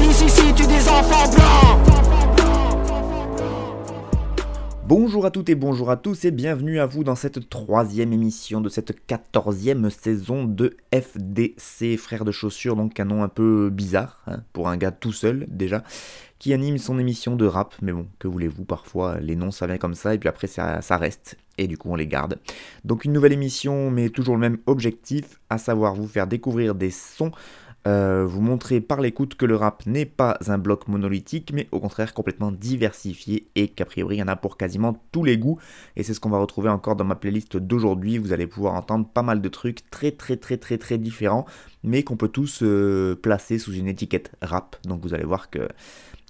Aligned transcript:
Des 0.00 0.88
enfants 0.88 1.30
blancs 1.30 1.90
Bonjour 4.86 5.26
à 5.26 5.30
toutes 5.30 5.50
et 5.50 5.54
bonjour 5.54 5.90
à 5.90 5.96
tous 5.96 6.24
et 6.24 6.30
bienvenue 6.30 6.80
à 6.80 6.86
vous 6.86 7.04
dans 7.04 7.14
cette 7.14 7.48
troisième 7.48 8.12
émission 8.12 8.60
de 8.60 8.68
cette 8.68 9.06
quatorzième 9.06 9.88
saison 9.90 10.44
de 10.44 10.76
FDC, 10.92 11.96
frères 11.96 12.24
de 12.24 12.32
chaussures, 12.32 12.74
donc 12.74 12.98
un 12.98 13.04
nom 13.04 13.22
un 13.22 13.28
peu 13.28 13.70
bizarre 13.70 14.20
hein, 14.26 14.40
pour 14.52 14.68
un 14.68 14.76
gars 14.76 14.90
tout 14.90 15.12
seul 15.12 15.46
déjà, 15.48 15.84
qui 16.40 16.52
anime 16.54 16.78
son 16.78 16.98
émission 16.98 17.36
de 17.36 17.46
rap, 17.46 17.74
mais 17.82 17.92
bon, 17.92 18.06
que 18.18 18.26
voulez-vous, 18.26 18.64
parfois 18.64 19.20
les 19.20 19.36
noms 19.36 19.52
ça 19.52 19.68
vient 19.68 19.78
comme 19.78 19.94
ça 19.94 20.14
et 20.14 20.18
puis 20.18 20.28
après 20.28 20.48
ça, 20.48 20.82
ça 20.82 20.96
reste, 20.96 21.36
et 21.56 21.68
du 21.68 21.78
coup 21.78 21.90
on 21.90 21.94
les 21.94 22.08
garde. 22.08 22.40
Donc 22.84 23.04
une 23.04 23.12
nouvelle 23.12 23.32
émission 23.32 23.92
mais 23.92 24.08
toujours 24.08 24.34
le 24.34 24.40
même 24.40 24.58
objectif, 24.66 25.38
à 25.50 25.58
savoir 25.58 25.94
vous 25.94 26.08
faire 26.08 26.26
découvrir 26.26 26.74
des 26.74 26.90
sons 26.90 27.30
euh, 27.86 28.26
vous 28.26 28.42
montrer 28.42 28.82
par 28.82 29.00
l'écoute 29.00 29.36
que 29.36 29.46
le 29.46 29.56
rap 29.56 29.86
n'est 29.86 30.04
pas 30.04 30.38
un 30.48 30.58
bloc 30.58 30.86
monolithique, 30.86 31.50
mais 31.54 31.66
au 31.72 31.80
contraire 31.80 32.12
complètement 32.12 32.52
diversifié 32.52 33.48
et 33.54 33.68
qu'a 33.68 33.86
priori 33.86 34.16
il 34.16 34.18
y 34.18 34.22
en 34.22 34.28
a 34.28 34.36
pour 34.36 34.58
quasiment 34.58 35.02
tous 35.12 35.24
les 35.24 35.38
goûts. 35.38 35.58
Et 35.96 36.02
c'est 36.02 36.12
ce 36.12 36.20
qu'on 36.20 36.28
va 36.28 36.38
retrouver 36.38 36.68
encore 36.68 36.96
dans 36.96 37.04
ma 37.04 37.14
playlist 37.14 37.56
d'aujourd'hui. 37.56 38.18
Vous 38.18 38.32
allez 38.32 38.46
pouvoir 38.46 38.74
entendre 38.74 39.08
pas 39.08 39.22
mal 39.22 39.40
de 39.40 39.48
trucs 39.48 39.88
très 39.90 40.12
très 40.12 40.36
très 40.36 40.58
très 40.58 40.76
très 40.76 40.98
différents, 40.98 41.46
mais 41.82 42.02
qu'on 42.02 42.16
peut 42.16 42.28
tous 42.28 42.60
euh, 42.62 43.14
placer 43.16 43.58
sous 43.58 43.72
une 43.72 43.88
étiquette 43.88 44.32
rap. 44.42 44.76
Donc 44.84 45.02
vous 45.02 45.14
allez 45.14 45.24
voir 45.24 45.48
que, 45.48 45.68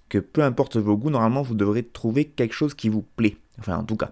que 0.09 0.19
peu 0.19 0.43
importe 0.43 0.77
vos 0.77 0.97
goûts, 0.97 1.11
normalement 1.11 1.43
vous 1.43 1.55
devrez 1.57 1.83
trouver 1.83 2.27
quelque 2.27 2.55
chose 2.55 2.75
qui 2.75 2.89
vous 2.89 3.03
plaît. 3.03 3.37
Enfin, 3.59 3.77
en 3.77 3.85
tout 3.85 3.97
cas. 3.97 4.11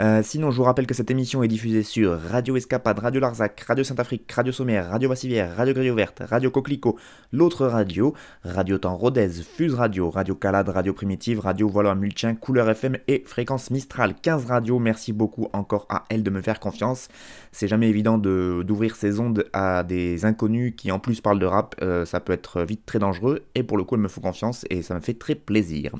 Euh, 0.00 0.22
sinon, 0.22 0.52
je 0.52 0.58
vous 0.58 0.62
rappelle 0.62 0.86
que 0.86 0.94
cette 0.94 1.10
émission 1.10 1.42
est 1.42 1.48
diffusée 1.48 1.82
sur 1.82 2.20
Radio 2.20 2.56
Escapade, 2.56 3.00
Radio 3.00 3.20
Larzac, 3.20 3.60
Radio 3.60 3.82
Saint-Afrique, 3.82 4.30
Radio 4.30 4.52
Sommaire, 4.52 4.88
Radio 4.88 5.08
Bassivière, 5.08 5.56
Radio 5.56 5.74
Grille 5.74 5.90
Verte, 5.90 6.22
Radio 6.24 6.50
Coquelicot, 6.50 6.96
l'autre 7.32 7.66
radio, 7.66 8.14
Radio 8.44 8.78
Temps 8.78 8.96
Rodez, 8.96 9.30
Fuse 9.42 9.74
Radio, 9.74 10.10
Radio 10.10 10.36
Calade, 10.36 10.68
Radio 10.68 10.92
Primitive, 10.92 11.40
Radio 11.40 11.68
Voilà 11.68 11.96
Multien, 11.96 12.36
Couleur 12.36 12.70
FM 12.70 12.98
et 13.08 13.24
Fréquence 13.26 13.70
Mistral. 13.72 14.14
15 14.14 14.46
radios, 14.46 14.78
merci 14.78 15.12
beaucoup 15.12 15.48
encore 15.52 15.86
à 15.88 16.04
elle 16.08 16.22
de 16.22 16.30
me 16.30 16.40
faire 16.40 16.60
confiance. 16.60 17.08
C'est 17.50 17.68
jamais 17.68 17.88
évident 17.88 18.16
d'ouvrir 18.18 18.94
ces 18.94 19.18
ondes 19.18 19.46
à 19.52 19.82
des 19.82 20.24
inconnus 20.24 20.74
qui 20.76 20.92
en 20.92 21.00
plus 21.00 21.20
parlent 21.20 21.38
de 21.40 21.46
rap, 21.46 21.74
euh, 21.82 22.04
ça 22.04 22.20
peut 22.20 22.32
être 22.32 22.62
vite 22.62 22.82
très 22.86 23.00
dangereux 23.00 23.42
et 23.56 23.64
pour 23.64 23.76
le 23.76 23.82
coup, 23.82 23.96
elle 23.96 24.02
me 24.02 24.08
faut 24.08 24.20
confiance 24.20 24.64
et 24.70 24.82
ça 24.82 24.94
me 24.94 25.00
fait 25.00 25.14
très 25.14 25.34
plaisir. 25.34 25.92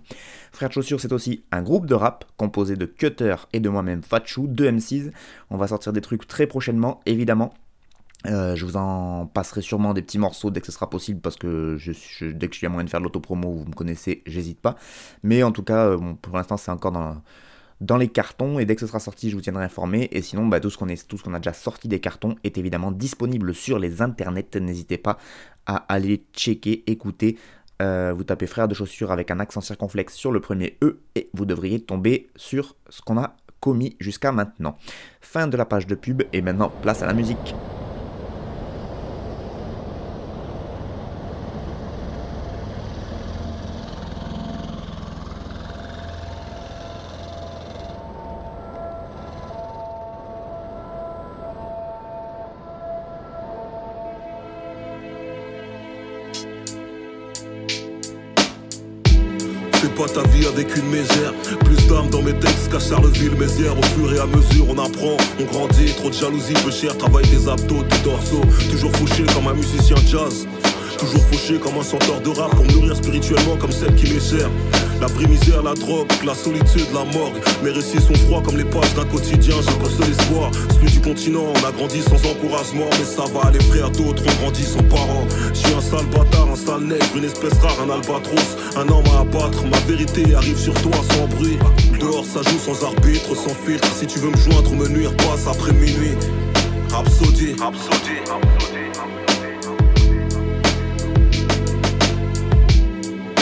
Frère 0.52 0.70
Chaussures, 0.70 1.00
c'est 1.00 1.12
aussi 1.12 1.42
un 1.50 1.62
groupe 1.62 1.86
de 1.86 1.94
rap 1.94 2.24
composé 2.36 2.76
de 2.76 2.83
Cutter 2.86 3.36
et 3.52 3.60
de 3.60 3.68
moi-même 3.68 4.02
Fatchou, 4.02 4.46
deux 4.46 4.70
MCs. 4.70 5.12
On 5.50 5.56
va 5.56 5.68
sortir 5.68 5.92
des 5.92 6.00
trucs 6.00 6.26
très 6.26 6.46
prochainement, 6.46 7.00
évidemment. 7.06 7.54
Euh, 8.26 8.56
je 8.56 8.64
vous 8.64 8.76
en 8.76 9.26
passerai 9.26 9.60
sûrement 9.60 9.92
des 9.92 10.00
petits 10.00 10.18
morceaux 10.18 10.50
dès 10.50 10.60
que 10.60 10.66
ce 10.66 10.72
sera 10.72 10.88
possible 10.88 11.20
parce 11.20 11.36
que 11.36 11.76
je, 11.78 11.92
dès 12.30 12.48
que 12.48 12.54
je 12.54 12.58
suis 12.58 12.66
à 12.66 12.70
moyen 12.70 12.84
de 12.84 12.90
faire 12.90 13.00
de 13.00 13.04
l'autopromo, 13.04 13.52
vous 13.52 13.64
me 13.66 13.74
connaissez, 13.74 14.22
j'hésite 14.26 14.60
pas. 14.60 14.76
Mais 15.22 15.42
en 15.42 15.52
tout 15.52 15.62
cas, 15.62 15.88
euh, 15.88 15.98
pour 16.22 16.36
l'instant, 16.36 16.56
c'est 16.56 16.70
encore 16.70 16.92
dans, 16.92 17.20
dans 17.80 17.96
les 17.98 18.08
cartons 18.08 18.58
et 18.58 18.64
dès 18.64 18.74
que 18.74 18.80
ce 18.80 18.86
sera 18.86 19.00
sorti, 19.00 19.30
je 19.30 19.36
vous 19.36 19.42
tiendrai 19.42 19.64
informé. 19.64 20.08
Et 20.12 20.22
sinon, 20.22 20.46
bah, 20.46 20.60
tout 20.60 20.70
ce 20.70 20.78
qu'on 20.78 20.86
qu'on 20.86 21.34
a 21.34 21.38
déjà 21.38 21.52
sorti 21.52 21.88
des 21.88 22.00
cartons 22.00 22.36
est 22.44 22.56
évidemment 22.56 22.92
disponible 22.92 23.54
sur 23.54 23.78
les 23.78 24.00
internets. 24.00 24.56
N'hésitez 24.58 24.98
pas 24.98 25.18
à 25.66 25.76
aller 25.92 26.24
checker, 26.32 26.84
écouter. 26.90 27.36
Euh, 27.82 28.12
vous 28.16 28.24
tapez 28.24 28.46
frère 28.46 28.68
de 28.68 28.74
chaussures 28.74 29.10
avec 29.10 29.30
un 29.30 29.40
accent 29.40 29.60
circonflexe 29.60 30.14
sur 30.14 30.30
le 30.30 30.40
premier 30.40 30.78
E 30.82 31.00
et 31.14 31.28
vous 31.34 31.44
devriez 31.44 31.80
tomber 31.80 32.28
sur 32.36 32.76
ce 32.88 33.02
qu'on 33.02 33.18
a 33.18 33.36
commis 33.60 33.96
jusqu'à 33.98 34.30
maintenant. 34.30 34.76
Fin 35.20 35.46
de 35.46 35.56
la 35.56 35.64
page 35.64 35.86
de 35.86 35.94
pub 35.94 36.22
et 36.32 36.42
maintenant 36.42 36.70
place 36.82 37.02
à 37.02 37.06
la 37.06 37.14
musique. 37.14 37.54
Jalousie 66.24 66.54
peu 66.64 66.70
cher, 66.70 66.96
travail 66.96 67.26
des 67.26 67.48
abdos, 67.48 67.82
des 67.82 67.98
dorsaux. 67.98 68.40
Toujours 68.70 68.92
fauché 68.92 69.24
comme 69.34 69.46
un 69.46 69.54
musicien 69.54 69.96
jazz. 70.06 70.46
Toujours 70.98 71.22
fauché 71.30 71.58
comme 71.58 71.76
un 71.78 71.82
chanteur 71.82 72.20
de 72.20 72.30
rap 72.30 72.50
pour 72.54 72.64
nourrir 72.66 72.96
spirituellement 72.96 73.56
comme 73.56 73.72
celle 73.72 73.94
qui 73.94 74.12
m'est 74.12 74.20
chère. 74.20 74.50
La 75.00 75.06
vraie 75.08 75.26
misère, 75.26 75.62
la 75.62 75.74
drogue, 75.74 76.10
la 76.24 76.34
solitude, 76.34 76.86
la 76.94 77.04
morgue. 77.04 77.36
Mes 77.62 77.70
récits 77.70 78.00
sont 78.00 78.14
froids 78.26 78.42
comme 78.42 78.56
les 78.56 78.64
pages 78.64 78.94
d'un 78.94 79.04
quotidien. 79.04 79.56
J'ai 79.60 79.78
qu'un 79.78 79.90
seul 79.90 80.10
espoir, 80.10 80.50
celui 80.74 80.90
du 80.90 81.00
continent. 81.00 81.52
On 81.54 81.68
a 81.68 81.72
grandi 81.72 82.00
sans 82.02 82.24
encouragement, 82.30 82.88
mais 82.98 83.04
ça 83.04 83.24
va. 83.32 83.50
Les 83.50 83.60
frères 83.60 83.90
d'autres 83.90 84.22
ont 84.22 84.42
grandi 84.42 84.62
sans 84.62 84.82
parents. 84.84 85.26
Je 85.52 85.58
suis 85.58 85.74
un 85.74 85.80
sale 85.80 86.06
bâtard, 86.06 86.48
un 86.52 86.56
sale 86.56 86.84
nègre, 86.84 87.16
une 87.16 87.24
espèce 87.24 87.54
rare, 87.54 87.76
un 87.86 87.90
albatros. 87.90 88.56
Un 88.76 88.88
homme 88.88 89.04
à 89.16 89.20
abattre, 89.20 89.64
ma 89.66 89.78
vérité 89.80 90.34
arrive 90.34 90.58
sur 90.58 90.74
toi 90.74 90.92
sans 91.12 91.26
bruit. 91.36 91.58
Dehors, 92.00 92.24
ça 92.24 92.40
joue 92.42 92.58
sans 92.58 92.84
arbitre, 92.84 93.34
sans 93.34 93.54
filtre. 93.66 93.88
Si 93.98 94.06
tu 94.06 94.18
veux 94.20 94.30
me 94.30 94.36
joindre 94.36 94.72
ou 94.72 94.76
me 94.76 94.88
nuire, 94.88 95.14
passe 95.16 95.46
après 95.46 95.72
minuit. 95.72 96.16
Rhapsody, 96.90 97.56
Rhapsody, 97.58 98.20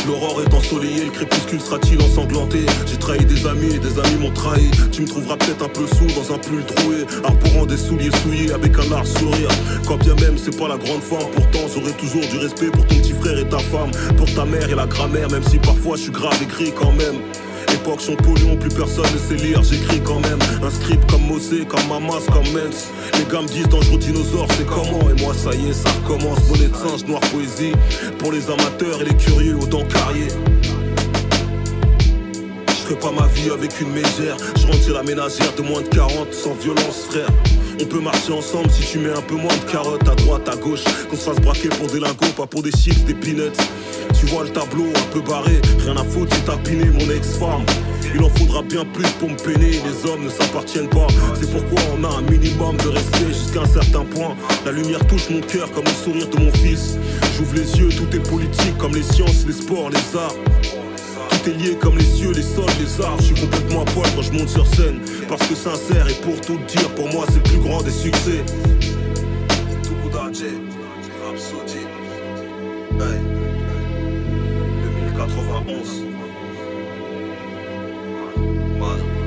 L'aurore 0.06 0.42
est 0.42 0.52
ensoleillée, 0.52 1.04
le 1.04 1.10
crépuscule 1.10 1.60
sera-t-il 1.60 2.02
ensanglanté? 2.02 2.66
J'ai 2.86 2.96
trahi 2.96 3.24
des 3.24 3.46
amis 3.46 3.74
et 3.74 3.78
des 3.78 3.98
amis 4.00 4.16
m'ont 4.20 4.32
trahi. 4.32 4.70
Tu 4.90 5.02
me 5.02 5.06
trouveras 5.06 5.36
peut-être 5.36 5.64
un 5.64 5.68
peu 5.68 5.86
sous 5.86 6.06
dans 6.06 6.34
un 6.34 6.38
pull 6.38 6.64
troué 6.64 7.06
Arborant 7.24 7.66
des 7.66 7.76
souliers 7.76 8.10
souillés 8.22 8.52
avec 8.52 8.76
un 8.78 8.90
large 8.90 9.08
sourire. 9.08 9.48
Quand 9.86 9.98
bien 9.98 10.14
même 10.16 10.36
c'est 10.36 10.56
pas 10.58 10.68
la 10.68 10.76
grande 10.76 11.02
forme 11.02 11.30
Pourtant 11.32 11.60
j'aurai 11.72 11.92
toujours 11.92 12.22
du 12.22 12.38
respect 12.38 12.66
pour 12.66 12.84
ton 12.86 12.96
petit 12.96 13.12
frère 13.12 13.38
et 13.38 13.48
ta 13.48 13.58
femme. 13.58 13.90
Pour 14.16 14.32
ta 14.34 14.44
mère 14.44 14.68
et 14.68 14.74
la 14.74 14.86
grammaire 14.86 15.30
Même 15.30 15.44
si 15.44 15.58
parfois 15.58 15.96
je 15.96 16.02
suis 16.02 16.12
grave 16.12 16.36
écrit 16.42 16.72
quand 16.72 16.92
même 16.92 17.16
Époque 17.72 18.00
Champollion, 18.00 18.56
plus 18.56 18.74
personne 18.74 19.06
ne 19.12 19.18
sait 19.18 19.42
lire, 19.42 19.62
j'écris 19.62 20.00
quand 20.00 20.20
même. 20.20 20.38
Un 20.62 20.70
script 20.70 21.10
comme 21.10 21.26
Mosé, 21.26 21.64
comme 21.64 21.86
Mamas, 21.88 22.24
comme 22.32 22.50
Mens 22.52 22.90
Les 23.18 23.24
gars 23.32 23.42
me 23.42 23.48
disent 23.48 23.68
dangereux 23.68 23.98
dinosaure, 23.98 24.46
c'est 24.56 24.66
comment? 24.66 25.08
Et 25.10 25.20
moi 25.20 25.34
ça 25.34 25.54
y 25.54 25.70
est, 25.70 25.72
ça 25.72 25.90
recommence, 25.90 26.40
bonnet 26.48 26.68
de 26.68 26.76
singe, 26.76 27.04
noire 27.06 27.22
poésie 27.32 27.72
Pour 28.18 28.32
les 28.32 28.50
amateurs 28.50 29.02
et 29.02 29.04
les 29.06 29.16
curieux 29.16 29.56
aux 29.56 29.66
dents 29.66 29.84
carriées 29.84 30.28
pas 32.96 33.12
ma 33.12 33.26
vie 33.28 33.50
avec 33.50 33.80
une 33.80 33.90
mégère. 33.90 34.36
Je 34.56 34.66
rentre 34.66 34.90
la 34.92 35.02
ménagère 35.02 35.52
de 35.56 35.62
moins 35.62 35.82
de 35.82 35.88
40 35.88 36.32
sans 36.32 36.54
violence 36.54 37.06
frère. 37.10 37.28
On 37.80 37.84
peut 37.86 38.00
marcher 38.00 38.32
ensemble 38.32 38.70
si 38.70 38.82
tu 38.86 38.98
mets 38.98 39.12
un 39.12 39.22
peu 39.22 39.34
moins 39.34 39.54
de 39.54 39.70
carottes 39.70 40.08
à 40.08 40.14
droite, 40.14 40.48
à 40.48 40.56
gauche. 40.56 40.84
Qu'on 41.08 41.16
se 41.16 41.22
fasse 41.22 41.40
braquer 41.40 41.68
pour 41.68 41.86
des 41.88 42.00
lingots, 42.00 42.32
pas 42.36 42.46
pour 42.46 42.62
des 42.62 42.70
chips, 42.70 43.04
des 43.04 43.14
peanuts. 43.14 43.56
Tu 44.22 44.28
vois 44.28 44.44
le 44.44 44.50
tableau 44.50 44.84
un 44.86 45.12
peu 45.12 45.20
barré, 45.20 45.60
rien 45.80 45.96
à 45.96 46.04
foutre, 46.04 46.32
j'ai 46.36 46.42
tapiné 46.42 46.84
mon 46.84 47.10
ex-femme. 47.10 47.66
Il 48.14 48.22
en 48.22 48.28
faudra 48.28 48.62
bien 48.62 48.84
plus 48.84 49.10
pour 49.18 49.28
me 49.28 49.36
peiner, 49.36 49.72
les 49.72 50.08
hommes 50.08 50.22
ne 50.22 50.28
s'appartiennent 50.28 50.88
pas. 50.88 51.08
C'est 51.34 51.50
pourquoi 51.50 51.80
on 51.98 52.04
a 52.04 52.18
un 52.18 52.22
minimum 52.30 52.76
de 52.76 52.86
respect 52.86 53.26
jusqu'à 53.26 53.62
un 53.62 53.66
certain 53.66 54.04
point. 54.04 54.36
La 54.64 54.70
lumière 54.70 55.04
touche 55.08 55.28
mon 55.28 55.40
cœur 55.40 55.72
comme 55.72 55.86
le 55.86 55.90
sourire 55.90 56.28
de 56.28 56.38
mon 56.38 56.52
fils. 56.52 56.98
J'ouvre 57.36 57.56
les 57.56 57.76
yeux, 57.76 57.88
tout 57.88 58.16
est 58.16 58.30
politique 58.30 58.78
comme 58.78 58.94
les 58.94 59.02
sciences, 59.02 59.44
les 59.44 59.54
sports, 59.54 59.90
les 59.90 60.16
arts. 60.16 60.36
Tout 61.30 61.50
est 61.50 61.54
lié 61.54 61.76
comme 61.80 61.98
les 61.98 62.04
cieux, 62.04 62.30
les 62.30 62.42
sols, 62.42 62.70
les 62.78 63.04
arbres. 63.04 63.20
Je 63.22 63.34
suis 63.34 63.40
complètement 63.40 63.82
à 63.82 63.86
poil 63.86 64.08
quand 64.14 64.22
je 64.22 64.32
monte 64.34 64.48
sur 64.48 64.68
scène. 64.68 65.00
Parce 65.28 65.44
que 65.48 65.56
sincère 65.56 66.06
et 66.08 66.14
pour 66.22 66.40
tout 66.40 66.60
dire, 66.68 66.88
pour 66.94 67.08
moi 67.08 67.24
c'est 67.28 67.38
le 67.38 67.42
plus 67.42 67.58
grand 67.58 67.82
des 67.82 67.90
succès. 67.90 68.44
Hey. 73.00 73.41
vamos 75.52 75.88
honra. 76.00 76.26
Mano. 78.78 79.21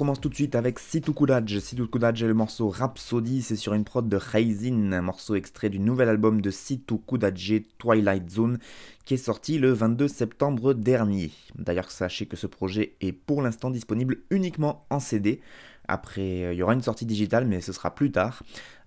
Commence 0.00 0.18
tout 0.18 0.30
de 0.30 0.34
suite 0.34 0.54
avec 0.54 0.78
Situ 0.78 1.12
Kudaj. 1.12 1.58
Situ 1.58 1.86
Kudaj 1.86 2.22
est 2.22 2.26
le 2.26 2.32
morceau 2.32 2.70
Rhapsody, 2.70 3.42
c'est 3.42 3.54
sur 3.54 3.74
une 3.74 3.84
prod 3.84 4.08
de 4.08 4.16
Raisin, 4.16 4.92
un 4.92 5.02
morceau 5.02 5.34
extrait 5.34 5.68
du 5.68 5.78
nouvel 5.78 6.08
album 6.08 6.40
de 6.40 6.50
Situ 6.50 6.94
Kudaj, 7.06 7.64
Twilight 7.76 8.30
Zone, 8.30 8.58
qui 9.04 9.12
est 9.12 9.18
sorti 9.18 9.58
le 9.58 9.72
22 9.72 10.08
septembre 10.08 10.72
dernier. 10.72 11.32
D'ailleurs, 11.54 11.90
sachez 11.90 12.24
que 12.24 12.38
ce 12.38 12.46
projet 12.46 12.96
est 13.02 13.12
pour 13.12 13.42
l'instant 13.42 13.68
disponible 13.68 14.20
uniquement 14.30 14.86
en 14.88 15.00
CD. 15.00 15.42
Après, 15.86 16.44
euh, 16.44 16.54
il 16.54 16.58
y 16.58 16.62
aura 16.62 16.72
une 16.72 16.80
sortie 16.80 17.04
digitale, 17.04 17.46
mais 17.46 17.60
ce 17.60 17.74
sera 17.74 17.94
plus 17.94 18.10
tard. 18.10 18.42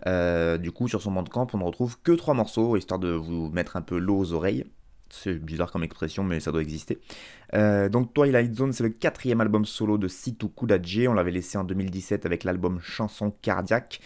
Euh, 0.07 0.57
du 0.57 0.71
coup, 0.71 0.88
sur 0.88 1.04
son 1.04 1.12
bandcamp, 1.12 1.45
on 1.54 1.59
ne 1.59 1.63
retrouve 1.63 2.00
que 2.01 2.13
trois 2.13 2.33
morceaux, 2.33 2.75
histoire 2.75 3.00
de 3.00 3.09
vous 3.09 3.51
mettre 3.51 3.75
un 3.75 3.83
peu 3.83 4.00
l'eau 4.00 4.18
aux 4.18 4.33
oreilles. 4.33 4.66
C'est 5.15 5.36
bizarre 5.36 5.71
comme 5.71 5.83
expression, 5.83 6.24
mais 6.24 6.39
ça 6.39 6.51
doit 6.51 6.63
exister. 6.63 7.00
Euh, 7.54 7.88
donc 7.88 8.13
Twilight 8.13 8.56
Zone, 8.56 8.74
c'est 8.74 8.83
le 8.83 8.89
quatrième 8.89 9.42
album 9.42 9.63
solo 9.63 10.00
de 10.00 10.07
Situ 10.07 10.48
Kudaje. 10.50 11.07
On 11.07 11.13
l'avait 11.13 11.31
laissé 11.31 11.57
en 11.57 11.63
2017 11.63 12.25
avec 12.25 12.44
l'album 12.44 12.80
Chanson 12.81 13.31
Cardiaque. 13.44 14.00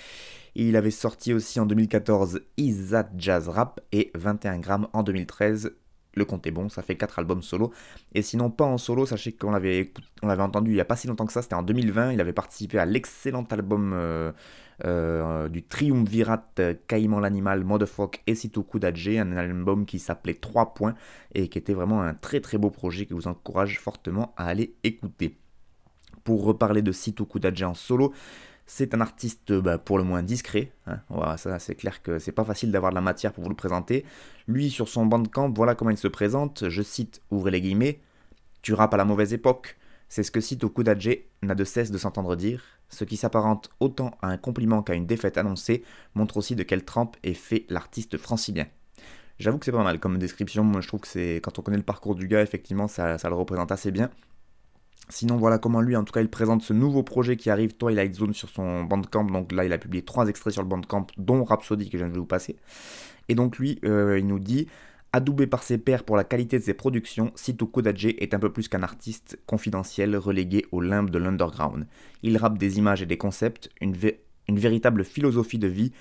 il 0.55 0.75
avait 0.75 0.91
sorti 0.91 1.33
aussi 1.33 1.61
en 1.61 1.65
2014 1.65 2.41
Is 2.57 2.91
Jazz 3.17 3.47
Rap 3.47 3.79
et 3.93 4.11
21 4.15 4.59
grammes 4.59 4.87
en 4.91 5.01
2013. 5.01 5.71
Le 6.15 6.25
compte 6.25 6.45
est 6.45 6.51
bon, 6.51 6.67
ça 6.67 6.81
fait 6.81 6.97
4 6.97 7.19
albums 7.19 7.41
solo. 7.41 7.71
Et 8.13 8.21
sinon, 8.21 8.49
pas 8.49 8.65
en 8.65 8.77
solo, 8.77 9.05
sachez 9.05 9.31
qu'on 9.31 9.51
l'avait, 9.51 9.93
on 10.23 10.27
l'avait 10.27 10.43
entendu 10.43 10.71
il 10.71 10.73
n'y 10.73 10.81
a 10.81 10.85
pas 10.85 10.97
si 10.97 11.07
longtemps 11.07 11.25
que 11.25 11.33
ça, 11.33 11.41
c'était 11.41 11.55
en 11.55 11.63
2020. 11.63 12.11
Il 12.11 12.19
avait 12.21 12.33
participé 12.33 12.79
à 12.79 12.85
l'excellent 12.85 13.45
album 13.49 13.93
euh, 13.93 14.31
euh, 14.85 15.49
du 15.49 15.63
Triumvirat 15.63 16.45
Caïman 16.87 17.19
l'animal, 17.19 17.63
Motherfuck 17.63 18.21
et 18.27 18.35
Sitoku 18.35 18.79
Dajé, 18.79 19.19
un 19.19 19.35
album 19.35 19.85
qui 19.85 19.99
s'appelait 19.99 20.35
3 20.35 20.73
points 20.73 20.95
et 21.33 21.47
qui 21.47 21.57
était 21.57 21.73
vraiment 21.73 22.01
un 22.01 22.13
très 22.13 22.41
très 22.41 22.57
beau 22.57 22.69
projet 22.69 23.05
que 23.05 23.13
vous 23.13 23.27
encourage 23.27 23.79
fortement 23.79 24.33
à 24.37 24.45
aller 24.45 24.75
écouter. 24.83 25.37
Pour 26.23 26.43
reparler 26.43 26.81
de 26.81 26.91
Sitoku 26.91 27.39
Dajé 27.39 27.65
en 27.65 27.73
solo, 27.73 28.13
c'est 28.67 28.93
un 28.93 29.01
artiste 29.01 29.53
bah, 29.53 29.77
pour 29.77 29.97
le 29.97 30.03
moins 30.03 30.21
discret. 30.21 30.71
Hein. 30.85 30.99
c'est 31.57 31.75
clair 31.75 32.03
que 32.03 32.19
c'est 32.19 32.33
pas 32.33 32.43
facile 32.43 32.71
d'avoir 32.71 32.91
de 32.91 32.95
la 32.95 33.01
matière 33.01 33.31
pour 33.33 33.43
vous 33.43 33.49
le 33.49 33.55
présenter. 33.55 34.05
Lui, 34.47 34.69
sur 34.69 34.89
son 34.89 35.05
bandcamp, 35.05 35.51
voilà 35.53 35.73
comment 35.73 35.91
il 35.91 35.97
se 35.97 36.09
présente. 36.09 36.69
Je 36.69 36.81
cite, 36.83 37.21
ouvrez 37.31 37.51
les 37.51 37.61
guillemets, 37.61 38.01
Tu 38.61 38.73
rappes 38.73 38.93
à 38.93 38.97
la 38.97 39.05
mauvaise 39.05 39.33
époque. 39.33 39.77
C'est 40.09 40.23
ce 40.23 40.31
que 40.31 40.41
Sito 40.41 40.69
Kudaje 40.69 41.19
n'a 41.41 41.55
de 41.55 41.63
cesse 41.63 41.91
de 41.91 41.97
s'entendre 41.97 42.35
dire. 42.35 42.76
Ce 42.89 43.03
qui 43.03 43.17
s'apparente 43.17 43.69
autant 43.79 44.11
à 44.21 44.27
un 44.27 44.37
compliment 44.37 44.81
qu'à 44.81 44.93
une 44.93 45.05
défaite 45.05 45.37
annoncée 45.37 45.83
montre 46.15 46.37
aussi 46.37 46.55
de 46.55 46.63
quelle 46.63 46.85
trempe 46.85 47.17
est 47.23 47.33
fait 47.33 47.65
l'artiste 47.69 48.17
francilien. 48.17 48.65
J'avoue 49.39 49.59
que 49.59 49.65
c'est 49.65 49.71
pas 49.71 49.83
mal 49.83 49.99
comme 49.99 50.17
description. 50.17 50.63
Moi, 50.63 50.81
je 50.81 50.87
trouve 50.87 51.01
que 51.01 51.07
c'est 51.07 51.35
quand 51.43 51.59
on 51.59 51.61
connaît 51.61 51.77
le 51.77 51.83
parcours 51.83 52.15
du 52.15 52.27
gars, 52.27 52.41
effectivement, 52.41 52.87
ça, 52.87 53.17
ça 53.17 53.29
le 53.29 53.35
représente 53.35 53.71
assez 53.71 53.91
bien. 53.91 54.09
Sinon, 55.09 55.37
voilà 55.37 55.57
comment 55.57 55.79
lui, 55.79 55.95
en 55.95 56.03
tout 56.03 56.11
cas, 56.11 56.21
il 56.21 56.29
présente 56.29 56.63
ce 56.63 56.73
nouveau 56.73 57.03
projet 57.03 57.37
qui 57.37 57.49
arrive, 57.49 57.77
Twilight 57.77 58.13
Zone, 58.15 58.33
sur 58.33 58.49
son 58.49 58.83
Bandcamp. 58.83 59.25
Donc 59.25 59.51
là, 59.51 59.63
il 59.63 59.71
a 59.71 59.77
publié 59.77 60.03
trois 60.03 60.27
extraits 60.27 60.53
sur 60.53 60.63
le 60.63 60.67
Bandcamp, 60.67 61.07
dont 61.17 61.43
Rhapsody, 61.43 61.89
que 61.89 61.97
je 61.97 62.03
viens 62.03 62.11
de 62.11 62.17
vous 62.17 62.25
passer. 62.25 62.57
Et 63.29 63.35
donc 63.35 63.57
lui, 63.57 63.79
euh, 63.85 64.19
il 64.19 64.27
nous 64.27 64.39
dit 64.39 64.67
Adoubé 65.17 65.47
par 65.47 65.63
ses 65.63 65.79
pairs 65.79 66.03
pour 66.03 66.15
la 66.15 66.23
qualité 66.23 66.59
de 66.59 66.63
ses 66.63 66.75
productions, 66.75 67.31
Sito 67.33 67.65
Kodaje 67.65 68.13
est 68.19 68.35
un 68.35 68.39
peu 68.39 68.53
plus 68.53 68.67
qu'un 68.67 68.83
artiste 68.83 69.39
confidentiel 69.47 70.15
relégué 70.15 70.67
au 70.71 70.79
limbe 70.79 71.09
de 71.09 71.17
l'underground. 71.17 71.87
Il 72.21 72.37
rappe 72.37 72.59
des 72.59 72.77
images 72.77 73.01
et 73.01 73.07
des 73.07 73.17
concepts, 73.17 73.71
une 73.81 74.59
véritable 74.59 75.03
philosophie 75.03 75.57
de 75.57 75.67
vie 75.67 75.91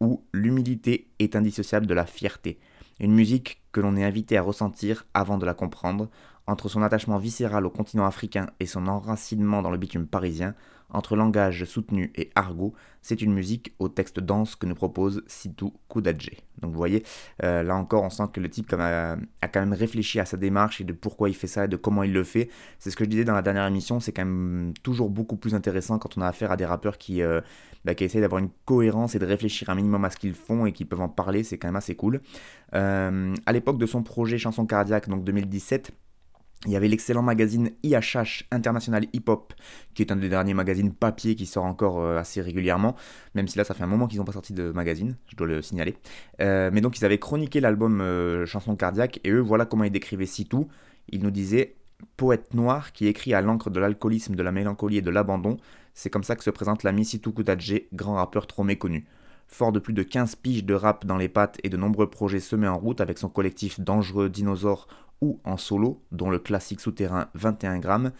où 0.00 0.22
l'humilité 0.34 1.08
est 1.18 1.34
indissociable 1.34 1.86
de 1.86 1.94
la 1.94 2.04
fierté. 2.04 2.58
Une 3.00 3.14
musique 3.14 3.62
que 3.72 3.80
l'on 3.80 3.96
est 3.96 4.04
invité 4.04 4.36
à 4.36 4.42
ressentir 4.42 5.06
avant 5.14 5.38
de 5.38 5.46
la 5.46 5.54
comprendre, 5.54 6.10
entre 6.46 6.68
son 6.68 6.82
attachement 6.82 7.16
viscéral 7.16 7.64
au 7.64 7.70
continent 7.70 8.04
africain 8.04 8.50
et 8.60 8.66
son 8.66 8.86
enracinement 8.86 9.62
dans 9.62 9.70
le 9.70 9.78
bitume 9.78 10.06
parisien, 10.06 10.54
entre 10.90 11.16
langage 11.16 11.64
soutenu 11.64 12.12
et 12.14 12.30
argot, 12.34 12.74
c'est 13.02 13.22
une 13.22 13.32
musique 13.32 13.72
au 13.78 13.88
texte 13.88 14.18
dense 14.18 14.56
que 14.56 14.66
nous 14.66 14.74
propose 14.74 15.22
Situ 15.26 15.66
Kudadje. 15.88 16.30
Donc 16.60 16.72
vous 16.72 16.76
voyez, 16.76 17.04
euh, 17.44 17.62
là 17.62 17.76
encore, 17.76 18.02
on 18.02 18.10
sent 18.10 18.24
que 18.32 18.40
le 18.40 18.48
type 18.48 18.72
a, 18.72 19.16
quand 19.52 19.60
même 19.60 19.72
réfléchi 19.72 20.18
à 20.18 20.24
sa 20.24 20.36
démarche 20.36 20.80
et 20.80 20.84
de 20.84 20.92
pourquoi 20.92 21.28
il 21.28 21.34
fait 21.34 21.46
ça 21.46 21.66
et 21.66 21.68
de 21.68 21.76
comment 21.76 22.02
il 22.02 22.12
le 22.12 22.24
fait. 22.24 22.48
C'est 22.78 22.90
ce 22.90 22.96
que 22.96 23.04
je 23.04 23.10
disais 23.10 23.24
dans 23.24 23.34
la 23.34 23.42
dernière 23.42 23.66
émission, 23.66 24.00
c'est 24.00 24.12
quand 24.12 24.24
même 24.24 24.74
toujours 24.82 25.10
beaucoup 25.10 25.36
plus 25.36 25.54
intéressant 25.54 25.98
quand 25.98 26.18
on 26.18 26.20
a 26.20 26.26
affaire 26.26 26.50
à 26.50 26.56
des 26.56 26.64
rappeurs 26.64 26.98
qui, 26.98 27.22
euh, 27.22 27.40
bah, 27.84 27.94
qui 27.94 28.02
essayent 28.02 28.20
d'avoir 28.20 28.40
une 28.40 28.50
cohérence 28.64 29.14
et 29.14 29.20
de 29.20 29.26
réfléchir 29.26 29.70
un 29.70 29.76
minimum 29.76 30.04
à 30.04 30.10
ce 30.10 30.16
qu'ils 30.16 30.34
font 30.34 30.66
et 30.66 30.72
qui 30.72 30.84
peuvent 30.84 31.00
en 31.00 31.08
parler, 31.08 31.44
c'est 31.44 31.58
quand 31.58 31.68
même 31.68 31.76
assez 31.76 31.94
cool. 31.94 32.20
Euh, 32.74 33.34
à 33.46 33.52
l'époque 33.52 33.78
de 33.78 33.86
son 33.86 34.02
projet 34.02 34.38
Chanson 34.38 34.66
Cardiaque, 34.66 35.08
donc 35.08 35.22
2017, 35.22 35.92
il 36.66 36.72
y 36.72 36.76
avait 36.76 36.88
l'excellent 36.88 37.22
magazine 37.22 37.70
IHH 37.82 38.44
International 38.50 39.04
Hip 39.12 39.24
Hop, 39.28 39.54
qui 39.94 40.02
est 40.02 40.12
un 40.12 40.16
des 40.16 40.28
derniers 40.28 40.54
magazines 40.54 40.92
papier 40.92 41.34
qui 41.34 41.46
sort 41.46 41.64
encore 41.64 42.00
euh, 42.00 42.18
assez 42.18 42.40
régulièrement, 42.40 42.96
même 43.34 43.48
si 43.48 43.56
là 43.58 43.64
ça 43.64 43.74
fait 43.74 43.84
un 43.84 43.88
moment 43.88 44.06
qu'ils 44.06 44.18
n'ont 44.18 44.24
pas 44.24 44.32
sorti 44.32 44.52
de 44.52 44.72
magazine, 44.72 45.16
je 45.28 45.36
dois 45.36 45.46
le 45.46 45.62
signaler. 45.62 45.96
Euh, 46.40 46.70
mais 46.72 46.80
donc 46.80 46.98
ils 46.98 47.04
avaient 47.04 47.18
chroniqué 47.18 47.60
l'album 47.60 48.00
euh, 48.00 48.46
Chanson 48.46 48.76
cardiaque, 48.76 49.20
et 49.24 49.30
eux 49.30 49.40
voilà 49.40 49.64
comment 49.64 49.84
ils 49.84 49.92
décrivaient 49.92 50.26
Sitou. 50.26 50.68
Ils 51.08 51.22
nous 51.22 51.30
disaient 51.30 51.76
poète 52.16 52.52
noir 52.54 52.92
qui 52.92 53.06
écrit 53.06 53.32
à 53.32 53.40
l'encre 53.40 53.70
de 53.70 53.80
l'alcoolisme, 53.80 54.34
de 54.34 54.42
la 54.42 54.52
mélancolie 54.52 54.98
et 54.98 55.02
de 55.02 55.10
l'abandon. 55.10 55.56
C'est 55.94 56.10
comme 56.10 56.24
ça 56.24 56.36
que 56.36 56.44
se 56.44 56.50
présente 56.50 56.82
l'ami 56.82 57.04
Sitou 57.04 57.32
Koutadje, 57.32 57.82
grand 57.92 58.14
rappeur 58.14 58.46
trop 58.46 58.64
méconnu. 58.64 59.06
Fort 59.48 59.70
de 59.70 59.78
plus 59.78 59.94
de 59.94 60.02
15 60.02 60.34
piges 60.36 60.64
de 60.64 60.74
rap 60.74 61.06
dans 61.06 61.16
les 61.16 61.28
pattes 61.28 61.58
et 61.62 61.68
de 61.68 61.76
nombreux 61.76 62.10
projets 62.10 62.40
semés 62.40 62.66
en 62.66 62.76
route 62.76 63.00
avec 63.00 63.16
son 63.16 63.28
collectif 63.28 63.78
Dangereux 63.78 64.28
Dinosaure 64.28 64.88
ou 65.20 65.40
en 65.44 65.56
solo, 65.56 66.02
dont 66.12 66.30
le 66.30 66.38
classique 66.38 66.80
souterrain 66.80 67.28
21 67.34 67.78
grammes, 67.78 68.12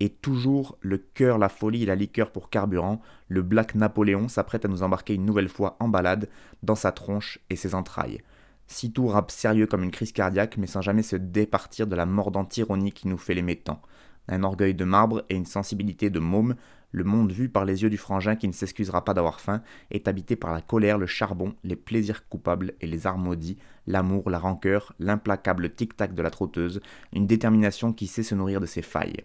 et 0.00 0.08
toujours 0.08 0.76
le 0.80 0.98
cœur, 0.98 1.38
la 1.38 1.48
folie 1.48 1.84
et 1.84 1.86
la 1.86 1.94
liqueur 1.94 2.30
pour 2.30 2.50
carburant, 2.50 3.00
le 3.28 3.42
Black 3.42 3.74
Napoléon 3.74 4.28
s'apprête 4.28 4.64
à 4.64 4.68
nous 4.68 4.82
embarquer 4.82 5.14
une 5.14 5.24
nouvelle 5.24 5.48
fois 5.48 5.76
en 5.80 5.88
balade 5.88 6.28
dans 6.62 6.74
sa 6.74 6.92
tronche 6.92 7.38
et 7.48 7.56
ses 7.56 7.74
entrailles. 7.74 8.20
Sitôt 8.66 9.06
rap 9.06 9.30
sérieux 9.30 9.66
comme 9.66 9.84
une 9.84 9.90
crise 9.90 10.12
cardiaque, 10.12 10.56
mais 10.56 10.66
sans 10.66 10.80
jamais 10.80 11.02
se 11.02 11.16
départir 11.16 11.86
de 11.86 11.96
la 11.96 12.06
mordante 12.06 12.56
ironie 12.56 12.92
qui 12.92 13.08
nous 13.08 13.18
fait 13.18 13.34
les 13.34 13.42
métants. 13.42 13.82
Un 14.26 14.42
orgueil 14.42 14.74
de 14.74 14.84
marbre 14.84 15.22
et 15.28 15.36
une 15.36 15.46
sensibilité 15.46 16.10
de 16.10 16.18
môme, 16.18 16.56
le 16.94 17.02
monde 17.02 17.32
vu 17.32 17.48
par 17.48 17.64
les 17.64 17.82
yeux 17.82 17.90
du 17.90 17.96
frangin 17.96 18.36
qui 18.36 18.46
ne 18.46 18.52
s'excusera 18.52 19.04
pas 19.04 19.14
d'avoir 19.14 19.40
faim 19.40 19.62
est 19.90 20.06
habité 20.06 20.36
par 20.36 20.52
la 20.52 20.60
colère, 20.60 20.96
le 20.96 21.08
charbon, 21.08 21.52
les 21.64 21.74
plaisirs 21.74 22.28
coupables 22.28 22.74
et 22.80 22.86
les 22.86 23.08
arts 23.08 23.18
maudits, 23.18 23.58
l'amour, 23.88 24.30
la 24.30 24.38
rancœur, 24.38 24.94
l'implacable 25.00 25.74
tic-tac 25.74 26.14
de 26.14 26.22
la 26.22 26.30
trotteuse, 26.30 26.80
une 27.12 27.26
détermination 27.26 27.92
qui 27.92 28.06
sait 28.06 28.22
se 28.22 28.36
nourrir 28.36 28.60
de 28.60 28.66
ses 28.66 28.80
failles. 28.80 29.24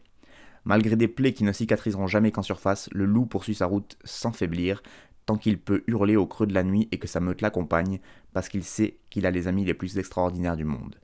Malgré 0.66 0.96
des 0.96 1.08
plaies 1.08 1.34
qui 1.34 1.44
ne 1.44 1.52
cicatriseront 1.52 2.08
jamais 2.08 2.32
qu'en 2.32 2.42
surface, 2.42 2.90
le 2.92 3.06
loup 3.06 3.28
poursuit 3.28 3.54
sa 3.54 3.68
route 3.68 3.98
sans 4.04 4.32
faiblir, 4.32 4.82
tant 5.28 5.38
qu'il 5.38 5.60
peut 5.60 5.84
hurler 5.86 6.16
au 6.16 6.26
creux 6.26 6.48
de 6.48 6.56
la 6.56 6.64
nuit 6.64 6.88
et 6.92 6.98
que 6.98 7.08
sa 7.08 7.20
meute 7.20 7.42
l'accompagne, 7.42 8.00
parce 8.34 8.50
qu'il 8.50 8.64
sait 8.64 8.98
qu'il 9.12 9.28
a 9.28 9.32
les 9.32 9.48
amis 9.48 9.64
les 9.64 9.76
plus 9.76 10.00
extraordinaires 10.00 10.58
du 10.58 10.66
monde. 10.66 10.96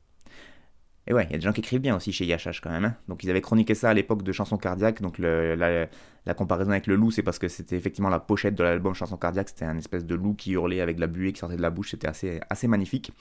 Et 1.07 1.13
ouais, 1.13 1.25
il 1.29 1.31
y 1.31 1.35
a 1.35 1.37
des 1.37 1.43
gens 1.43 1.53
qui 1.53 1.61
écrivent 1.61 1.81
bien 1.81 1.95
aussi 1.95 2.11
chez 2.11 2.25
Yachash 2.25 2.61
quand 2.61 2.71
même. 2.71 2.85
Hein. 2.85 2.95
Donc 3.07 3.23
ils 3.23 3.29
avaient 3.29 3.41
chroniqué 3.41 3.75
ça 3.75 3.89
à 3.89 3.93
l'époque 3.93 4.23
de 4.23 4.31
Chanson 4.31 4.57
Cardiaque. 4.57 5.01
Donc 5.01 5.19
la, 5.19 5.87
comparaison 6.35 6.71
avec 6.71 6.87
le 6.87 6.95
loup, 6.95 7.11
c'est 7.11 7.21
parce 7.21 7.37
que 7.37 7.47
c'était 7.47 7.75
effectivement 7.75 8.09
la 8.09 8.19
pochette 8.19 8.55
de 8.55 8.63
l'album 8.63 8.95
Chanson 8.95 9.15
Cardiaque. 9.15 9.49
C'était 9.49 9.65
un 9.65 9.77
espèce 9.77 10.03
de 10.03 10.15
loup 10.15 10.33
qui 10.33 10.53
hurlait 10.53 10.81
avec 10.81 10.99
la 10.99 11.05
buée 11.05 11.31
qui 11.31 11.39
sortait 11.39 11.57
de 11.57 11.61
la 11.61 11.69
bouche. 11.69 11.91
C'était 11.91 12.07
assez, 12.07 12.67
magnifique. 12.67 13.11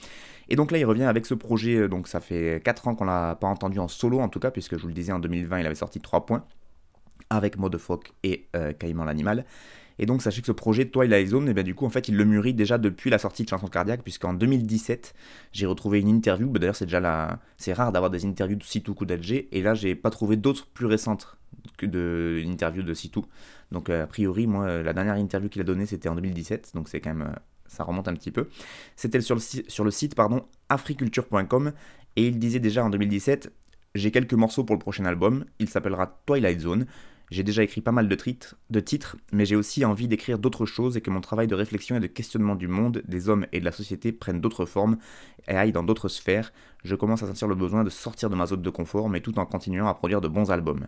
Et 0.49 0.57
donc 0.57 0.71
là, 0.71 0.79
il 0.79 0.87
revient 0.87 1.05
avec 1.05 1.27
ce 1.27 1.35
projet. 1.35 1.77
Euh, 1.77 1.89
donc 1.89 2.09
ça 2.09 2.21
fait 2.21 2.63
4 2.65 2.89
ans 2.89 2.95
qu'on 2.95 3.05
l'a 3.05 3.35
pas 3.35 3.49
entendu 3.49 3.79
en 3.79 3.89
solo 3.89 4.21
en 4.21 4.29
tout 4.29 4.41
cas, 4.41 4.51
puisque 4.51 4.77
je 4.77 4.83
vous 4.83 4.89
le 4.89 4.95
disais 4.95 5.13
en 5.13 5.19
2020, 5.19 5.61
il 5.61 5.67
avait 5.67 5.75
sorti 5.75 6.01
3 6.01 6.25
points 6.25 6.45
avec 7.29 7.59
Modefoc 7.59 8.13
et 8.23 8.47
euh, 8.57 8.73
Caïman 8.73 9.05
l'animal. 9.05 9.45
Et 9.99 10.07
donc 10.07 10.23
sachez 10.23 10.41
que 10.41 10.47
ce 10.47 10.53
projet 10.53 10.87
Twilight 10.87 11.29
Zone, 11.29 11.47
et 11.47 11.51
eh 11.51 11.55
bien 11.55 11.63
du 11.63 11.75
coup 11.75 11.87
en 11.87 11.91
fait 11.91 12.09
il 12.09 12.17
le 12.17 12.25
mûrit 12.25 12.55
déjà 12.55 12.79
depuis 12.79 13.11
la 13.11 13.19
sortie 13.19 13.45
de 13.45 13.49
Chanson 13.49 13.69
Cardiaque, 13.69 14.03
puisqu'en 14.03 14.35
2017 14.35 15.15
j'ai 15.53 15.67
retrouvé 15.67 16.01
une 16.01 16.09
interview, 16.09 16.49
bah, 16.49 16.59
d'ailleurs 16.59 16.77
c'est 16.77 16.87
déjà 16.87 17.41
c'est 17.57 17.73
rare 17.73 17.93
d'avoir 17.93 18.11
des 18.11 18.27
interviews 18.27 18.57
de 18.57 18.65
Sitou 18.65 18.95
Koudadje, 18.95 19.45
et 19.51 19.63
là 19.63 19.75
j'ai 19.75 19.95
pas 19.95 20.11
trouvé 20.11 20.37
d'autres 20.37 20.67
plus 20.67 20.87
récentes 20.87 21.37
que 21.77 21.87
de 21.87 22.43
l'interview 22.45 22.83
de 22.83 22.95
Sitou. 22.95 23.25
Donc 23.71 23.89
a 23.91 24.07
priori 24.07 24.47
moi 24.47 24.83
la 24.83 24.93
dernière 24.93 25.17
interview 25.17 25.49
qu'il 25.49 25.61
a 25.61 25.65
donnée 25.65 25.87
c'était 25.87 26.09
en 26.09 26.15
2017, 26.17 26.73
donc 26.75 26.89
c'est 26.89 27.01
quand 27.01 27.15
même 27.15 27.33
ça 27.67 27.85
remonte 27.85 28.09
un 28.09 28.15
petit 28.15 28.31
peu. 28.31 28.49
C'était 28.97 29.21
sur 29.21 29.37
le, 29.37 29.41
sur 29.41 29.85
le 29.85 29.91
site 29.91 30.15
pardon 30.15 30.45
africulture.com 30.69 31.73
et 32.17 32.27
il 32.27 32.39
disait 32.39 32.61
déjà 32.61 32.85
en 32.85 32.91
2017 32.91 33.53
j'ai 33.95 34.11
quelques 34.11 34.35
morceaux 34.35 34.65
pour 34.65 34.75
le 34.75 34.81
prochain 34.81 35.05
album, 35.05 35.45
il 35.61 35.69
s'appellera 35.69 36.21
Twilight 36.27 36.61
Zone. 36.61 36.87
J'ai 37.31 37.43
déjà 37.43 37.63
écrit 37.63 37.81
pas 37.81 37.93
mal 37.93 38.09
de, 38.09 38.81
titres, 38.81 39.17
mais 39.33 39.47
j'ai 39.47 39.57
aussi 39.57 39.85
envie 39.85 40.09
d'écrire 40.09 40.39
d'autres 40.39 40.67
choses 40.67 40.97
et 40.97 41.01
que 41.01 41.11
mon 41.11 41.21
travail 41.21 41.47
de 41.47 41.55
réflexion 41.55 41.97
et 41.97 42.01
de 42.01 42.07
questionnement 42.07 42.55
du 42.55 42.69
monde, 42.69 43.03
des 43.09 43.29
hommes 43.29 43.47
et 43.53 43.61
de 43.61 43.65
la 43.65 43.73
société 43.73 44.13
prenne 44.13 44.41
d'autres 44.41 44.67
formes 44.67 44.99
et 45.49 45.53
aille 45.53 45.73
dans 45.73 45.83
d'autres 45.83 46.09
sphères. 46.09 46.53
Je 46.85 46.95
commence 46.95 47.23
à 47.23 47.27
sentir 47.27 47.49
le 47.49 47.55
besoin 47.55 47.83
de 47.83 47.91
sortir 47.91 48.29
de 48.29 48.37
ma 48.37 48.47
zone 48.47 48.63
de 48.63 48.71
confort, 48.71 49.09
mais 49.09 49.21
tout 49.21 49.39
en 49.39 49.47
continuant 49.47 49.89
à 49.89 49.95
produire 49.95 50.21
de 50.21 50.29
bons 50.29 50.51
albums. 50.51 50.87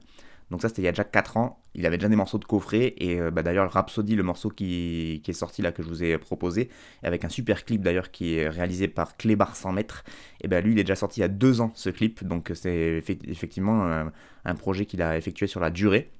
Donc 0.50 0.62
ça 0.62 0.68
c'était 0.68 0.82
il 0.82 0.84
y 0.84 0.88
a 0.88 0.92
déjà 0.92 1.02
4 1.02 1.38
ans, 1.38 1.60
il 1.74 1.86
avait 1.86 1.96
déjà 1.96 2.08
des 2.08 2.14
morceaux 2.14 2.38
de 2.38 2.44
coffret, 2.44 2.94
et 2.98 3.20
euh, 3.20 3.32
bah, 3.32 3.42
d'ailleurs 3.42 3.72
Rhapsody, 3.72 4.14
le 4.14 4.22
morceau 4.22 4.48
qui, 4.48 5.20
est 5.26 5.32
sorti 5.32 5.60
là 5.60 5.72
que 5.72 5.82
je 5.82 5.88
vous 5.88 6.04
ai 6.04 6.16
proposé, 6.18 6.68
avec 7.02 7.24
un 7.24 7.28
super 7.28 7.64
clip 7.64 7.82
d'ailleurs 7.82 8.12
qui 8.12 8.34
est 8.34 8.48
réalisé 8.48 8.86
par 8.86 9.16
Clébar 9.16 9.56
100 9.56 9.72
mètres, 9.72 10.04
et 10.40 10.46
ben 10.46 10.62
lui 10.62 10.74
il 10.74 10.78
est 10.78 10.84
déjà 10.84 10.94
sorti 10.94 11.18
il 11.18 11.22
y 11.22 11.24
a 11.24 11.28
2 11.28 11.60
ans 11.62 11.72
ce 11.74 11.90
clip, 11.90 12.22
donc 12.22 12.52
c'est 12.54 13.02
effectivement 13.26 14.06
un 14.44 14.54
projet 14.54 14.86
qu'il 14.86 15.02
a 15.02 15.16
effectué 15.16 15.48
sur 15.48 15.58
la 15.58 15.70
durée. 15.70 16.12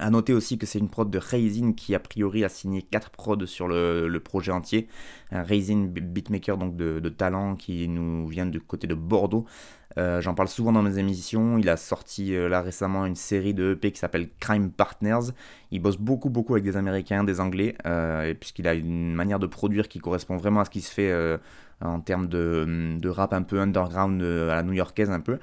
À 0.00 0.10
noter 0.10 0.32
aussi 0.32 0.58
que 0.58 0.66
c'est 0.66 0.78
une 0.78 0.88
prod 0.88 1.10
de 1.10 1.18
Raisin 1.18 1.72
qui 1.72 1.94
a 1.94 2.00
priori 2.00 2.44
a 2.44 2.48
signé 2.48 2.82
4 2.82 3.10
prods 3.10 3.46
sur 3.46 3.68
le, 3.68 4.18
projet 4.18 4.52
entier. 4.52 4.88
Raisin 5.30 5.86
beatmaker 5.86 6.56
donc 6.58 6.76
de, 6.76 7.08
talent 7.08 7.56
qui 7.56 7.88
nous 7.88 8.26
vient 8.26 8.46
du 8.46 8.60
côté 8.60 8.86
de 8.86 8.94
Bordeaux. 8.94 9.46
Euh, 9.96 10.20
j'en 10.20 10.34
parle 10.34 10.48
souvent 10.48 10.72
dans 10.72 10.82
mes 10.82 10.98
émissions. 10.98 11.58
Il 11.58 11.68
a 11.68 11.76
sorti 11.76 12.34
euh, 12.34 12.48
là 12.48 12.60
récemment 12.62 13.06
une 13.06 13.16
série 13.16 13.54
de 13.54 13.72
EP 13.72 13.90
qui 13.90 13.98
s'appelle 13.98 14.28
Crime 14.38 14.70
Partners. 14.70 15.32
Il 15.70 15.80
bosse 15.80 15.96
beaucoup 15.96 16.30
beaucoup 16.30 16.54
avec 16.54 16.64
des 16.64 16.76
Américains, 16.76 17.24
des 17.24 17.40
Anglais, 17.40 17.74
euh, 17.86 18.32
puisqu'il 18.34 18.68
a 18.68 18.74
une 18.74 19.14
manière 19.14 19.38
de 19.38 19.46
produire 19.46 19.88
qui 19.88 19.98
correspond 19.98 20.36
vraiment 20.36 20.60
à 20.60 20.64
ce 20.64 20.70
qui 20.70 20.82
se 20.82 20.92
fait 20.92 21.38
en 21.80 22.00
termes 22.00 22.28
de, 22.28 22.96
de, 22.98 23.08
rap 23.08 23.32
un 23.32 23.42
peu 23.42 23.60
underground 23.60 24.22
à 24.22 24.54
la 24.54 24.62
new-yorkaise 24.62 25.10
un 25.10 25.20
peu. 25.20 25.38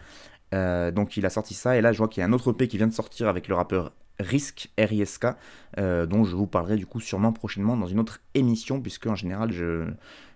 donc 0.91 1.17
il 1.17 1.25
a 1.25 1.29
sorti 1.29 1.53
ça 1.53 1.77
et 1.77 1.81
là 1.81 1.91
je 1.91 1.97
vois 1.97 2.07
qu'il 2.07 2.21
y 2.21 2.23
a 2.23 2.27
un 2.27 2.33
autre 2.33 2.51
EP 2.51 2.67
qui 2.67 2.77
vient 2.77 2.87
de 2.87 2.93
sortir 2.93 3.27
avec 3.27 3.47
le 3.47 3.55
rappeur 3.55 3.93
Risk, 4.19 4.71
RISK, 4.77 5.27
euh, 5.77 6.05
dont 6.05 6.23
je 6.23 6.35
vous 6.35 6.47
parlerai 6.47 6.77
du 6.77 6.85
coup 6.85 6.99
sûrement 6.99 7.33
prochainement 7.33 7.77
dans 7.77 7.87
une 7.87 7.99
autre 7.99 8.19
émission, 8.33 8.81
puisque 8.81 9.07
en 9.07 9.15
général 9.15 9.51
je, 9.51 9.87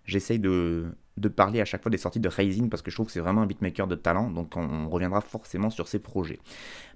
j'essaye 0.05 0.39
de, 0.39 0.91
de 1.19 1.27
parler 1.27 1.61
à 1.61 1.65
chaque 1.65 1.81
fois 1.81 1.91
des 1.91 1.97
sorties 1.97 2.19
de 2.19 2.29
Rising 2.29 2.69
parce 2.69 2.81
que 2.81 2.89
je 2.89 2.95
trouve 2.95 3.07
que 3.07 3.11
c'est 3.11 3.19
vraiment 3.19 3.41
un 3.41 3.45
beatmaker 3.45 3.87
de 3.87 3.95
talent, 3.95 4.31
donc 4.31 4.55
on, 4.55 4.89
reviendra 4.89 5.21
forcément 5.21 5.69
sur 5.69 5.87
ses 5.87 5.99
projets. 5.99 6.39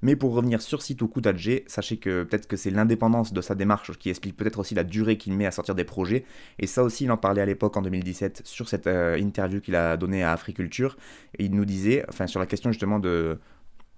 Mais 0.01 0.15
pour 0.15 0.33
revenir 0.33 0.61
sur 0.61 0.81
Sito 0.81 1.07
Kutaje, 1.07 1.61
sachez 1.67 1.97
que 1.97 2.23
peut-être 2.23 2.47
que 2.47 2.57
c'est 2.57 2.71
l'indépendance 2.71 3.33
de 3.33 3.41
sa 3.41 3.55
démarche 3.55 3.91
qui 3.97 4.09
explique 4.09 4.35
peut-être 4.35 4.59
aussi 4.59 4.75
la 4.75 4.83
durée 4.83 5.17
qu'il 5.17 5.33
met 5.33 5.45
à 5.45 5.51
sortir 5.51 5.75
des 5.75 5.83
projets, 5.83 6.25
et 6.59 6.67
ça 6.67 6.83
aussi 6.83 7.03
il 7.03 7.11
en 7.11 7.17
parlait 7.17 7.41
à 7.41 7.45
l'époque 7.45 7.77
en 7.77 7.81
2017 7.81 8.41
sur 8.45 8.67
cette 8.69 8.87
euh, 8.87 9.17
interview 9.19 9.61
qu'il 9.61 9.75
a 9.75 9.97
donnée 9.97 10.23
à 10.23 10.31
Africulture, 10.31 10.97
et 11.37 11.45
il 11.45 11.53
nous 11.53 11.65
disait, 11.65 12.05
enfin 12.09 12.27
sur 12.27 12.39
la 12.39 12.45
question 12.45 12.71
justement 12.71 12.99
de 12.99 13.39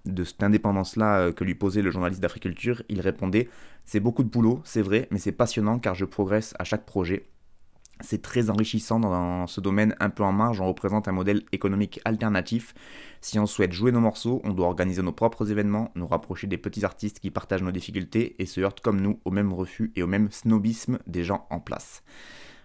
de 0.05 0.23
cette 0.23 0.43
indépendance-là 0.43 1.19
euh, 1.19 1.31
que 1.31 1.43
lui 1.43 1.55
posait 1.55 1.81
le 1.81 1.91
journaliste 1.91 2.21
d'Africulture, 2.21 2.83
il 2.89 3.01
répondait 3.01 3.49
C'est 3.85 3.99
beaucoup 3.99 4.23
de 4.23 4.29
boulot, 4.29 4.61
c'est 4.63 4.81
vrai, 4.81 5.07
mais 5.11 5.19
c'est 5.19 5.31
passionnant 5.31 5.79
car 5.79 5.95
je 5.95 6.05
progresse 6.05 6.53
à 6.59 6.63
chaque 6.63 6.85
projet. 6.85 7.27
C'est 8.01 8.21
très 8.21 8.49
enrichissant 8.49 8.99
dans 8.99 9.47
ce 9.47 9.61
domaine 9.61 9.95
un 10.01 10.09
peu 10.09 10.23
en 10.23 10.33
marge, 10.33 10.59
on 10.59 10.67
représente 10.67 11.07
un 11.07 11.13
modèle 11.13 11.43
économique 11.53 12.01
alternatif. 12.03 12.73
Si 13.21 13.39
on 13.39 13.45
souhaite 13.45 13.71
jouer 13.71 13.93
nos 13.93 14.01
morceaux, 14.01 14.41
on 14.43 14.51
doit 14.51 14.67
organiser 14.67 15.01
nos 15.01 15.13
propres 15.13 15.49
événements, 15.49 15.91
nous 15.95 16.05
rapprocher 16.05 16.47
des 16.47 16.57
petits 16.57 16.83
artistes 16.83 17.19
qui 17.19 17.31
partagent 17.31 17.63
nos 17.63 17.71
difficultés 17.71 18.35
et 18.37 18.45
se 18.45 18.59
heurtent 18.59 18.81
comme 18.81 18.99
nous 18.99 19.21
au 19.23 19.31
même 19.31 19.53
refus 19.53 19.93
et 19.95 20.03
au 20.03 20.07
même 20.07 20.29
snobisme 20.29 20.99
des 21.07 21.23
gens 21.23 21.47
en 21.49 21.61
place. 21.61 22.03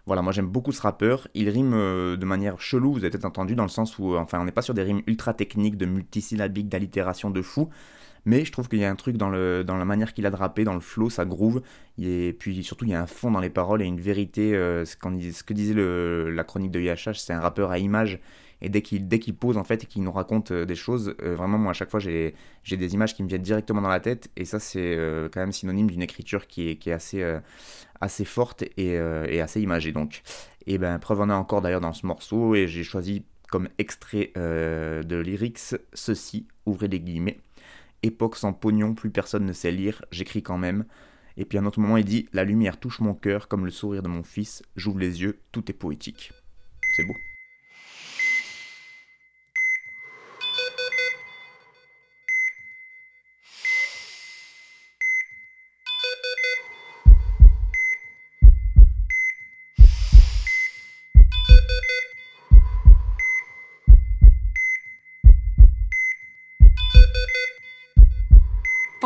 Voilà, 0.06 0.22
moi 0.22 0.32
j'aime 0.32 0.46
beaucoup 0.46 0.72
ce 0.72 0.82
rappeur. 0.82 1.28
Il 1.34 1.48
rime 1.48 1.72
euh, 1.74 2.16
de 2.16 2.24
manière 2.24 2.60
chelou, 2.60 2.92
vous 2.92 2.98
avez 3.00 3.10
peut-être 3.10 3.24
entendu, 3.24 3.54
dans 3.54 3.62
le 3.62 3.68
sens 3.68 3.98
où, 3.98 4.14
euh, 4.14 4.18
enfin, 4.18 4.40
on 4.40 4.44
n'est 4.44 4.52
pas 4.52 4.62
sur 4.62 4.74
des 4.74 4.82
rimes 4.82 5.02
ultra 5.06 5.34
techniques, 5.34 5.76
de 5.76 5.86
multisyllabiques, 5.86 6.68
d'allitération 6.68 7.30
de 7.30 7.42
fou. 7.42 7.68
Mais 8.26 8.44
je 8.44 8.52
trouve 8.52 8.68
qu'il 8.68 8.80
y 8.80 8.84
a 8.84 8.90
un 8.90 8.96
truc 8.96 9.16
dans, 9.16 9.30
la 9.30 9.84
manière 9.84 10.12
qu'il 10.12 10.26
a 10.26 10.30
de 10.30 10.64
dans 10.64 10.74
le 10.74 10.80
flow, 10.80 11.08
ça 11.08 11.24
groove. 11.24 11.62
Et 11.98 12.36
puis 12.38 12.62
surtout, 12.62 12.84
il 12.84 12.90
y 12.90 12.94
a 12.94 13.00
un 13.00 13.06
fond 13.06 13.30
dans 13.30 13.40
les 13.40 13.50
paroles 13.50 13.80
et 13.82 13.86
une 13.86 14.00
vérité. 14.00 14.54
Euh, 14.54 14.84
ce, 14.84 14.96
que 14.96 15.54
disait 15.54 15.74
la 15.74 16.44
chronique 16.44 16.70
de 16.70 16.80
IHH, 16.80 17.14
c'est 17.14 17.32
un 17.32 17.40
rappeur 17.40 17.70
à 17.70 17.78
image 17.78 18.20
et 18.62 18.68
dès 18.68 18.82
qu'il 18.82 19.08
dès 19.08 19.18
pose 19.18 19.56
en 19.56 19.64
fait 19.64 19.84
et 19.84 19.86
qu'il 19.86 20.02
nous 20.02 20.12
raconte 20.12 20.52
des 20.52 20.74
choses 20.74 21.14
vraiment 21.20 21.58
moi 21.58 21.70
à 21.70 21.74
chaque 21.74 21.90
fois 21.90 22.00
j'ai 22.00 22.34
des 22.64 22.94
images 22.94 23.14
qui 23.14 23.22
me 23.22 23.28
viennent 23.28 23.42
directement 23.42 23.80
dans 23.80 23.88
la 23.88 24.00
tête 24.00 24.30
et 24.36 24.44
ça 24.44 24.58
c'est 24.58 24.96
quand 25.32 25.40
même 25.40 25.52
synonyme 25.52 25.90
d'une 25.90 26.02
écriture 26.02 26.46
qui 26.46 26.70
est, 26.70 26.76
qui 26.76 26.90
est 26.90 26.92
assez 26.92 27.22
assez 28.00 28.24
forte 28.24 28.64
euh, 28.78 29.26
et, 29.28 29.40
assez 29.40 29.60
imagée 29.60 29.92
donc. 29.92 30.22
Et 30.66 30.78
ben 30.78 30.98
preuve 30.98 31.20
en 31.20 31.30
a 31.30 31.34
encore 31.34 31.62
d'ailleurs 31.62 31.80
dans 31.80 31.92
ce 31.92 32.06
morceau 32.06 32.54
et 32.54 32.66
j'ai 32.66 32.84
choisi 32.84 33.24
comme 33.50 33.68
extrait 33.78 34.32
euh, 34.36 35.02
de 35.02 35.16
lyrics 35.16 35.58
ceci, 35.92 36.46
ouvrez 36.66 36.88
les 36.88 37.00
guillemets. 37.00 37.40
Époque 38.02 38.36
sans 38.36 38.52
pognon, 38.52 38.94
plus 38.94 39.10
personne 39.10 39.44
ne 39.44 39.52
sait 39.52 39.72
lire, 39.72 40.04
j'écris 40.10 40.42
quand 40.42 40.58
même. 40.58 40.84
Et 41.36 41.44
puis 41.44 41.58
à 41.58 41.60
un 41.60 41.66
autre 41.66 41.80
moment 41.80 41.96
il 41.96 42.04
dit 42.04 42.28
La 42.32 42.44
lumière 42.44 42.78
touche 42.78 43.00
mon 43.00 43.14
cœur 43.14 43.48
comme 43.48 43.64
le 43.64 43.70
sourire 43.70 44.02
de 44.02 44.08
mon 44.08 44.22
fils, 44.22 44.62
j'ouvre 44.76 44.98
les 44.98 45.22
yeux, 45.22 45.40
tout 45.52 45.70
est 45.70 45.74
poétique. 45.74 46.32
C'est 46.96 47.04
beau. 47.04 47.29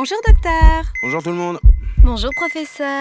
Bonjour 0.04 0.20
docteur. 0.26 0.84
Bonjour 1.02 1.22
tout 1.22 1.30
le 1.30 1.36
monde. 1.36 1.58
Bonjour 1.96 2.30
professeur. 2.36 3.00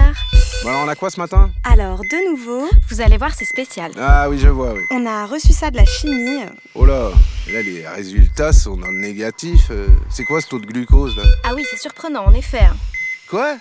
Bon 0.63 0.69
alors 0.69 0.85
on 0.85 0.87
a 0.87 0.95
quoi 0.95 1.09
ce 1.09 1.19
matin? 1.19 1.51
Alors 1.69 1.99
de 1.99 2.29
nouveau, 2.29 2.69
vous 2.89 3.01
allez 3.01 3.17
voir 3.17 3.35
c'est 3.35 3.43
spécial. 3.43 3.91
Ah 3.99 4.29
oui 4.29 4.39
je 4.39 4.47
vois 4.47 4.71
oui. 4.71 4.79
On 4.89 5.05
a 5.05 5.25
reçu 5.25 5.51
ça 5.51 5.69
de 5.69 5.75
la 5.75 5.83
chimie. 5.83 6.45
Oh 6.75 6.85
là, 6.85 7.11
là 7.51 7.61
les 7.61 7.85
résultats 7.85 8.53
sont 8.53 8.77
dans 8.77 8.87
le 8.87 9.01
négatif. 9.01 9.67
Euh, 9.69 9.89
c'est 10.09 10.23
quoi 10.23 10.39
ce 10.39 10.47
taux 10.47 10.59
de 10.59 10.65
glucose 10.65 11.17
là? 11.17 11.23
Ah 11.43 11.51
oui 11.53 11.65
c'est 11.69 11.77
surprenant 11.77 12.23
en 12.23 12.33
effet. 12.33 12.69
Quoi? 13.29 13.57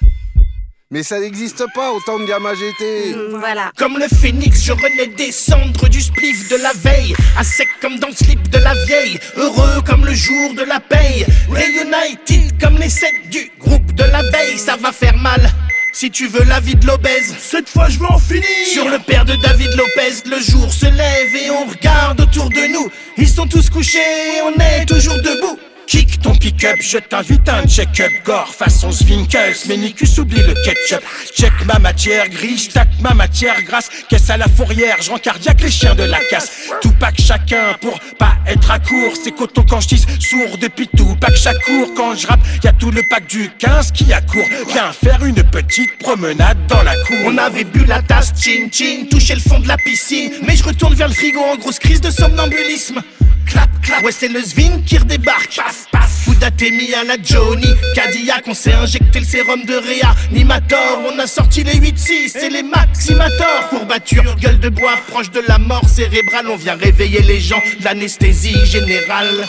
Mais 0.93 1.03
ça 1.03 1.19
n'existe 1.19 1.65
pas 1.75 1.91
autant 1.91 2.19
de 2.19 2.27
gamma 2.27 2.55
GT. 2.55 3.15
Mm, 3.15 3.39
voilà. 3.39 3.73
Comme 3.79 3.99
le 3.99 4.07
phénix, 4.09 4.63
je 4.63 4.73
renais 4.73 5.07
des 5.07 5.33
cendres 5.33 5.89
du 5.89 6.03
spliff 6.03 6.51
de 6.51 6.57
la 6.57 6.73
veille. 6.75 7.15
À 7.39 7.43
sec 7.43 7.67
comme 7.81 7.99
dans 7.99 8.09
le 8.09 8.15
slip 8.15 8.51
de 8.51 8.59
la 8.59 8.75
vieille. 8.85 9.19
Heureux 9.37 9.81
comme 9.87 10.05
le 10.05 10.13
jour 10.13 10.53
de 10.55 10.63
la 10.63 10.81
paye. 10.81 11.25
Reunited 11.49 12.61
comme 12.61 12.77
les 12.77 12.91
sept 12.91 13.15
du 13.31 13.51
groupe 13.59 13.95
de 13.95 14.05
l'abeille. 14.05 14.59
Ça 14.59 14.77
va 14.77 14.93
faire 14.93 15.17
mal. 15.17 15.51
Si 15.95 16.11
tu 16.11 16.27
veux 16.27 16.45
la 16.45 16.61
vie 16.61 16.75
de 16.75 16.87
l'obèse, 16.87 17.35
cette 17.39 17.71
fois 17.71 17.89
je 17.89 17.99
veux 17.99 18.11
en 18.11 18.19
finir. 18.19 18.45
Sur 18.71 18.87
le 18.89 18.99
père 18.99 19.25
de 19.25 19.35
David 19.37 19.71
Lopez, 19.75 20.29
le 20.29 20.41
jour 20.41 20.71
se 20.71 20.87
lève 20.87 21.35
et 21.35 21.51
on 21.51 21.71
regarde 21.71 22.21
autour 22.21 22.51
de 22.51 22.71
nous. 22.71 22.91
Ils 23.17 23.29
sont 23.29 23.47
tous 23.47 23.71
couchés, 23.71 24.01
on 24.45 24.61
est 24.61 24.85
toujours 24.85 25.17
debout. 25.17 25.59
Kick 25.93 26.23
ton 26.23 26.35
pick-up, 26.35 26.79
je 26.81 26.97
t'invite 26.97 27.47
à 27.51 27.59
un 27.59 27.67
check-up 27.67 28.11
gore 28.25 28.49
façon 28.49 28.91
Svinkels, 28.91 29.57
Ménicus 29.69 30.17
oublie 30.17 30.41
le 30.41 30.55
ketchup. 30.65 31.05
Check 31.37 31.53
ma 31.67 31.79
matière 31.79 32.31
grise, 32.31 32.71
tac 32.71 32.89
ma 33.01 33.13
matière 33.13 33.63
grasse. 33.63 33.91
Caisse 34.09 34.31
à 34.31 34.39
la 34.39 34.47
fourrière, 34.49 34.97
je 35.03 35.11
rends 35.11 35.19
cardiaque 35.19 35.61
les 35.61 35.71
chiens 35.71 35.95
de 35.95 36.05
la 36.05 36.19
casse. 36.31 36.71
Tout 36.81 36.95
pack 36.99 37.21
chacun 37.21 37.75
pour 37.79 38.01
pas 38.19 38.39
être 38.47 38.71
à 38.71 38.79
court. 38.79 39.13
C'est 39.23 39.33
coton 39.33 39.67
quand 39.69 39.81
je 39.83 39.97
sourd 39.97 40.57
depuis 40.59 40.89
tout 40.97 41.15
pack 41.21 41.37
chaque 41.37 41.63
cours. 41.63 41.93
Quand 41.95 42.17
je 42.17 42.27
rappe, 42.27 42.41
y 42.65 42.69
a 42.69 42.73
tout 42.73 42.91
le 42.91 43.03
pack 43.11 43.27
du 43.27 43.51
15 43.59 43.93
qui 43.93 44.11
accourt. 44.15 44.49
Viens 44.73 44.93
faire 44.95 45.23
une 45.23 45.45
petite 45.45 45.99
promenade 45.99 46.57
dans 46.69 46.83
la 46.85 46.97
cour. 47.05 47.19
On 47.27 47.37
avait 47.37 47.65
bu 47.65 47.85
la 47.85 48.01
tasse, 48.01 48.33
chin 48.41 48.71
chin, 48.73 49.05
touché 49.11 49.35
le 49.35 49.41
fond 49.41 49.61
de 49.61 49.69
la 49.69 49.77
piscine. 49.77 50.31
Mais 50.47 50.57
je 50.57 50.65
retourne 50.65 50.95
vers 50.95 51.09
le 51.09 51.15
frigo 51.15 51.41
en 51.41 51.57
grosse 51.57 51.79
crise 51.79 52.01
de 52.01 52.11
somnambulisme. 52.11 53.03
Clap, 53.47 53.71
clap, 53.83 54.03
ouais 54.05 54.13
c'est 54.13 54.29
le 54.29 54.43
Svin 54.43 54.83
qui 54.87 54.99
redébarque. 54.99 55.57
Paf, 55.57 55.87
paf, 55.91 56.11
Fouda 56.25 56.51
mis 56.61 56.95
à 56.95 57.05
la 57.05 57.17
Johnny. 57.23 57.69
Cadillac, 57.95 58.45
on 58.47 58.55
s'est 58.55 58.73
injecté 58.73 59.21
le 59.21 59.27
sérum 59.27 59.65
de 59.65 59.75
Réa. 59.75 60.15
Nimator, 60.31 61.03
on 61.13 61.19
a 61.19 61.27
sorti 61.27 61.65
les 61.65 61.75
8-6 61.75 62.39
et 62.39 62.51
les 62.51 62.63
Maximator 62.63 63.69
Courbature, 63.71 64.37
gueule 64.37 64.61
de 64.61 64.69
bois, 64.69 64.95
proche 65.09 65.31
de 65.31 65.43
la 65.47 65.59
mort 65.59 65.89
cérébrale. 65.89 66.47
On 66.49 66.57
vient 66.57 66.77
réveiller 66.77 67.23
les 67.23 67.41
gens, 67.41 67.63
l'anesthésie 67.83 68.65
générale. 68.67 69.47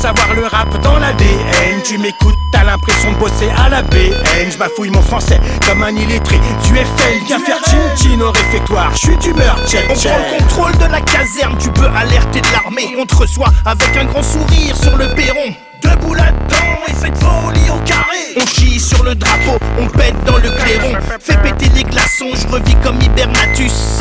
Savoir 0.00 0.32
le 0.32 0.46
rap 0.46 0.80
dans 0.80 0.96
Tu 1.84 1.96
m'écoutes, 1.96 2.34
t'as 2.52 2.64
l'impression 2.64 3.12
de 3.12 3.16
bosser 3.18 3.48
à 3.56 3.68
la 3.68 3.82
BN 3.82 4.50
Je 4.50 4.58
bafouille 4.58 4.90
mon 4.90 5.00
français 5.02 5.38
comme 5.66 5.82
un 5.82 5.94
illettré 5.94 6.36
Du 6.64 6.74
FN, 6.74 7.24
viens 7.26 7.38
faire 7.38 7.58
chin 7.64 7.96
chin 7.96 8.20
au 8.20 8.32
réfectoire 8.32 8.90
Je 8.92 8.98
suis 8.98 9.16
d'humeur, 9.18 9.56
check 9.66 9.86
On 9.88 9.94
prend 9.94 10.18
le 10.18 10.38
contrôle 10.38 10.78
de 10.78 10.92
la 10.92 11.00
caserne, 11.00 11.56
tu 11.58 11.70
peux 11.70 11.86
alerter 11.86 12.40
de 12.40 12.52
l'armée. 12.52 12.96
On 12.98 13.06
te 13.06 13.14
reçoit 13.14 13.52
avec 13.64 13.96
un 13.96 14.06
grand 14.06 14.22
sourire 14.22 14.76
sur 14.76 14.96
le 14.96 15.14
perron. 15.14 15.54
Debout 15.82 16.14
là-dedans 16.14 16.78
et 16.88 16.92
faites 16.92 17.16
folie 17.16 17.70
au 17.70 17.78
carré. 17.84 18.36
On 18.40 18.46
chie 18.46 18.80
sur 18.80 19.04
le 19.04 19.14
drapeau, 19.14 19.58
on 19.78 19.86
pète 19.86 20.16
dans 20.24 20.36
le 20.36 20.50
clairon. 20.50 20.92
Fais 21.20 21.36
péter 21.38 21.70
les 21.74 21.84
glaçons, 21.84 22.30
je 22.34 22.48
revis 22.48 22.74
comme 22.82 23.00
Hibernatus 23.00 24.00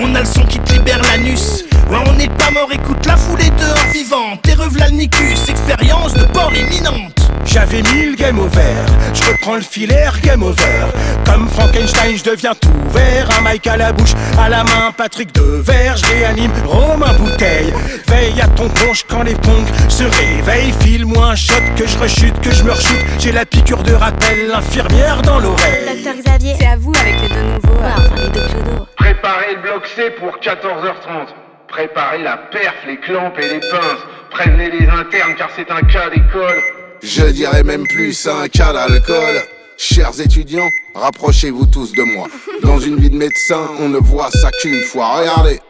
On 0.00 0.14
a 0.14 0.20
le 0.20 0.26
son 0.26 0.44
qui 0.44 0.58
te 0.58 0.72
libère 0.72 1.00
l'anus 1.02 1.64
Ouais, 1.90 1.98
on 2.06 2.12
n'est 2.14 2.28
pas 2.28 2.50
mort, 2.50 2.68
écoute 2.72 3.04
la 3.06 3.16
foulée 3.16 3.50
dehors 3.58 3.92
vivante. 3.92 4.46
Et 4.48 4.92
Nicus, 4.92 5.48
expérience 5.48 6.14
de 6.14 6.24
port 6.24 6.52
imminente. 6.54 7.23
J'avais 7.44 7.82
mille 7.94 8.16
game 8.16 8.38
over, 8.38 8.74
je 9.12 9.22
reprends 9.30 9.54
le 9.56 9.60
filaire, 9.60 10.18
game 10.22 10.42
over. 10.42 10.86
Comme 11.24 11.48
Frankenstein, 11.48 12.16
je 12.16 12.24
deviens 12.24 12.54
tout 12.54 12.72
vert. 12.90 13.28
Un 13.38 13.42
Mike 13.42 13.66
à 13.66 13.76
la 13.76 13.92
bouche, 13.92 14.12
à 14.38 14.48
la 14.48 14.64
main, 14.64 14.92
Patrick 14.96 15.32
de 15.34 15.42
verre. 15.62 15.96
Je 15.96 16.06
réanime 16.06 16.50
Romain 16.66 17.12
Bouteille. 17.14 17.72
Veille 18.08 18.40
à 18.40 18.46
ton 18.48 18.68
ponche 18.68 19.04
quand 19.08 19.22
les 19.22 19.34
pongs 19.34 19.66
se 19.88 20.04
réveillent. 20.04 20.72
File-moi 20.80 21.26
un 21.26 21.36
shot, 21.36 21.54
que 21.76 21.86
je 21.86 21.98
rechute, 21.98 22.40
que 22.40 22.50
je 22.50 22.62
me 22.64 22.72
rechute. 22.72 23.04
J'ai 23.18 23.32
la 23.32 23.44
piqûre 23.44 23.82
de 23.82 23.92
rappel, 23.92 24.48
l'infirmière 24.48 25.22
dans 25.22 25.38
l'oreille. 25.38 25.86
Docteur 25.86 26.14
Xavier, 26.14 26.54
c'est 26.58 26.66
à 26.66 26.76
vous 26.76 26.92
avec 27.00 27.20
les 27.22 27.28
deux 27.28 27.42
nouveaux. 27.42 27.80
enfin 27.82 28.14
les 28.16 28.30
deux 28.30 28.46
clodos. 28.48 28.86
Préparez 28.96 29.54
le 29.56 29.62
bloc 29.62 29.86
C 29.94 30.10
pour 30.18 30.36
14h30. 30.38 31.28
Préparez 31.68 32.22
la 32.22 32.36
perf, 32.36 32.74
les 32.86 32.98
clampes 32.98 33.38
et 33.38 33.48
les 33.48 33.60
pinces. 33.60 34.04
Prévenez 34.30 34.70
les 34.70 34.86
internes 34.88 35.34
car 35.36 35.50
c'est 35.56 35.70
un 35.70 35.80
cas 35.82 36.10
d'école. 36.10 36.83
Je 37.06 37.26
dirais 37.26 37.62
même 37.62 37.86
plus 37.86 38.26
un 38.26 38.48
cas 38.48 38.72
d'alcool. 38.72 39.42
Chers 39.76 40.18
étudiants, 40.22 40.70
rapprochez-vous 40.94 41.66
tous 41.66 41.92
de 41.92 42.02
moi. 42.02 42.28
Dans 42.62 42.80
une 42.80 42.96
vie 42.96 43.10
de 43.10 43.16
médecin, 43.16 43.68
on 43.78 43.90
ne 43.90 43.98
voit 43.98 44.30
ça 44.30 44.50
qu'une 44.62 44.82
fois. 44.84 45.18
Regardez. 45.18 45.60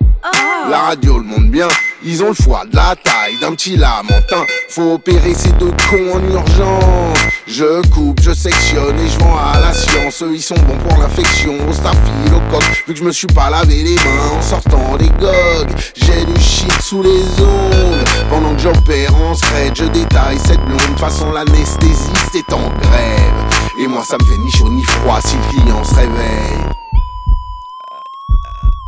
La 0.71 0.78
radio 0.78 1.19
le 1.19 1.25
montre 1.25 1.50
bien, 1.50 1.69
ils 2.02 2.23
ont 2.23 2.28
le 2.28 2.35
foie 2.35 2.64
de 2.64 2.75
la 2.75 2.97
taille 2.97 3.38
d'un 3.43 3.52
petit 3.52 3.76
lamentin. 3.76 4.47
Faut 4.71 4.95
opérer 4.95 5.35
ces 5.35 5.50
deux 5.52 5.73
cons 5.90 6.14
en 6.14 6.33
urgence. 6.33 7.19
Je 7.47 7.87
coupe, 7.90 8.21
je 8.23 8.33
sectionne 8.33 8.99
et 8.99 9.09
je 9.09 9.19
vends 9.19 9.37
à 9.37 9.61
la 9.61 9.75
science. 9.75 10.23
Eux 10.23 10.33
ils 10.33 10.43
sont 10.43 10.54
bons 10.54 10.78
pour 10.88 10.99
l'infection, 10.99 11.52
au 11.69 11.73
staphylocoque. 11.75 12.85
Vu 12.88 12.95
que 12.95 12.99
je 12.99 13.04
me 13.04 13.12
suis 13.12 13.26
pas 13.26 13.50
lavé 13.50 13.83
les 13.83 13.97
mains 13.97 14.38
en 14.38 14.40
sortant 14.40 14.97
des 14.97 15.11
gogues, 15.11 15.76
j'ai 15.95 16.25
du 16.25 16.40
shit 16.40 16.73
sous 16.81 17.02
les 17.02 17.23
ongles. 17.43 18.04
Pendant 18.31 18.54
que 18.54 18.62
j'opère 18.62 19.14
en 19.16 19.35
secret, 19.35 19.73
je 19.75 19.85
détaille 19.85 20.38
cette 20.38 20.64
blonde. 20.64 20.99
façon 20.99 21.33
l'anesthésiste 21.33 22.35
est 22.35 22.52
en 22.54 22.71
grève. 22.81 23.78
Et 23.78 23.87
moi 23.87 24.02
ça 24.09 24.16
me 24.16 24.25
fait 24.25 24.38
ni 24.38 24.50
chaud 24.50 24.71
ni 24.71 24.85
froid 24.85 25.21
si 25.23 25.37
le 25.37 25.61
client 25.61 25.85
se 25.85 25.95
réveille. 25.95 26.84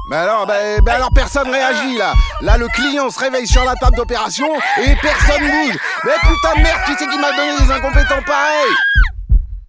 Mais 0.08 0.16
alors, 0.16 0.46
ben, 0.46 0.80
ben 0.82 0.94
alors 0.94 1.10
personne 1.12 1.50
réagit 1.50 1.96
là. 1.98 2.14
Là, 2.40 2.56
le 2.56 2.68
client 2.68 3.10
se 3.10 3.18
réveille 3.18 3.46
sur 3.46 3.64
la 3.64 3.75
table 3.75 3.96
d'opération 3.96 4.48
et 4.78 4.94
personne 5.02 5.42
bouge. 5.42 5.78
Mais 6.04 6.12
putain 6.20 6.54
de 6.56 6.62
merde, 6.62 6.80
qui 6.86 6.92
c'est 6.98 7.08
qui 7.08 7.18
m'a 7.18 7.32
donné 7.32 7.58
des 7.58 7.72
incompétents 7.72 8.22
pareils? 8.25 8.75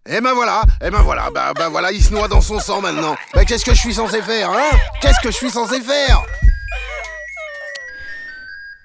Et 0.10 0.22
ben 0.22 0.34
voilà, 0.34 0.62
et 0.82 0.90
ben 0.90 1.02
voilà, 1.02 1.30
ben, 1.34 1.52
ben 1.54 1.70
voilà, 1.70 1.92
il 1.92 2.02
se 2.02 2.14
noie 2.14 2.28
dans 2.28 2.40
son 2.40 2.60
sang 2.60 2.82
maintenant. 2.82 3.16
Ben 3.34 3.46
qu'est-ce 3.46 3.66
que 3.66 3.74
je 3.74 3.80
suis 3.80 3.96
censé 3.96 4.22
faire, 4.22 4.52
hein? 4.52 4.78
Qu'est-ce 5.02 5.20
que 5.22 5.32
je 5.32 5.36
suis 5.36 5.50
censé 5.50 5.82
faire? 5.82 6.22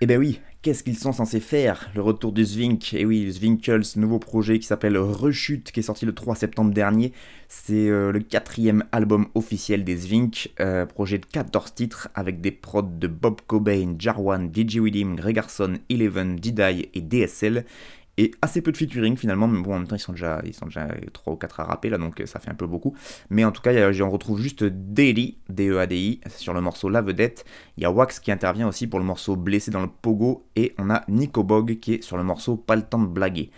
Eh 0.00 0.06
ben 0.06 0.18
oui, 0.18 0.40
Qu'est-ce 0.62 0.84
qu'ils 0.84 0.96
sont 0.96 1.10
censés 1.10 1.40
faire 1.40 1.90
Le 1.92 2.02
retour 2.02 2.30
du 2.30 2.44
Zvink, 2.44 2.94
et 2.94 3.00
eh 3.00 3.04
oui, 3.04 3.28
Zwinkels, 3.32 3.82
nouveau 3.96 4.20
projet 4.20 4.60
qui 4.60 4.66
s'appelle 4.68 4.96
Rechute, 4.96 5.72
qui 5.72 5.80
est 5.80 5.82
sorti 5.82 6.06
le 6.06 6.14
3 6.14 6.36
septembre 6.36 6.72
dernier. 6.72 7.12
C'est 7.48 7.88
euh, 7.88 8.12
le 8.12 8.20
quatrième 8.20 8.84
album 8.92 9.26
officiel 9.34 9.82
des 9.82 9.96
Zvink, 9.96 10.52
euh, 10.60 10.86
projet 10.86 11.18
de 11.18 11.26
14 11.26 11.74
titres 11.74 12.10
avec 12.14 12.40
des 12.40 12.52
prods 12.52 12.82
de 12.82 13.08
Bob 13.08 13.40
Cobain, 13.44 13.96
Jarwan, 13.98 14.52
DJ 14.54 14.76
William, 14.76 15.16
Gregarson, 15.16 15.78
Eleven, 15.90 16.36
Didai 16.36 16.90
et 16.94 17.00
DSL 17.00 17.64
et 18.18 18.30
assez 18.42 18.60
peu 18.60 18.72
de 18.72 18.76
featuring 18.76 19.16
finalement, 19.16 19.48
mais 19.48 19.60
bon 19.60 19.74
en 19.74 19.78
même 19.78 19.88
temps 19.88 19.96
ils 19.96 20.00
sont 20.00 20.12
déjà, 20.12 20.40
ils 20.44 20.54
sont 20.54 20.66
déjà 20.66 20.88
3 21.12 21.32
ou 21.32 21.36
4 21.36 21.60
à 21.60 21.64
rapper 21.64 21.88
là 21.88 21.98
donc 21.98 22.20
euh, 22.20 22.26
ça 22.26 22.40
fait 22.40 22.50
un 22.50 22.54
peu 22.54 22.66
beaucoup. 22.66 22.94
Mais 23.30 23.44
en 23.44 23.52
tout 23.52 23.62
cas 23.62 23.72
on 23.72 24.10
retrouve 24.10 24.40
juste 24.40 24.64
Daily, 24.64 25.38
D-E-A-D-I, 25.48 26.20
sur 26.28 26.52
le 26.52 26.60
morceau 26.60 26.88
La 26.88 27.00
Vedette. 27.00 27.44
Il 27.76 27.82
y 27.82 27.86
a 27.86 27.90
Wax 27.90 28.20
qui 28.20 28.30
intervient 28.30 28.68
aussi 28.68 28.86
pour 28.86 28.98
le 28.98 29.04
morceau 29.04 29.36
Blessé 29.36 29.70
dans 29.70 29.82
le 29.82 29.88
Pogo 29.88 30.44
et 30.56 30.74
on 30.78 30.90
a 30.90 31.04
Nico 31.08 31.42
Bog 31.42 31.78
qui 31.80 31.94
est 31.94 32.02
sur 32.02 32.16
le 32.16 32.24
morceau 32.24 32.56
Pas 32.56 32.76
le 32.76 32.82
temps 32.82 33.00
de 33.00 33.06
blaguer. 33.06 33.50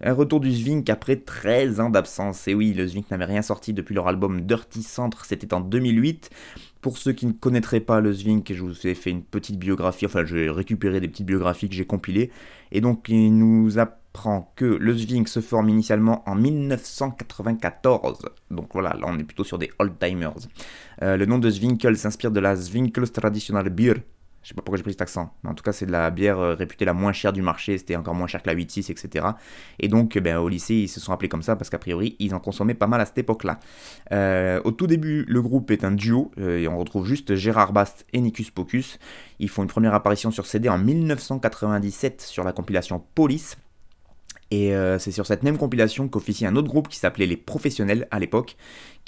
Un 0.00 0.12
retour 0.12 0.38
du 0.38 0.52
Zvink 0.52 0.88
après 0.90 1.16
13 1.16 1.80
ans 1.80 1.90
d'absence. 1.90 2.46
Et 2.46 2.54
oui, 2.54 2.72
le 2.72 2.86
Zvink 2.86 3.10
n'avait 3.10 3.24
rien 3.24 3.42
sorti 3.42 3.72
depuis 3.72 3.94
leur 3.94 4.06
album 4.06 4.42
Dirty 4.42 4.82
Centre, 4.82 5.24
c'était 5.24 5.52
en 5.52 5.60
2008. 5.60 6.30
Pour 6.80 6.98
ceux 6.98 7.12
qui 7.12 7.26
ne 7.26 7.32
connaîtraient 7.32 7.80
pas 7.80 8.00
le 8.00 8.12
Zvink, 8.12 8.52
je 8.52 8.62
vous 8.62 8.86
ai 8.86 8.94
fait 8.94 9.10
une 9.10 9.24
petite 9.24 9.58
biographie, 9.58 10.06
enfin 10.06 10.24
j'ai 10.24 10.48
récupéré 10.48 11.00
des 11.00 11.08
petites 11.08 11.26
biographies 11.26 11.68
que 11.68 11.74
j'ai 11.74 11.86
compilées. 11.86 12.30
Et 12.70 12.80
donc 12.80 13.08
il 13.08 13.36
nous 13.36 13.80
apprend 13.80 14.52
que 14.54 14.64
le 14.64 14.96
Zvink 14.96 15.28
se 15.28 15.40
forme 15.40 15.68
initialement 15.68 16.22
en 16.28 16.36
1994. 16.36 18.20
Donc 18.52 18.68
voilà, 18.72 18.90
là 18.90 19.06
on 19.06 19.18
est 19.18 19.24
plutôt 19.24 19.44
sur 19.44 19.58
des 19.58 19.70
old-timers. 19.80 20.48
Euh, 21.02 21.16
le 21.16 21.26
nom 21.26 21.38
de 21.38 21.50
Zwinkels 21.50 21.96
s'inspire 21.96 22.30
de 22.30 22.40
la 22.40 22.54
Zwinkels 22.54 23.10
Traditional 23.10 23.68
Beer, 23.68 23.94
je 24.48 24.54
sais 24.54 24.54
pas 24.54 24.62
pourquoi 24.62 24.78
j'ai 24.78 24.82
pris 24.82 24.92
cet 24.92 25.02
accent, 25.02 25.30
mais 25.44 25.50
en 25.50 25.54
tout 25.54 25.62
cas 25.62 25.72
c'est 25.72 25.84
de 25.84 25.92
la 25.92 26.08
bière 26.08 26.38
euh, 26.38 26.54
réputée 26.54 26.86
la 26.86 26.94
moins 26.94 27.12
chère 27.12 27.34
du 27.34 27.42
marché, 27.42 27.76
c'était 27.76 27.96
encore 27.96 28.14
moins 28.14 28.26
cher 28.26 28.42
que 28.42 28.48
la 28.48 28.56
8-6, 28.56 28.90
etc. 28.90 29.26
Et 29.78 29.88
donc 29.88 30.16
ben, 30.16 30.38
au 30.38 30.48
lycée 30.48 30.74
ils 30.74 30.88
se 30.88 31.00
sont 31.00 31.12
appelés 31.12 31.28
comme 31.28 31.42
ça 31.42 31.54
parce 31.54 31.68
qu'a 31.68 31.76
priori 31.76 32.16
ils 32.18 32.34
en 32.34 32.40
consommaient 32.40 32.72
pas 32.72 32.86
mal 32.86 32.98
à 33.02 33.04
cette 33.04 33.18
époque-là. 33.18 33.60
Euh, 34.10 34.62
au 34.64 34.70
tout 34.70 34.86
début 34.86 35.26
le 35.28 35.42
groupe 35.42 35.70
est 35.70 35.84
un 35.84 35.90
duo, 35.90 36.30
euh, 36.38 36.60
et 36.60 36.66
on 36.66 36.78
retrouve 36.78 37.04
juste 37.04 37.34
Gérard 37.34 37.74
Bast 37.74 38.06
et 38.14 38.22
Nicus 38.22 38.50
Pocus. 38.50 38.98
Ils 39.38 39.50
font 39.50 39.64
une 39.64 39.68
première 39.68 39.92
apparition 39.92 40.30
sur 40.30 40.46
CD 40.46 40.70
en 40.70 40.78
1997 40.78 42.22
sur 42.22 42.42
la 42.42 42.52
compilation 42.52 43.04
Police. 43.14 43.58
Et 44.50 44.72
c'est 44.98 45.10
sur 45.10 45.26
cette 45.26 45.42
même 45.42 45.58
compilation 45.58 46.08
qu'officie 46.08 46.46
un 46.46 46.56
autre 46.56 46.68
groupe 46.68 46.88
qui 46.88 46.98
s'appelait 46.98 47.26
Les 47.26 47.36
Professionnels 47.36 48.08
à 48.10 48.18
l'époque, 48.18 48.56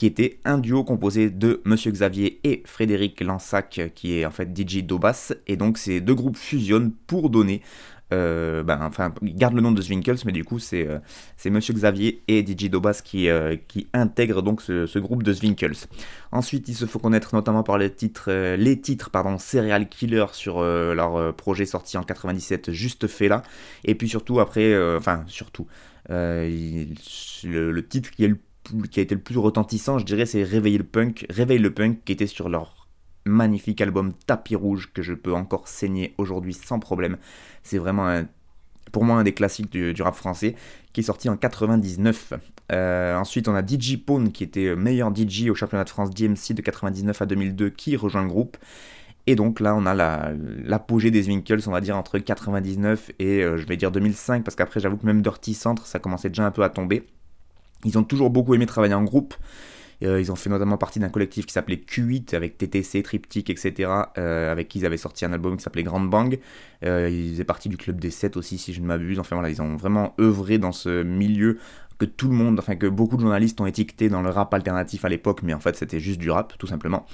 qui 0.01 0.07
était 0.07 0.41
un 0.47 0.57
duo 0.57 0.83
composé 0.83 1.29
de 1.29 1.61
Monsieur 1.67 1.91
Xavier 1.91 2.41
et 2.43 2.63
Frédéric 2.65 3.21
Lansac, 3.21 3.93
qui 3.95 4.15
est 4.15 4.25
en 4.25 4.31
fait 4.31 4.49
DJ 4.59 4.79
Dobas. 4.83 5.35
Et 5.47 5.59
donc 5.59 5.77
ces 5.77 6.01
deux 6.01 6.15
groupes 6.15 6.39
fusionnent 6.39 6.93
pour 7.07 7.29
donner 7.29 7.61
euh, 8.15 8.63
ben, 8.63 8.79
enfin, 8.81 9.13
garde 9.23 9.53
le 9.53 9.61
nom 9.61 9.73
de 9.73 9.83
Zwinkels, 9.83 10.17
mais 10.25 10.33
du 10.33 10.43
coup, 10.43 10.59
c'est 10.59 10.89
euh, 10.89 11.01
Monsieur 11.51 11.75
Xavier 11.75 12.23
et 12.29 12.41
DJ 12.41 12.71
Dobas 12.71 13.03
qui, 13.05 13.29
euh, 13.29 13.57
qui 13.69 13.89
intègrent 13.93 14.41
donc 14.41 14.63
ce, 14.63 14.99
groupe 14.99 15.23
de 15.23 15.35
Zwinkels. 15.35 15.77
Ensuite, 16.33 16.69
il 16.69 16.75
se 16.75 16.87
faut 16.87 16.99
connaître 16.99 17.35
notamment 17.35 17.63
par 17.63 17.77
les 17.77 17.91
titres, 17.91 18.33
les 18.57 18.81
titres 18.81 19.11
pardon, 19.11 19.37
Serial 19.37 19.87
Killer 19.87 20.25
sur 20.33 20.63
leur 20.63 21.35
projet 21.37 21.67
sorti 21.67 21.99
en 21.99 22.05
97, 22.05 22.73
Juste 22.73 23.07
fait 23.07 23.29
là. 23.29 23.43
Et 23.85 23.95
puis 23.95 24.09
surtout, 24.09 24.41
après, 24.41 24.75
enfin, 24.97 25.25
surtout, 25.27 25.67
le, 26.09 27.81
titre 27.83 28.11
qui, 28.13 28.25
est 28.25 28.29
le, 28.29 28.39
qui 28.91 29.01
a 29.01 29.03
été 29.03 29.15
le 29.15 29.21
plus 29.21 29.39
retentissant, 29.39 29.99
je 29.99 30.05
dirais, 30.05 30.27
c'est 30.27 30.43
Réveiller 30.43 30.79
le 30.79 30.85
Punk. 30.85 31.27
Réveille 31.31 31.59
le 31.59 31.73
Punk, 31.73 32.05
qui 32.05 32.13
était 32.13 32.27
sur 32.27 32.49
leur 32.49 32.89
magnifique 33.25 33.81
album 33.81 34.13
Tapis 34.27 34.57
Rouge 34.57 34.91
que 34.93 35.03
je 35.03 35.13
peux 35.13 35.35
encore 35.35 35.69
saigner 35.69 36.15
aujourd'hui 36.19 36.55
sans 36.55 36.79
problème. 36.79 37.17
C'est 37.63 37.79
vraiment 37.79 38.23
pour 38.93 39.05
moi 39.05 39.17
un 39.17 39.25
des 39.25 39.35
classiques 39.35 39.71
du, 39.71 40.03
rap 40.03 40.15
français 40.15 40.55
qui 40.93 41.01
est 41.01 41.05
sorti 41.05 41.29
en 41.29 41.37
99. 41.37 42.35
Euh, 42.73 43.17
ensuite 43.17 43.49
on 43.49 43.55
a 43.55 43.67
DJ 43.67 43.97
Pone 43.97 44.33
qui 44.33 44.45
était 44.45 44.75
meilleur 44.75 45.15
DJ 45.15 45.49
au 45.51 45.55
championnat 45.55 45.85
de 45.85 45.91
France 45.91 46.11
DMC 46.11 46.55
de 46.55 46.63
99 46.63 47.21
à 47.21 47.27
2002 47.27 47.71
qui 47.71 47.97
rejoint 47.97 48.23
le 48.23 48.29
groupe. 48.29 48.57
Et 49.27 49.37
donc 49.37 49.61
là, 49.61 49.77
on 49.77 49.87
a 49.87 49.95
l'apogée 50.65 51.11
des 51.11 51.29
Winkles, 51.29 51.61
on 51.67 51.71
va 51.71 51.81
dire 51.81 51.97
entre 51.97 52.19
99 52.19 53.13
et 53.19 53.45
euh, 53.45 53.59
je 53.59 53.67
vais 53.67 53.77
dire 53.77 53.93
2005, 53.93 54.43
parce 54.43 54.57
qu'après, 54.57 54.81
j'avoue 54.81 54.97
que 54.97 55.07
même 55.07 55.21
Dirty 55.21 55.55
Centre, 55.55 55.87
ça 55.87 55.99
commençait 55.99 56.31
déjà 56.31 56.47
un 56.47 56.51
peu 56.51 56.65
à 56.65 56.71
tomber. 56.71 57.07
Ils 57.85 57.99
ont 57.99 58.05
toujours 58.05 58.31
beaucoup 58.31 58.55
aimé 58.55 58.67
travailler 58.67 58.95
en 58.95 59.05
groupe. 59.05 59.35
Euh, 60.03 60.21
ils 60.21 60.33
ont 60.33 60.37
fait 60.37 60.49
notamment 60.49 60.79
partie 60.79 60.99
d'un 60.99 61.11
collectif 61.11 61.47
qui 61.47 61.53
s'appelait 61.53 61.77
Q8 61.77 62.35
avec 62.35 62.57
TTC, 62.57 63.03
Triptyque, 63.03 63.51
etc. 63.51 63.91
Euh, 64.17 64.51
avec 64.51 64.69
qui 64.69 64.79
ils 64.79 64.87
avaient 64.87 64.97
sorti 64.97 65.25
un 65.25 65.33
album 65.33 65.57
qui 65.57 65.63
s'appelait 65.63 65.83
Grand 65.83 66.01
Bang. 66.01 66.39
Euh, 66.85 67.11
ils 67.11 67.33
faisaient 67.33 67.45
partie 67.45 67.69
du 67.69 67.77
club 67.77 68.01
des 68.01 68.11
7 68.11 68.37
aussi, 68.37 68.57
si 68.57 68.73
je 68.73 68.81
ne 68.81 68.87
m'abuse. 68.87 69.19
Enfin 69.19 69.37
voilà, 69.37 69.51
ils 69.51 69.61
ont 69.61 69.77
vraiment 69.77 70.15
œuvré 70.19 70.59
dans 70.59 70.73
ce 70.73 71.03
milieu 71.03 71.59
que 71.99 72.07
tout 72.07 72.29
le 72.29 72.35
monde, 72.35 72.59
enfin 72.59 72.77
que 72.77 72.87
beaucoup 72.87 73.17
de 73.17 73.21
journalistes 73.21 73.61
ont 73.61 73.67
étiqueté 73.67 74.09
dans 74.09 74.23
le 74.23 74.31
rap 74.31 74.55
alternatif 74.55 75.05
à 75.05 75.11
l'époque, 75.11 75.43
mais 75.43 75.53
en 75.53 75.61
fait 75.61 75.77
c'était 75.77 76.01
juste 76.01 76.19
du 76.19 76.31
rap, 76.31 76.57
tout 76.57 76.67
simplement. 76.67 77.05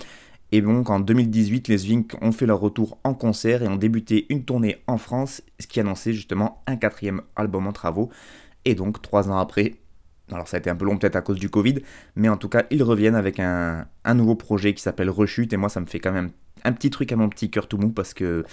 Et 0.53 0.61
donc 0.61 0.91
en 0.91 1.01
2018, 1.01 1.67
les 1.67 1.79
Zwink 1.79 2.17
ont 2.23 2.31
fait 2.31 2.47
leur 2.47 2.61
retour 2.61 2.99
en 3.03 3.13
concert 3.13 3.65
et 3.65 3.69
ont 3.69 3.75
débuté 3.75 4.27
une 4.29 4.45
tournée 4.45 4.77
en 4.87 4.97
France, 4.97 5.43
ce 5.59 5.67
qui 5.67 5.81
annonçait 5.81 6.13
justement 6.13 6.63
un 6.69 6.77
quatrième 6.77 7.21
album 7.35 7.67
en 7.67 7.73
travaux. 7.73 8.11
Et 8.65 8.77
donc 8.77 9.03
trois 9.03 9.29
ans 9.29 9.39
après, 9.39 9.75
alors 10.33 10.49
ça 10.49 10.57
a 10.57 10.61
été 10.61 10.71
un 10.71 10.77
peu 10.77 10.85
long 10.85 10.99
peut-être 10.99 11.17
à 11.17 11.23
cause 11.23 11.39
du 11.39 11.49
Covid, 11.49 11.77
mais 12.17 12.29
en 12.29 12.37
tout 12.37 12.49
cas 12.49 12.65
ils 12.71 12.83
reviennent 12.83 13.15
avec 13.15 13.39
un, 13.39 13.87
nouveau 14.15 14.35
projet 14.35 14.75
qui 14.75 14.83
s'appelle 14.83 15.11
Rechute 15.11 15.53
et 15.53 15.57
moi 15.57 15.69
ça 15.69 15.81
me 15.81 15.87
fait 15.87 16.01
quand 16.01 16.13
même 16.13 16.31
un 16.65 16.73
petit 16.73 16.91
truc 16.91 17.13
à 17.13 17.17
mon 17.17 17.29
petit 17.29 17.51
cœur 17.51 17.69
tout 17.69 17.79
mou 17.79 17.91
parce 17.91 18.15
que 18.15 18.45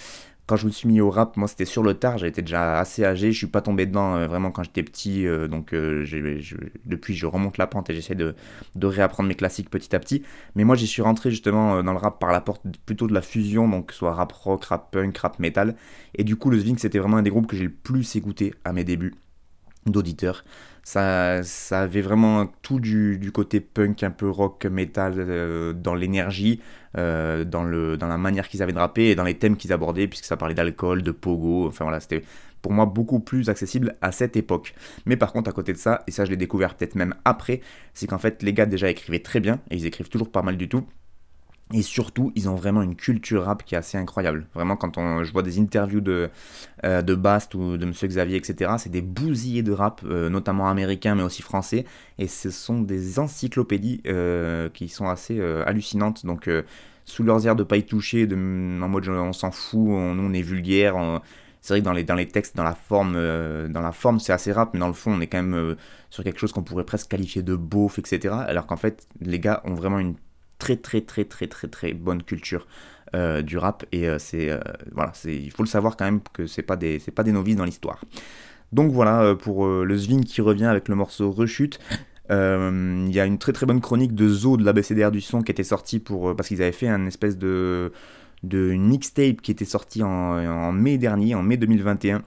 quand 0.46 0.56
je 0.56 0.66
me 0.66 0.70
suis 0.70 0.86
mis 0.86 1.00
au 1.00 1.10
rap, 1.10 1.38
moi 1.38 1.48
c'était 1.48 1.64
sur 1.64 1.82
le 1.82 1.94
tard, 1.94 2.18
j'étais 2.18 2.42
déjà 2.42 2.78
assez 2.78 3.02
âgé, 3.02 3.32
je 3.32 3.38
suis 3.38 3.46
pas 3.46 3.62
tombé 3.62 3.86
dedans 3.86 4.14
euh, 4.14 4.26
vraiment 4.26 4.50
quand 4.50 4.62
j'étais 4.62 4.82
petit, 4.82 5.26
euh, 5.26 5.48
donc 5.48 5.72
euh, 5.72 6.04
depuis 6.84 7.14
je 7.14 7.24
remonte 7.24 7.56
la 7.56 7.66
pente 7.66 7.88
et 7.88 7.94
j'essaie 7.94 8.14
de, 8.14 8.34
de, 8.74 8.86
réapprendre 8.86 9.26
mes 9.26 9.34
classiques 9.34 9.70
petit 9.70 9.96
à 9.96 9.98
petit. 9.98 10.22
Mais 10.54 10.64
moi 10.64 10.76
j'y 10.76 10.86
suis 10.86 11.00
rentré 11.00 11.30
justement 11.30 11.82
dans 11.82 11.92
le 11.92 11.98
rap 11.98 12.20
par 12.20 12.30
la 12.30 12.42
porte 12.42 12.62
plutôt 12.84 13.06
de 13.06 13.14
la 13.14 13.22
fusion, 13.22 13.66
donc 13.68 13.92
soit 13.92 14.12
rap 14.12 14.32
rock, 14.32 14.64
rap 14.66 14.90
punk, 14.90 15.16
rap 15.16 15.38
metal. 15.38 15.76
Et 16.14 16.24
du 16.24 16.36
coup 16.36 16.50
le 16.50 16.58
Zwing 16.58 16.76
c'était 16.76 16.98
vraiment 16.98 17.16
un 17.16 17.22
des 17.22 17.30
groupes 17.30 17.46
que 17.46 17.56
j'ai 17.56 17.64
le 17.64 17.72
plus 17.72 18.14
écouté 18.14 18.54
à 18.64 18.74
mes 18.74 18.84
débuts 18.84 19.14
d'auditeurs. 19.86 20.44
Ça, 20.84 21.42
ça 21.42 21.80
avait 21.82 22.02
vraiment 22.02 22.46
tout 22.62 22.78
du, 22.78 23.18
côté 23.32 23.60
punk, 23.60 24.02
un 24.02 24.10
peu 24.10 24.28
rock, 24.28 24.66
metal, 24.66 25.14
euh, 25.16 25.72
dans 25.72 25.94
l'énergie, 25.94 26.60
euh, 26.98 27.44
dans, 27.44 27.64
dans 27.64 28.06
la 28.06 28.18
manière 28.18 28.48
qu'ils 28.48 28.62
avaient 28.62 28.72
de 28.72 28.78
rapper 28.78 29.10
et 29.10 29.14
dans 29.14 29.24
les 29.24 29.34
thèmes 29.38 29.56
qu'ils 29.56 29.72
abordaient, 29.72 30.06
puisque 30.08 30.26
ça 30.26 30.36
parlait 30.36 30.54
d'alcool, 30.54 31.02
de 31.02 31.10
pogo, 31.10 31.66
enfin 31.66 31.84
voilà, 31.84 32.00
c'était 32.00 32.22
pour 32.60 32.72
moi 32.72 32.86
beaucoup 32.86 33.20
plus 33.20 33.50
accessible 33.50 33.96
à 34.00 34.12
cette 34.12 34.36
époque. 34.36 34.74
Mais 35.06 35.16
par 35.16 35.32
contre, 35.32 35.50
à 35.50 35.52
côté 35.52 35.72
de 35.72 35.78
ça, 35.78 36.02
et 36.06 36.10
ça 36.10 36.24
je 36.24 36.30
l'ai 36.30 36.36
découvert 36.36 36.74
peut-être 36.74 36.94
même 36.94 37.14
après, 37.24 37.60
c'est 37.92 38.06
qu'en 38.06 38.18
fait 38.18 38.42
les 38.42 38.52
gars 38.52 38.66
déjà 38.66 38.88
écrivaient 38.88 39.18
très 39.18 39.40
bien, 39.40 39.60
et 39.70 39.76
ils 39.76 39.86
écrivent 39.86 40.08
toujours 40.08 40.30
pas 40.30 40.42
mal 40.42 40.56
du 40.56 40.68
tout, 40.68 40.86
et 41.72 41.82
surtout, 41.82 42.30
ils 42.34 42.48
ont 42.48 42.54
vraiment 42.54 42.82
une 42.82 42.94
culture 42.94 43.44
rap 43.44 43.64
qui 43.64 43.74
est 43.74 43.78
assez 43.78 43.96
incroyable. 43.96 44.46
Vraiment, 44.54 44.76
quand 44.76 44.98
on, 44.98 45.24
je 45.24 45.32
vois 45.32 45.42
des 45.42 45.58
interviews 45.58 46.02
de, 46.02 46.28
euh, 46.84 47.00
de 47.00 47.14
Bast 47.14 47.54
ou 47.54 47.78
de 47.78 47.86
Monsieur 47.86 48.06
Xavier, 48.06 48.36
etc., 48.36 48.72
c'est 48.78 48.90
des 48.90 49.00
bousillés 49.00 49.62
de 49.62 49.72
rap, 49.72 50.02
euh, 50.04 50.28
notamment 50.28 50.68
américains, 50.68 51.14
mais 51.14 51.22
aussi 51.22 51.40
français. 51.40 51.86
Et 52.18 52.28
ce 52.28 52.50
sont 52.50 52.82
des 52.82 53.18
encyclopédies 53.18 54.02
euh, 54.06 54.68
qui 54.68 54.88
sont 54.88 55.08
assez 55.08 55.40
hallucinantes. 55.40 56.26
Donc, 56.26 56.50
sous 57.06 57.22
leurs 57.22 57.46
airs 57.46 57.56
de 57.56 57.64
pas 57.64 57.78
y 57.78 57.84
toucher, 57.84 58.26
de, 58.26 58.36
en 58.36 58.88
mode 58.88 59.08
on 59.08 59.32
s'en 59.32 59.50
fout, 59.50 59.88
on, 59.88 60.18
on 60.18 60.32
est 60.34 60.42
vulgaire. 60.42 60.94
c'est 61.62 61.74
vrai 61.74 61.80
que 61.80 61.84
dans 61.84 61.92
les, 61.92 62.04
dans 62.04 62.14
les 62.14 62.28
textes, 62.28 62.56
dans 62.56 62.62
la 62.62 62.74
forme, 62.74 63.18
forme 63.92 64.20
c'est 64.20 64.32
assez 64.32 64.52
rap, 64.52 64.74
mais 64.74 64.80
dans 64.80 64.88
le 64.88 64.94
fond 64.94 65.12
on 65.12 65.20
est 65.20 65.26
quand 65.26 65.42
même 65.42 65.76
sur 66.10 66.24
quelque 66.24 66.38
chose 66.38 66.52
qu'on 66.52 66.62
pourrait 66.62 66.84
presque 66.84 67.10
qualifier 67.10 67.42
de 67.42 67.56
beauf, 67.56 67.98
etc. 67.98 68.34
Alors 68.46 68.66
qu'en 68.66 68.76
fait 68.76 69.06
les 69.20 69.40
gars 69.40 69.60
ont 69.64 69.74
vraiment 69.74 69.98
une 69.98 70.14
très 70.64 70.76
très 70.76 71.02
très 71.02 71.24
très 71.24 71.46
très 71.46 71.68
très 71.68 71.92
bonne 71.92 72.22
culture 72.22 72.66
euh, 73.14 73.42
du 73.42 73.58
rap. 73.58 73.84
Et 73.92 74.08
euh, 74.08 74.18
c'est 74.18 74.50
euh, 74.50 74.60
voilà 74.92 75.12
c'est 75.14 75.34
il 75.36 75.50
faut 75.50 75.62
le 75.62 75.68
savoir 75.68 75.96
quand 75.96 76.06
même 76.06 76.20
que 76.32 76.46
c'est 76.46 76.62
pas 76.62 76.76
des 76.76 76.98
c'est 76.98 77.10
pas 77.10 77.22
des 77.22 77.32
novices 77.32 77.56
dans 77.56 77.66
l'histoire. 77.66 78.00
Donc 78.72 78.90
voilà 78.90 79.36
pour 79.36 79.68
le 79.68 79.98
Sving 79.98 80.24
qui 80.24 80.40
revient 80.40 80.64
avec 80.64 80.88
le 80.88 80.96
morceau 80.96 81.30
Rechute 81.30 81.78
il 82.30 83.10
y 83.12 83.20
a 83.20 83.26
une 83.26 83.38
très 83.38 83.52
très 83.52 83.66
bonne 83.66 83.80
chronique 83.80 84.14
de 84.14 84.26
Zo 84.28 84.56
de 84.56 84.64
l'ABCDR 84.64 85.12
du 85.12 85.20
son 85.20 85.42
qui 85.42 85.52
était 85.52 85.62
sortie 85.62 86.00
pour 86.00 86.34
parce 86.34 86.48
qu'ils 86.48 86.62
avaient 86.62 86.72
fait 86.72 86.88
un 86.88 87.06
espèce 87.06 87.38
de 87.38 87.92
de 88.42 88.72
mixtape 88.72 89.42
qui 89.42 89.52
était 89.52 89.66
sorti 89.66 90.02
en, 90.02 90.08
en 90.08 90.72
mai 90.72 90.98
dernier 90.98 91.36
en 91.36 91.42
mai 91.42 91.56
2021 91.56 92.24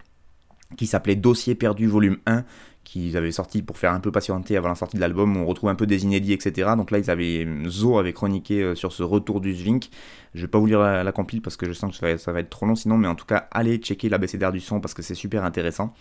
qui 0.77 0.85
s'appelait 0.85 1.15
Dossier 1.15 1.55
perdu 1.55 1.87
volume 1.87 2.17
1 2.27 2.45
qu'ils 2.87 3.17
avaient 3.17 3.33
sorti 3.33 3.61
pour 3.61 3.77
faire 3.77 3.91
un 3.91 3.99
peu 3.99 4.11
patienter 4.11 4.55
avant 4.55 4.69
la 4.69 4.75
sortie 4.75 4.95
de 4.95 5.01
l'album, 5.01 5.35
on 5.35 5.45
retrouve 5.45 5.69
un 5.69 5.75
peu 5.75 5.85
des 5.85 6.05
inédits, 6.05 6.31
etc. 6.31 6.71
Donc 6.77 6.89
là, 6.89 6.99
ils 6.99 7.11
avaient, 7.11 7.45
Zo 7.67 7.99
avait 7.99 8.13
chroniqué 8.13 8.63
euh, 8.63 8.75
sur 8.75 8.93
ce 8.93 9.03
retour 9.03 9.41
du 9.41 9.53
Zvink. 9.53 9.89
Je 10.33 10.41
vais 10.41 10.47
pas 10.47 10.57
vous 10.57 10.67
lire 10.67 10.79
la, 10.79 11.11
compile 11.11 11.41
parce 11.41 11.57
que 11.57 11.65
je 11.67 11.73
sens 11.73 11.91
que 11.91 12.17
ça 12.17 12.31
va, 12.31 12.39
être 12.39 12.49
trop 12.49 12.65
long 12.65 12.75
sinon, 12.75 12.97
mais 12.97 13.07
en 13.07 13.15
tout 13.15 13.25
cas, 13.25 13.47
allez 13.51 13.77
checker 13.77 14.07
l'ABCDR 14.07 14.51
du 14.51 14.61
son 14.61 14.79
parce 14.79 14.93
que 14.93 15.01
c'est 15.01 15.15
super 15.15 15.43
intéressant. 15.43 15.93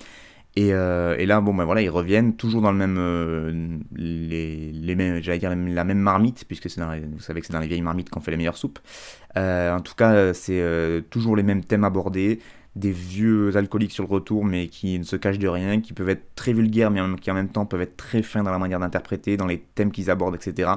Et, 0.55 0.72
euh, 0.72 1.16
là, 1.27 1.40
bon, 1.40 1.53
ben 1.55 1.64
voilà, 1.64 1.83
ils 1.83 1.90
reviennent 1.90 2.37
toujours 2.37 2.62
dans 2.62 2.70
le 2.70 2.79
même, 2.79 2.96
euh, 2.99 3.79
les, 3.96 4.94
mêmes, 4.94 5.20
j'allais 5.22 5.38
dire 5.38 5.55
la 5.55 5.85
même 5.85 5.99
marmite, 5.99 6.44
puisque 6.46 6.68
vous 6.68 7.20
savez 7.20 7.40
que 7.40 7.46
c'est 7.46 7.53
dans 7.53 7.61
les 7.61 7.66
vieilles 7.66 7.83
marmites 7.83 8.11
qu'on 8.11 8.20
fait 8.20 8.31
les 8.31 8.37
meilleures 8.37 8.57
soupes. 8.57 8.79
en 9.35 9.81
tout 9.81 9.94
cas, 9.96 10.33
c'est 10.35 10.62
toujours 11.11 11.35
les 11.35 11.42
mêmes 11.42 11.64
thèmes 11.64 11.85
abordés, 11.85 12.40
des 12.76 12.92
vieux 12.92 13.56
alcooliques 13.56 13.92
sur 13.92 14.04
le 14.04 14.10
retour, 14.10 14.44
mais 14.44 14.68
qui 14.68 14.98
ne 14.98 15.04
se 15.04 15.16
cachent 15.16 15.38
de 15.38 15.48
rien, 15.48 15.80
qui 15.80 15.94
peuvent 15.94 16.10
être 16.10 16.34
très 16.34 16.52
vulgaires, 16.52 16.90
mais 16.90 17.00
qui 17.20 17.30
en 17.30 17.34
même 17.34 17.48
temps 17.48 17.64
peuvent 17.64 17.80
être 17.80 17.96
très 17.96 18.22
fins 18.22 18.42
dans 18.42 18.50
la 18.50 18.58
manière 18.58 18.78
d'interpréter, 18.78 19.38
dans 19.38 19.46
les 19.46 19.64
thèmes 19.74 19.90
qu'ils 19.90 20.10
abordent, 20.10 20.34
etc. 20.34 20.70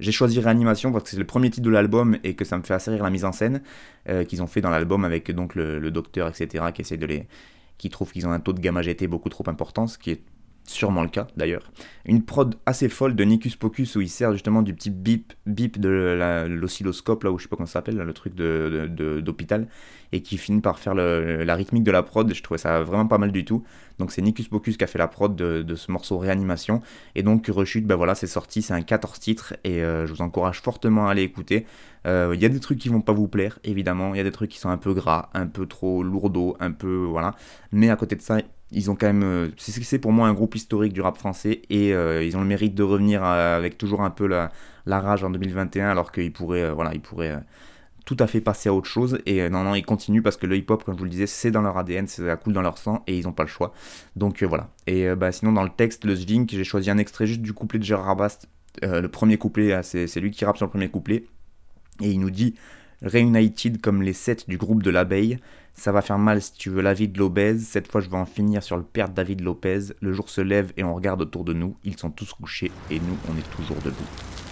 J'ai 0.00 0.12
choisi 0.12 0.40
Réanimation 0.40 0.92
parce 0.92 1.04
que 1.04 1.10
c'est 1.10 1.16
le 1.16 1.24
premier 1.24 1.50
titre 1.50 1.64
de 1.64 1.70
l'album 1.70 2.18
et 2.24 2.34
que 2.34 2.44
ça 2.44 2.58
me 2.58 2.62
fait 2.62 2.74
assez 2.74 2.90
rire 2.90 3.02
la 3.02 3.10
mise 3.10 3.24
en 3.24 3.32
scène 3.32 3.62
euh, 4.08 4.24
qu'ils 4.24 4.42
ont 4.42 4.46
fait 4.46 4.60
dans 4.60 4.70
l'album 4.70 5.04
avec 5.04 5.30
donc 5.30 5.54
le, 5.54 5.90
docteur, 5.90 6.28
etc., 6.28 6.66
qui 6.74 6.82
essaie 6.82 6.96
de 6.96 7.06
les, 7.06 7.26
qui 7.78 7.88
trouve 7.88 8.12
qu'ils 8.12 8.26
ont 8.26 8.32
un 8.32 8.40
taux 8.40 8.52
de 8.52 8.60
gamma 8.60 8.82
GT 8.82 9.06
beaucoup 9.06 9.28
trop 9.28 9.44
important, 9.48 9.86
ce 9.86 9.96
qui 9.96 10.10
est 10.10 10.22
sûrement 10.68 11.02
le 11.02 11.08
cas 11.08 11.26
d'ailleurs. 11.36 11.70
Une 12.04 12.22
prod 12.22 12.54
assez 12.66 12.88
folle 12.88 13.14
de 13.14 13.24
Nicus 13.24 13.56
Pocus 13.56 13.96
où 13.96 14.00
il 14.00 14.08
sert 14.08 14.32
justement 14.32 14.62
du 14.62 14.74
petit 14.74 14.90
bip 14.90 15.32
bip 15.46 15.78
de 15.78 16.46
l'oscilloscope 16.48 17.24
là 17.24 17.30
où 17.30 17.38
je 17.38 17.44
sais 17.44 17.48
pas 17.48 17.56
comment 17.56 17.66
ça 17.66 17.74
s'appelle, 17.74 17.96
le 17.96 18.12
truc 18.12 18.34
d'hôpital, 18.34 19.62
de, 19.62 19.68
et 20.12 20.22
qui 20.22 20.38
finit 20.38 20.60
par 20.60 20.78
faire 20.78 20.94
la 20.94 21.54
rythmique 21.54 21.84
de 21.84 21.90
la 21.90 22.02
prod. 22.02 22.32
Je 22.32 22.42
trouvais 22.42 22.58
ça 22.58 22.82
vraiment 22.82 23.06
pas 23.06 23.18
mal 23.18 23.32
du 23.32 23.44
tout. 23.44 23.64
Donc 23.98 24.12
c'est 24.12 24.22
Nicus 24.22 24.48
Pocus 24.48 24.76
qui 24.76 24.84
a 24.84 24.86
fait 24.86 24.98
la 24.98 25.08
prod 25.08 25.34
de, 25.34 25.74
ce 25.74 25.90
morceau 25.90 26.18
réanimation. 26.18 26.80
Et 27.14 27.22
donc 27.22 27.46
Rechute, 27.48 27.86
ben 27.86 27.96
voilà, 27.96 28.14
c'est 28.14 28.26
sorti, 28.26 28.62
c'est 28.62 28.74
un 28.74 28.82
14 28.82 29.18
titres 29.18 29.54
et 29.64 29.82
euh, 29.82 30.06
je 30.06 30.12
vous 30.12 30.22
encourage 30.22 30.60
fortement 30.60 31.08
à 31.08 31.12
aller 31.12 31.22
écouter. 31.22 31.66
Euh, 32.06 32.32
il 32.34 32.40
y 32.40 32.46
a 32.46 32.48
des 32.48 32.60
trucs 32.60 32.78
qui 32.78 32.88
vont 32.88 33.00
pas 33.00 33.12
vous 33.12 33.28
plaire, 33.28 33.58
évidemment. 33.64 34.14
Il 34.14 34.18
y 34.18 34.20
a 34.20 34.24
des 34.24 34.32
trucs 34.32 34.50
qui 34.50 34.58
sont 34.58 34.70
un 34.70 34.78
peu 34.78 34.94
gras, 34.94 35.30
un 35.34 35.46
peu 35.46 35.66
trop 35.66 36.02
lourdeaux, 36.02 36.56
un 36.60 36.70
peu 36.70 37.04
voilà. 37.04 37.34
Mais 37.72 37.90
à 37.90 37.96
côté 37.96 38.16
de 38.16 38.22
ça, 38.22 38.38
ils 38.70 38.90
ont 38.90 38.96
quand 38.96 39.06
même. 39.06 39.22
Euh, 39.22 39.48
c'est 39.56 39.98
pour 39.98 40.12
moi 40.12 40.28
un 40.28 40.34
groupe 40.34 40.54
historique 40.54 40.92
du 40.92 41.00
rap 41.00 41.16
français 41.16 41.62
et 41.70 41.94
euh, 41.94 42.22
ils 42.22 42.36
ont 42.36 42.40
le 42.40 42.46
mérite 42.46 42.74
de 42.74 42.82
revenir 42.82 43.24
euh, 43.24 43.56
avec 43.56 43.78
toujours 43.78 44.02
un 44.02 44.10
peu 44.10 44.26
la, 44.26 44.50
rage 44.86 45.24
en 45.24 45.30
2021 45.30 45.88
alors 45.88 46.12
qu'ils 46.12 46.32
pourraient, 46.32 46.70
voilà, 46.72 46.92
ils 46.94 47.00
pourraient 47.00 47.38
tout 48.04 48.16
à 48.20 48.26
fait 48.26 48.40
passer 48.40 48.68
à 48.68 48.74
autre 48.74 48.88
chose. 48.88 49.18
Et 49.26 49.48
non, 49.48 49.64
non, 49.64 49.74
ils 49.74 49.84
continuent 49.84 50.22
parce 50.22 50.36
que 50.36 50.46
le 50.46 50.56
hip-hop, 50.56 50.84
comme 50.84 50.94
je 50.94 50.98
vous 50.98 51.04
le 51.04 51.10
disais, 51.10 51.26
c'est 51.26 51.50
dans 51.50 51.62
leur 51.62 51.76
ADN, 51.76 52.06
ça 52.06 52.36
coule 52.36 52.52
dans 52.52 52.62
leur 52.62 52.78
sang 52.78 53.02
et 53.06 53.18
ils 53.18 53.24
n'ont 53.24 53.32
pas 53.32 53.42
le 53.42 53.48
choix. 53.48 53.72
Donc 54.16 54.42
voilà. 54.42 54.70
Et 54.86 55.14
bah, 55.14 55.30
sinon, 55.32 55.52
dans 55.52 55.62
le 55.62 55.70
texte, 55.70 56.04
le 56.04 56.14
Zvink, 56.14 56.50
j'ai 56.50 56.64
choisi 56.64 56.90
un 56.90 56.98
extrait 56.98 57.26
juste 57.26 57.42
du 57.42 57.52
couplet 57.52 57.78
de 57.78 57.84
Gérard 57.84 58.06
Rabast. 58.06 58.48
le 58.82 59.06
premier 59.08 59.36
couplet, 59.36 59.78
c'est 59.82 60.20
lui 60.20 60.30
qui 60.30 60.44
rappe 60.46 60.56
sur 60.56 60.66
le 60.66 60.70
premier 60.70 60.88
couplet. 60.88 61.24
Et 62.00 62.10
il 62.10 62.20
nous 62.20 62.30
dit 62.30 62.54
Reunited 63.02 63.80
comme 63.80 64.02
les 64.02 64.12
sept 64.12 64.48
du 64.48 64.58
groupe 64.58 64.82
de 64.82 64.90
l'abeille. 64.90 65.38
Ça 65.74 65.92
va 65.92 66.02
faire 66.02 66.18
mal 66.18 66.42
si 66.42 66.52
tu 66.54 66.70
veux 66.70 66.82
la 66.82 66.94
vie 66.94 67.08
de 67.08 67.18
l'obèse. 67.18 67.64
Cette 67.66 67.90
fois, 67.90 68.00
je 68.00 68.10
vais 68.10 68.16
en 68.16 68.26
finir 68.26 68.62
sur 68.62 68.76
le 68.76 68.82
père 68.82 69.08
David 69.08 69.42
Lopez. 69.42 69.92
Le 70.00 70.12
jour 70.12 70.28
se 70.28 70.40
lève 70.40 70.72
et 70.76 70.82
on 70.82 70.94
regarde 70.94 71.22
autour 71.22 71.44
de 71.44 71.52
nous. 71.52 71.76
Ils 71.84 71.96
sont 71.96 72.10
tous 72.10 72.32
couchés 72.32 72.72
et 72.90 72.98
nous, 72.98 73.16
on 73.30 73.38
est 73.38 73.50
toujours 73.56 73.80
debout. 73.84 74.47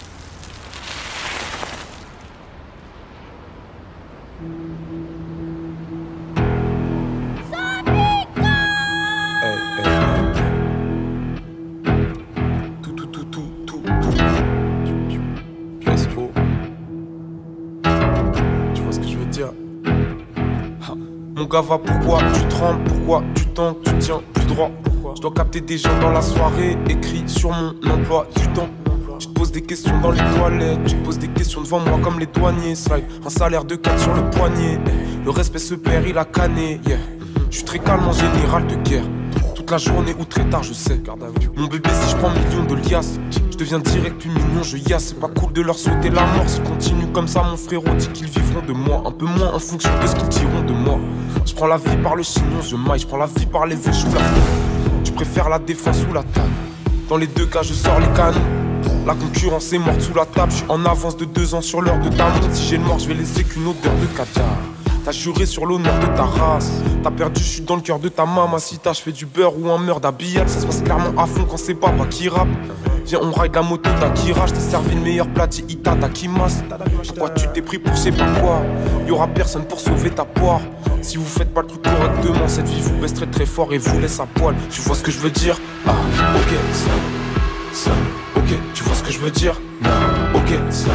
Gava, 21.56 21.78
pourquoi 21.78 22.18
tu 22.34 22.46
trembles, 22.48 22.84
pourquoi 22.84 23.22
tu 23.34 23.46
tentes, 23.46 23.82
tu 23.82 23.90
tiens 23.98 24.20
plus 24.34 24.44
droit? 24.44 24.70
Je 25.14 25.22
dois 25.22 25.32
capter 25.32 25.62
des 25.62 25.78
gens 25.78 25.98
dans 26.02 26.10
la 26.10 26.20
soirée, 26.20 26.76
écrit 26.86 27.24
sur 27.26 27.50
mon 27.50 27.70
emploi 27.90 28.26
du 28.36 28.46
temps. 28.48 28.68
Tu 29.18 29.28
te 29.28 29.32
poses 29.32 29.52
des 29.52 29.62
questions 29.62 29.98
dans 30.02 30.10
les 30.10 30.20
toilettes, 30.36 30.84
tu 30.84 30.96
te 30.96 31.02
poses 31.02 31.18
des 31.18 31.28
questions 31.28 31.62
devant 31.62 31.80
moi 31.80 31.98
comme 32.04 32.20
les 32.20 32.26
douaniers. 32.26 32.74
Slide, 32.74 33.06
un 33.24 33.30
salaire 33.30 33.64
de 33.64 33.74
4 33.74 33.98
sur 33.98 34.12
le 34.12 34.28
poignet. 34.28 34.78
Le 35.24 35.30
respect 35.30 35.58
se 35.58 35.74
perd, 35.74 36.06
il 36.06 36.18
a 36.18 36.26
canné. 36.26 36.78
Yeah. 36.86 36.98
Je 37.50 37.56
suis 37.56 37.64
très 37.64 37.78
calme 37.78 38.06
en 38.06 38.12
général 38.12 38.66
de 38.66 38.74
guerre 38.86 39.04
la 39.70 39.78
journée 39.78 40.14
ou 40.18 40.24
très 40.24 40.44
tard, 40.48 40.62
je 40.62 40.72
sais. 40.72 41.00
Mon 41.56 41.66
bébé, 41.66 41.88
si 42.02 42.10
je 42.10 42.16
prends 42.16 42.30
millions 42.30 42.64
de 42.64 42.74
liasses, 42.88 43.18
je 43.50 43.56
deviens 43.56 43.78
direct 43.78 44.18
plus 44.20 44.30
mignon, 44.30 44.62
je 44.62 44.76
yasse. 44.76 45.08
C'est 45.08 45.20
pas 45.20 45.28
cool 45.28 45.52
de 45.52 45.62
leur 45.62 45.76
souhaiter 45.76 46.10
la 46.10 46.24
mort. 46.26 46.48
S'ils 46.48 46.62
continuent 46.62 47.12
comme 47.12 47.28
ça, 47.28 47.42
mon 47.42 47.56
frérot 47.56 47.94
dit 47.98 48.08
qu'ils 48.08 48.28
vivront 48.28 48.62
de 48.66 48.72
moi. 48.72 49.02
Un 49.06 49.10
peu 49.10 49.26
moins 49.26 49.52
en 49.54 49.58
fonction 49.58 49.90
de 50.00 50.06
ce 50.06 50.14
qu'ils 50.14 50.28
diront 50.28 50.62
de 50.62 50.72
moi. 50.72 50.98
Je 51.44 51.54
prends 51.54 51.66
la 51.66 51.78
vie 51.78 51.96
par 52.02 52.16
le 52.16 52.22
chignon, 52.22 52.60
je 52.62 52.76
maille. 52.76 53.00
Je 53.00 53.06
prends 53.06 53.16
la 53.16 53.26
vie 53.26 53.46
par 53.46 53.66
les 53.66 53.76
vœux, 53.76 53.92
je 53.92 54.06
la 54.06 54.20
Je 55.04 55.12
préfère 55.12 55.48
la 55.48 55.58
défense 55.58 55.98
ou 56.08 56.12
la 56.12 56.22
table. 56.22 56.50
Dans 57.08 57.16
les 57.16 57.26
deux 57.26 57.46
cas, 57.46 57.62
je 57.62 57.72
sors 57.72 57.98
les 58.00 58.08
canons. 58.08 58.40
La 59.06 59.14
concurrence 59.14 59.72
est 59.72 59.78
morte 59.78 60.00
sous 60.00 60.14
la 60.14 60.26
table. 60.26 60.52
Je 60.52 60.56
suis 60.58 60.66
en 60.68 60.84
avance 60.84 61.16
de 61.16 61.24
deux 61.24 61.54
ans 61.54 61.62
sur 61.62 61.80
l'heure 61.80 62.00
de 62.00 62.08
ta 62.08 62.26
Si 62.52 62.68
j'ai 62.68 62.76
le 62.76 62.84
mort, 62.84 62.98
je 62.98 63.08
vais 63.08 63.14
laisser 63.14 63.44
qu'une 63.44 63.66
odeur 63.66 63.94
de 64.00 64.06
caviar. 64.16 64.75
T'as 65.06 65.12
juré 65.12 65.46
sur 65.46 65.66
l'honneur 65.66 65.96
de 66.00 66.06
ta 66.16 66.24
race. 66.24 66.68
T'as 67.04 67.12
perdu, 67.12 67.40
je 67.40 67.46
suis 67.46 67.60
dans 67.60 67.76
le 67.76 67.80
cœur 67.80 68.00
de 68.00 68.08
ta 68.08 68.26
maman. 68.26 68.58
Si 68.58 68.76
t'as, 68.76 68.92
je 68.92 69.00
fais 69.00 69.12
du 69.12 69.24
beurre 69.24 69.56
ou 69.56 69.70
un 69.70 69.78
meurt 69.78 70.02
d'habillage. 70.02 70.48
Ça 70.48 70.58
se 70.58 70.66
passe 70.66 70.82
clairement 70.82 71.16
à 71.16 71.26
fond 71.26 71.46
quand 71.48 71.56
c'est 71.56 71.74
pas 71.74 71.92
qui 72.10 72.28
rappe. 72.28 72.48
Viens, 73.04 73.20
on 73.22 73.30
ride 73.30 73.54
la 73.54 73.62
moto, 73.62 73.88
rage. 74.34 74.52
T'as 74.52 74.58
servi 74.58 74.94
une 74.94 75.02
meilleure 75.02 75.28
plate, 75.28 75.60
Ita, 75.60 75.94
t'as 75.94 76.08
qui 76.08 76.26
masse. 76.26 76.64
Pourquoi 77.06 77.30
tu 77.30 77.46
t'es 77.54 77.62
pris 77.62 77.78
pour 77.78 77.96
sais 77.96 78.10
pas 78.10 78.26
quoi? 78.40 78.62
Y'aura 79.06 79.28
personne 79.28 79.64
pour 79.64 79.78
sauver 79.78 80.10
ta 80.10 80.24
poire. 80.24 80.60
Si 81.02 81.18
vous 81.18 81.24
faites 81.24 81.54
pas 81.54 81.60
le 81.60 81.68
truc 81.68 81.82
correctement, 81.82 82.48
cette 82.48 82.66
vie 82.66 82.80
vous 82.80 82.98
baisse 83.00 83.14
très 83.14 83.26
très 83.26 83.46
fort 83.46 83.72
et 83.72 83.78
vous 83.78 84.00
laisse 84.00 84.18
à 84.18 84.26
poil. 84.26 84.56
Tu 84.70 84.80
vois 84.80 84.96
ce 84.96 85.04
que 85.04 85.12
je 85.12 85.20
veux 85.20 85.30
dire? 85.30 85.56
Ah, 85.86 85.92
ok, 86.34 86.52
ça, 86.72 86.90
ça, 87.72 87.90
ok, 88.34 88.58
tu 88.74 88.82
vois 88.82 88.96
ce 88.96 89.04
que 89.04 89.12
je 89.12 89.20
veux 89.20 89.30
dire? 89.30 89.54
Non, 89.84 89.90
ok, 90.34 90.58
ça, 90.70 90.90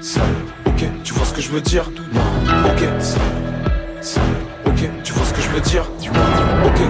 ça. 0.00 0.22
Ok, 0.64 0.86
tu 1.04 1.12
que 1.36 1.42
je 1.42 1.50
veux 1.50 1.60
dire. 1.60 1.84
Ok, 2.64 2.82
ok, 4.66 4.90
tu 5.04 5.12
vois 5.12 5.26
ce 5.26 5.34
que 5.34 5.42
je 5.42 5.48
veux 5.50 5.60
dire. 5.60 5.84
Ok, 6.64 6.80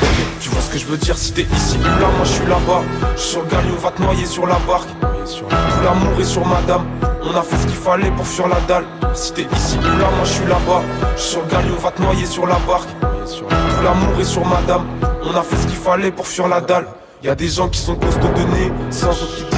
ok, 0.00 0.08
tu 0.40 0.48
vois 0.48 0.62
ce 0.62 0.70
que 0.70 0.78
je 0.78 0.86
veux 0.86 0.96
dire. 0.96 1.18
Si 1.18 1.32
t'es 1.32 1.42
ici 1.42 1.76
ou 1.78 2.00
là, 2.00 2.08
moi 2.16 2.24
je 2.24 2.30
suis 2.30 2.46
là-bas. 2.46 2.80
Je 3.14 3.20
suis 3.20 3.30
sur 3.32 3.42
le 3.42 3.48
galion, 3.48 3.74
va 3.76 3.90
te 3.90 4.00
noyer 4.00 4.24
sur 4.24 4.46
la 4.46 4.56
barque. 4.66 4.88
Tout 4.98 5.84
l'amour 5.84 6.18
est 6.18 6.24
sur 6.24 6.46
madame. 6.46 6.86
On 7.22 7.36
a 7.36 7.42
fait 7.42 7.56
ce 7.56 7.66
qu'il 7.66 7.76
fallait 7.76 8.10
pour 8.10 8.26
fuir 8.26 8.48
la 8.48 8.60
dalle. 8.66 8.84
Si 9.12 9.34
t'es 9.34 9.46
ici 9.54 9.76
ou 9.78 9.98
là, 9.98 10.08
moi 10.16 10.24
je 10.24 10.30
suis 10.30 10.46
là-bas. 10.46 10.82
Je 11.16 11.20
suis 11.20 11.30
sur 11.32 11.42
le 11.42 11.48
galion, 11.48 11.74
va 11.76 11.90
te 11.90 12.00
noyer 12.00 12.24
sur 12.24 12.46
la 12.46 12.56
barque. 12.66 12.88
Tout 12.98 13.84
l'amour 13.84 14.18
est 14.18 14.24
sur 14.24 14.46
madame. 14.46 14.86
On 15.24 15.36
a 15.36 15.42
fait 15.42 15.56
ce 15.56 15.66
qu'il 15.66 15.76
fallait 15.76 16.10
pour 16.10 16.26
fuir 16.26 16.48
la 16.48 16.62
dalle. 16.62 16.86
Y'a 17.22 17.34
des 17.34 17.48
gens 17.48 17.68
qui 17.68 17.80
sont 17.80 17.96
costauds 17.96 18.32
de 18.34 18.42
nez, 18.54 18.72
sans 18.90 19.10
autres 19.10 19.36
qui 19.36 19.51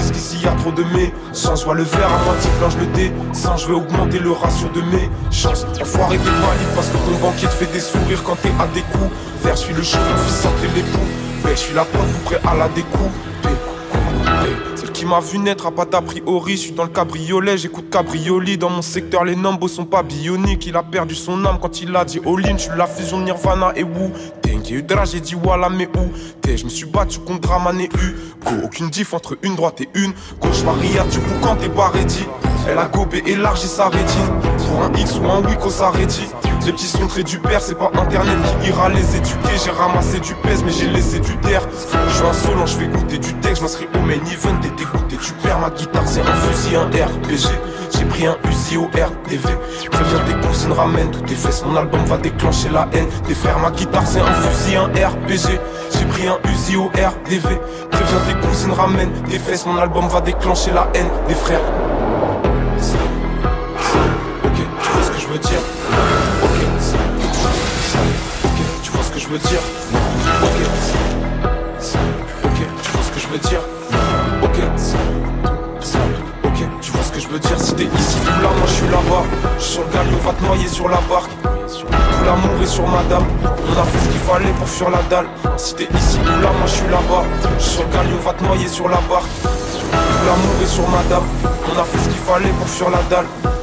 a 0.49 0.53
trop 0.53 0.73
de 0.73 0.85
mais. 0.95 1.13
Sans 1.33 1.57
je 1.57 1.71
le 1.71 1.83
verre 1.83 2.13
à 2.13 2.25
moitié 2.25 2.51
plein, 2.59 2.71
je 2.71 2.79
le 2.79 2.87
dé. 2.87 3.13
Sans 3.33 3.57
je 3.57 3.69
vais 3.69 3.75
augmenter 3.75 4.19
le 4.19 4.33
ratio 4.33 4.69
de 4.75 4.81
mes 4.83 5.11
chances. 5.31 5.67
Enfoiré 5.81 6.19
des 6.19 6.25
valides 6.25 6.75
parce 6.75 6.89
que 6.89 6.97
ton 6.97 7.19
banquier 7.21 7.49
te 7.49 7.53
fait 7.53 7.73
des 7.73 7.81
sourires 7.81 8.23
quand 8.25 8.37
t'es 8.41 8.53
à 8.59 8.67
des 8.69 8.83
coups. 8.83 9.11
Vers, 9.43 9.57
je 9.57 9.61
suis 9.61 9.75
le 9.75 9.83
chien, 9.83 10.01
fils 10.27 10.43
santé 10.43 10.69
l'époux. 10.75 11.09
Mais 11.45 11.53
je 11.53 11.61
suis 11.61 11.75
la 11.75 11.85
preuve, 11.85 12.13
prêt 12.25 12.41
à 12.47 12.55
la 12.55 12.69
découpe. 12.69 13.13
M'a 15.05 15.21
vu 15.21 15.39
naître 15.39 15.67
a 15.67 15.71
pas 15.71 15.85
priori, 15.85 16.53
je 16.53 16.63
suis 16.63 16.73
dans 16.73 16.85
le 16.85 16.89
cabriolet, 16.89 17.59
j'écoute 17.59 17.91
cabrioli 17.91 18.57
Dans 18.57 18.71
mon 18.71 18.83
secteur, 18.83 19.25
les 19.25 19.37
numbos 19.37 19.69
sont 19.69 19.85
pas 19.85 20.03
bioniques. 20.03 20.67
Il 20.67 20.77
a 20.77 20.83
perdu 20.83 21.15
son 21.15 21.45
âme 21.45 21.59
quand 21.61 21.83
il 21.83 21.95
a 21.95 22.05
dit 22.05 22.21
all-in. 22.25 22.57
Je 22.57 22.63
suis 22.63 22.71
la 22.77 22.87
fusion 22.87 23.21
Nirvana 23.21 23.73
et 23.77 23.83
Wu. 23.83 24.11
Eu 24.71 24.83
drap, 24.83 25.05
j'ai 25.05 25.21
dit 25.21 25.37
voilà, 25.41 25.69
mais 25.69 25.87
où? 25.89 26.11
T'es 26.41 26.57
Je 26.57 26.65
me 26.65 26.71
suis 26.71 26.87
battu 26.87 27.19
contre 27.21 27.41
Draman 27.41 27.79
et 27.81 27.85
U. 27.85 28.17
aucune 28.65 28.89
diff 28.89 29.13
entre 29.13 29.37
une 29.43 29.57
droite 29.57 29.83
et 29.83 29.89
une 29.95 30.13
gauche. 30.41 30.63
Maria, 30.65 31.05
du 31.05 31.19
quand 31.43 31.57
t'es 31.57 31.69
pas. 31.69 31.93
Elle 32.67 32.79
a 32.79 32.87
gobé, 32.87 33.23
élargi 33.27 33.67
sa 33.67 33.89
rétine. 33.89 34.41
Pour 34.67 34.83
un 34.83 34.93
X 34.95 35.19
ou 35.19 35.29
un 35.29 35.47
Wiko, 35.47 35.69
ça 35.69 35.91
rédit. 35.91 36.29
Les 36.67 36.73
petits 36.73 36.87
sont 36.87 37.07
très 37.07 37.23
du 37.23 37.39
père, 37.39 37.61
c'est 37.61 37.75
pas 37.75 37.91
internet 37.95 38.37
qui 38.63 38.71
ira 38.71 38.89
les 38.89 39.17
éduquer. 39.17 39.55
J'ai 39.63 39.71
ramassé 39.71 40.19
du 40.19 40.35
pèse, 40.37 40.63
mais 40.65 40.73
j'ai 40.73 40.89
laissé 40.89 41.21
du 41.21 41.37
terre. 41.39 41.61
Je 42.09 42.15
suis 42.15 42.25
insolent, 42.25 42.65
je 42.65 42.77
fais 42.77 42.87
goûter 42.87 43.19
du 43.19 43.35
texte, 43.35 43.59
je 43.59 43.63
m'inscris 43.63 43.89
au 43.95 43.99
main 43.99 44.15
event, 44.15 44.59
t'es 44.63 44.71
dégoûté. 44.71 45.17
Tu 45.23 45.33
perds 45.35 45.59
ma 45.59 45.69
guitare, 45.69 46.05
c'est 46.07 46.23
un 46.23 46.25
fusil, 46.25 46.77
un 46.77 46.87
RPG. 46.87 47.53
J'ai 47.95 48.05
pris 48.07 48.27
un 48.27 48.37
Uzi 48.49 48.79
au 48.79 48.87
RDV. 48.87 49.59
Préviens 49.91 50.19
tes 50.27 50.47
cousines, 50.47 50.73
ramène 50.73 51.11
toutes 51.11 51.27
tes 51.27 51.35
fesses. 51.35 51.63
Mon 51.67 51.77
album 51.77 52.03
va 52.07 52.17
déclencher 52.17 52.71
la 52.71 52.89
haine. 52.95 53.09
Des 53.29 53.35
frères, 53.35 53.59
ma 53.59 53.71
guitare, 53.71 54.07
c'est 54.07 54.21
un 54.21 54.33
fusil, 54.33 54.77
un 54.77 54.87
RPG. 54.87 55.61
J'ai 55.93 56.05
pris 56.07 56.27
un 56.27 56.39
Uzi 56.51 56.77
au 56.77 56.87
RDV. 56.87 57.61
Préviens 57.91 58.21
tes 58.27 58.47
cousines, 58.47 58.73
ramène 58.73 59.11
tes 59.29 59.39
fesses. 59.39 59.67
Mon 59.67 59.77
album 59.77 60.09
va 60.09 60.23
déclencher 60.23 60.71
la 60.73 60.89
haine 60.95 61.11
des 61.29 61.35
frères. 61.35 61.61
Ok, 64.45 64.57
tu 64.57 64.91
vois 64.91 65.03
ce 65.03 65.11
que 65.11 65.21
je 65.21 65.27
veux 65.27 65.39
dire? 65.39 65.61
Veux 69.35 69.49
dire. 69.49 69.61
Ok, 70.43 70.59
ok, 72.45 72.59
tu 72.83 72.91
vois 72.93 73.03
ce 73.03 73.11
que 73.11 73.21
je 73.21 73.27
veux 73.27 73.39
dire. 73.39 73.61
Ok, 74.43 74.59
ok, 76.45 76.59
tu 76.81 76.91
vois 76.93 77.03
ce 77.03 77.13
que 77.13 77.21
je 77.21 77.29
veux 77.29 77.39
dire. 77.41 77.61
Si 77.61 77.75
t'es 77.75 77.85
ici 77.85 78.19
ou 78.23 78.43
là, 78.43 78.49
moi 78.57 78.67
je 78.67 78.73
suis 78.73 78.87
là-bas. 78.87 79.25
Je 79.59 79.63
suis 79.63 79.73
sur 79.73 79.83
le 79.83 79.93
galion, 79.93 80.19
va 80.19 80.33
te 80.33 80.45
noyer 80.45 80.69
sur 80.69 80.89
la 80.89 81.01
barque. 81.09 81.31
Tout 81.43 82.25
l'amour 82.25 82.63
est 82.63 82.67
sur 82.67 82.87
madame 82.87 83.25
On 83.43 83.81
a 83.81 83.85
fait 83.85 83.99
ce 83.99 84.09
qu'il 84.11 84.21
fallait 84.21 84.53
pour 84.59 84.69
fuir 84.69 84.91
la 84.91 85.03
dalle. 85.11 85.27
Si 85.57 85.75
t'es 85.75 85.89
ici 85.93 86.19
ou 86.21 86.41
là, 86.41 86.51
moi 86.57 86.67
je 86.67 86.73
suis 86.73 86.89
là-bas. 86.89 87.25
Je 87.59 87.63
suis 87.65 87.73
sur 87.73 87.83
le 87.83 87.93
galion, 87.93 88.17
va 88.25 88.33
te 88.35 88.45
noyer 88.45 88.69
sur 88.69 88.89
la 88.89 89.01
barque. 89.11 89.31
Tout 89.43 90.27
l'amour 90.27 90.63
est 90.63 90.67
sur 90.67 90.89
madame 90.89 91.25
On 91.75 91.81
a 91.81 91.85
fait 91.85 91.99
ce 91.99 92.09
qu'il 92.09 92.19
fallait 92.19 92.55
pour 92.61 92.69
fuir 92.69 92.91
la 92.91 93.03
dalle 93.11 93.54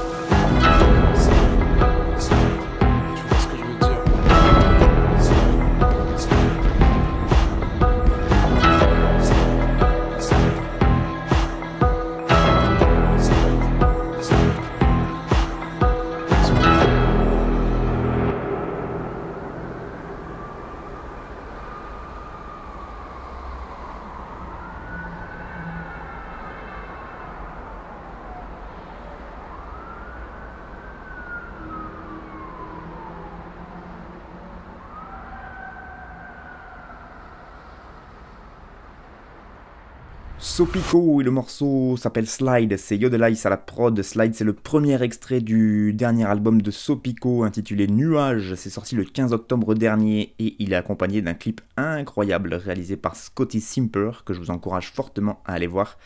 Sopico 40.62 41.20
et 41.20 41.24
le 41.24 41.32
morceau 41.32 41.98
s'appelle 41.98 42.28
Slide, 42.28 42.78
c'est 42.78 42.96
Yodelice 42.96 43.48
à 43.48 43.50
la 43.50 43.58
prod. 43.58 44.00
Slide, 44.00 44.36
c'est 44.36 44.44
le 44.44 44.54
premier 44.54 45.02
extrait 45.02 45.42
du 45.42 45.92
dernier 45.92 46.26
album 46.26 46.62
de 46.62 46.70
Sopico 46.70 47.44
intitulé 47.44 47.88
Nuage. 47.88 48.54
C'est 48.54 48.70
sorti 48.70 48.94
le 48.94 49.04
15 49.04 49.34
octobre 49.34 49.74
dernier 49.74 50.36
et 50.38 50.56
il 50.60 50.74
est 50.74 50.76
accompagné 50.76 51.24
d'un 51.24 51.34
clip 51.34 51.62
incroyable 51.78 52.54
réalisé 52.54 52.96
par 52.96 53.16
Scotty 53.16 53.60
Simper 53.60 54.12
que 54.24 54.36
je 54.36 54.40
vous 54.40 54.52
encourage 54.52 54.92
fortement 54.92 55.42
à 55.48 55.54
aller 55.54 55.66
voir 55.66 55.98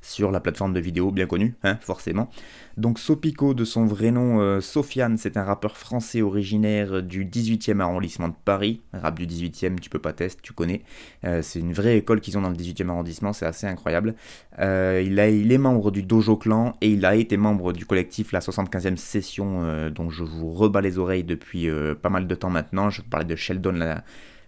sur 0.00 0.30
la 0.30 0.40
plateforme 0.40 0.72
de 0.72 0.80
vidéo 0.80 1.10
bien 1.10 1.26
connue, 1.26 1.54
hein, 1.62 1.78
forcément. 1.80 2.28
Donc 2.76 3.00
Sopico, 3.00 3.54
de 3.54 3.64
son 3.64 3.86
vrai 3.86 4.12
nom 4.12 4.40
euh, 4.40 4.60
Sofiane, 4.60 5.18
c'est 5.18 5.36
un 5.36 5.42
rappeur 5.42 5.76
français 5.76 6.22
originaire 6.22 7.02
du 7.02 7.24
18e 7.24 7.80
arrondissement 7.80 8.28
de 8.28 8.34
Paris. 8.44 8.80
Rap 8.92 9.18
du 9.18 9.26
18e, 9.26 9.80
tu 9.80 9.90
peux 9.90 9.98
pas 9.98 10.12
tester, 10.12 10.40
tu 10.42 10.52
connais. 10.52 10.82
Euh, 11.24 11.42
c'est 11.42 11.58
une 11.58 11.72
vraie 11.72 11.98
école 11.98 12.20
qu'ils 12.20 12.38
ont 12.38 12.42
dans 12.42 12.50
le 12.50 12.56
18e 12.56 12.88
arrondissement, 12.88 13.32
c'est 13.32 13.46
assez 13.46 13.66
incroyable. 13.66 14.14
Euh, 14.60 15.02
il, 15.04 15.18
est 15.18 15.58
membre 15.58 15.90
du 15.90 16.04
Dojo 16.04 16.36
Clan 16.36 16.76
et 16.80 16.90
il 16.92 17.04
a 17.04 17.16
été 17.16 17.36
membre 17.36 17.72
du 17.72 17.84
collectif 17.84 18.30
La 18.30 18.40
75e 18.40 18.96
Session, 18.96 19.90
dont 19.90 20.10
je 20.10 20.22
vous 20.22 20.52
rebats 20.52 20.80
les 20.80 20.98
oreilles 20.98 21.24
depuis 21.24 21.68
pas 22.00 22.10
mal 22.10 22.26
de 22.26 22.34
temps 22.34 22.50
maintenant. 22.50 22.90
Je 22.90 23.02
parlais 23.02 23.26
de 23.26 23.36
Sheldon 23.36 23.96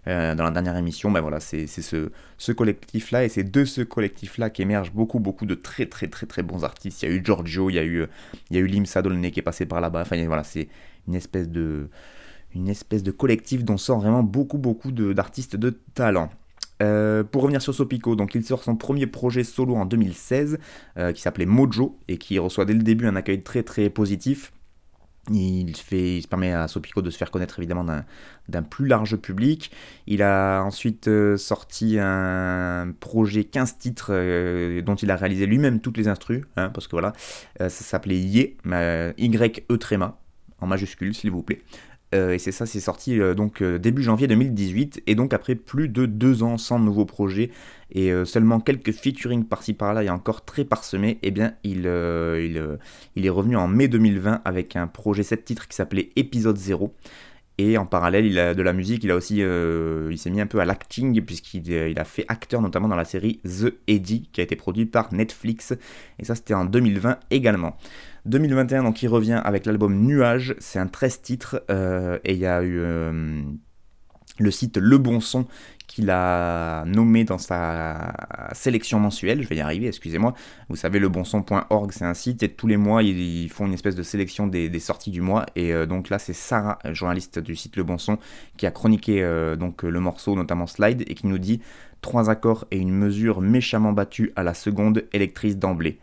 là. 0.05 0.35
dans 0.35 0.43
la 0.43 0.51
dernière 0.51 0.77
émission, 0.77 1.11
ben 1.11 1.21
voilà, 1.21 1.39
c'est 1.39 1.67
ce, 1.67 2.51
collectif-là, 2.51 3.23
et 3.25 3.29
c'est 3.29 3.43
de 3.43 3.65
ce 3.65 3.81
collectif-là 3.81 4.49
qu'émergent 4.49 4.91
beaucoup, 4.93 5.19
beaucoup 5.19 5.45
de 5.45 5.55
très, 5.55 5.85
très, 5.85 6.07
très, 6.07 6.25
très 6.25 6.43
bons 6.43 6.63
artistes. 6.63 7.03
Il 7.03 7.09
y 7.09 7.11
a 7.11 7.15
eu 7.15 7.21
Giorgio, 7.23 7.69
il 7.69 7.75
y 7.75 7.79
a 7.79 7.83
eu, 7.83 8.05
il 8.49 8.57
y 8.57 8.59
a 8.59 8.61
eu 8.61 8.67
Lim 8.67 8.85
Sadolné 8.85 9.31
qui 9.31 9.39
est 9.39 9.43
passé 9.43 9.65
par 9.65 9.81
là-bas. 9.81 10.01
Enfin, 10.01 10.23
voilà, 10.25 10.43
c'est 10.43 10.67
une 11.07 11.15
espèce 11.15 11.49
de, 11.49 11.89
une 12.55 12.67
espèce 12.67 13.03
de 13.03 13.11
collectif 13.11 13.63
dont 13.63 13.77
sort 13.77 13.99
vraiment 13.99 14.23
beaucoup, 14.23 14.57
beaucoup 14.57 14.91
d'artistes 14.91 15.55
de, 15.55 15.69
talent. 15.93 16.29
Euh, 16.81 17.23
pour 17.23 17.43
revenir 17.43 17.61
sur 17.61 17.75
Sopico, 17.75 18.15
donc 18.15 18.33
il 18.33 18.43
sort 18.43 18.63
son 18.63 18.75
premier 18.75 19.05
projet 19.05 19.43
solo 19.43 19.75
en 19.75 19.85
2016 19.85 20.57
euh, 20.97 21.11
qui 21.11 21.21
s'appelait 21.21 21.45
Mojo 21.45 21.99
et 22.07 22.17
qui 22.17 22.39
reçoit 22.39 22.65
dès 22.65 22.73
le 22.73 22.81
début 22.81 23.05
un 23.05 23.15
accueil 23.15 23.43
très 23.43 23.61
très 23.61 23.91
positif. 23.91 24.51
Il, 25.29 25.75
fait, 25.77 26.19
permet 26.29 26.51
à 26.51 26.67
Sopico 26.67 27.01
de 27.03 27.11
se 27.11 27.17
faire 27.17 27.29
connaître 27.29 27.59
évidemment 27.59 27.85
d'un 28.49 28.63
plus 28.63 28.87
large 28.87 29.17
public. 29.17 29.71
Il 30.07 30.23
a 30.23 30.63
ensuite 30.63 31.07
euh, 31.07 31.37
sorti 31.37 31.97
un 31.99 32.91
projet 32.99 33.43
15 33.43 33.77
titres 33.77 34.07
euh, 34.09 34.81
dont 34.81 34.95
il 34.95 35.11
a 35.11 35.15
réalisé 35.15 35.45
lui-même 35.45 35.79
toutes 35.79 35.97
les 35.97 36.07
instrus, 36.07 36.43
hein, 36.57 36.69
parce 36.69 36.87
que 36.87 36.91
voilà, 36.91 37.13
euh, 37.61 37.69
ça 37.69 37.83
s'appelait 37.83 38.17
Ye, 38.17 38.57
Y-E 38.65 39.77
tréma, 39.77 40.17
en 40.59 40.65
majuscule 40.65 41.13
s'il 41.13 41.29
vous 41.29 41.43
plaît. 41.43 41.61
Et 42.13 42.39
c'est 42.39 42.51
ça, 42.51 42.65
c'est 42.65 42.79
sorti 42.79 43.19
donc 43.35 43.63
début 43.63 44.03
janvier 44.03 44.27
2018, 44.27 45.03
et 45.07 45.15
donc 45.15 45.33
après 45.33 45.55
plus 45.55 45.87
de 45.87 46.05
deux 46.05 46.43
ans 46.43 46.57
sans 46.57 46.77
nouveau 46.79 47.05
projet, 47.05 47.51
et 47.93 48.11
euh, 48.11 48.25
seulement 48.25 48.59
quelques 48.59 48.91
featuring 48.91 49.43
par-ci 49.43 49.73
par-là 49.73 50.03
et 50.03 50.09
encore 50.09 50.45
très 50.45 50.63
parsemés, 50.63 51.19
eh 51.23 51.31
bien 51.31 51.53
il, 51.63 51.83
euh, 51.85 52.77
euh, 53.17 53.23
est 53.23 53.29
revenu 53.29 53.57
en 53.57 53.67
mai 53.67 53.87
2020 53.87 54.41
avec 54.45 54.75
un 54.75 54.87
projet 54.87 55.23
7 55.23 55.43
titres 55.43 55.67
qui 55.67 55.75
s'appelait 55.75 56.09
Épisode 56.15 56.57
0. 56.57 56.93
Et 57.57 57.77
en 57.77 57.85
parallèle, 57.85 58.25
il 58.25 58.39
a 58.39 58.55
de 58.55 58.61
la 58.63 58.73
musique, 58.73 59.03
il 59.03 59.11
a 59.11 59.15
aussi, 59.15 59.35
il 59.41 60.17
s'est 60.17 60.31
mis 60.31 60.41
un 60.41 60.47
peu 60.47 60.61
à 60.61 60.65
l'acting 60.65 61.21
puisqu'il 61.21 61.69
il 61.69 61.99
a 61.99 62.05
fait 62.05 62.25
acteur 62.27 62.59
notamment 62.59 62.87
dans 62.87 62.95
la 62.95 63.05
série 63.05 63.39
The 63.43 63.75
Eddie 63.87 64.29
qui 64.31 64.41
a 64.41 64.43
été 64.43 64.55
produit 64.55 64.87
par 64.87 65.13
Netflix. 65.13 65.75
Et 66.17 66.25
ça, 66.25 66.33
c'était 66.33 66.55
en 66.55 66.65
2020 66.65 67.19
également. 67.29 67.77
2021, 68.25 68.83
donc 68.83 69.01
il 69.01 69.07
revient 69.07 69.41
avec 69.43 69.65
l'album 69.65 70.05
Nuage, 70.05 70.55
c'est 70.59 70.79
un 70.79 70.87
13 70.87 71.21
titres 71.21 71.63
et 71.69 72.33
il 72.33 72.39
y 72.39 72.45
a 72.45 72.63
eu 72.63 72.79
le 74.39 74.51
site 74.51 74.77
Le 74.77 74.97
Bon 74.97 75.19
Son 75.19 75.47
qu'il 75.91 76.09
a 76.09 76.85
nommé 76.85 77.25
dans 77.25 77.37
sa 77.37 78.13
sélection 78.53 78.97
mensuelle, 78.97 79.43
je 79.43 79.47
vais 79.49 79.57
y 79.57 79.59
arriver, 79.59 79.87
excusez-moi. 79.87 80.33
Vous 80.69 80.77
savez, 80.77 80.99
lebonson.org, 80.99 81.91
c'est 81.91 82.05
un 82.05 82.13
site 82.13 82.43
et 82.43 82.49
tous 82.49 82.67
les 82.67 82.77
mois, 82.77 83.03
ils 83.03 83.49
font 83.49 83.65
une 83.65 83.73
espèce 83.73 83.95
de 83.95 84.03
sélection 84.03 84.47
des, 84.47 84.79
sorties 84.79 85.11
du 85.11 85.19
mois. 85.19 85.45
Et 85.57 85.73
euh, 85.73 85.85
donc 85.85 86.09
là, 86.09 86.17
c'est 86.17 86.31
Sarah, 86.31 86.79
journaliste 86.93 87.39
du 87.39 87.57
site 87.57 87.75
Le 87.75 87.83
Bon 87.83 87.97
Son, 87.97 88.19
qui 88.55 88.65
a 88.65 88.71
chroniqué 88.71 89.21
euh, 89.21 89.57
le 89.57 89.99
morceau, 89.99 90.33
notamment 90.33 90.65
Slide, 90.65 91.03
et 91.07 91.13
qui 91.13 91.27
nous 91.27 91.39
dit 91.39 91.59
trois 91.99 92.29
accords 92.29 92.65
et 92.71 92.77
une 92.77 92.91
mesure 92.91 93.41
méchamment 93.41 93.91
battue 93.91 94.31
à 94.37 94.43
la 94.43 94.53
seconde 94.53 95.03
électrice 95.11 95.57
d'emblée. 95.57 95.99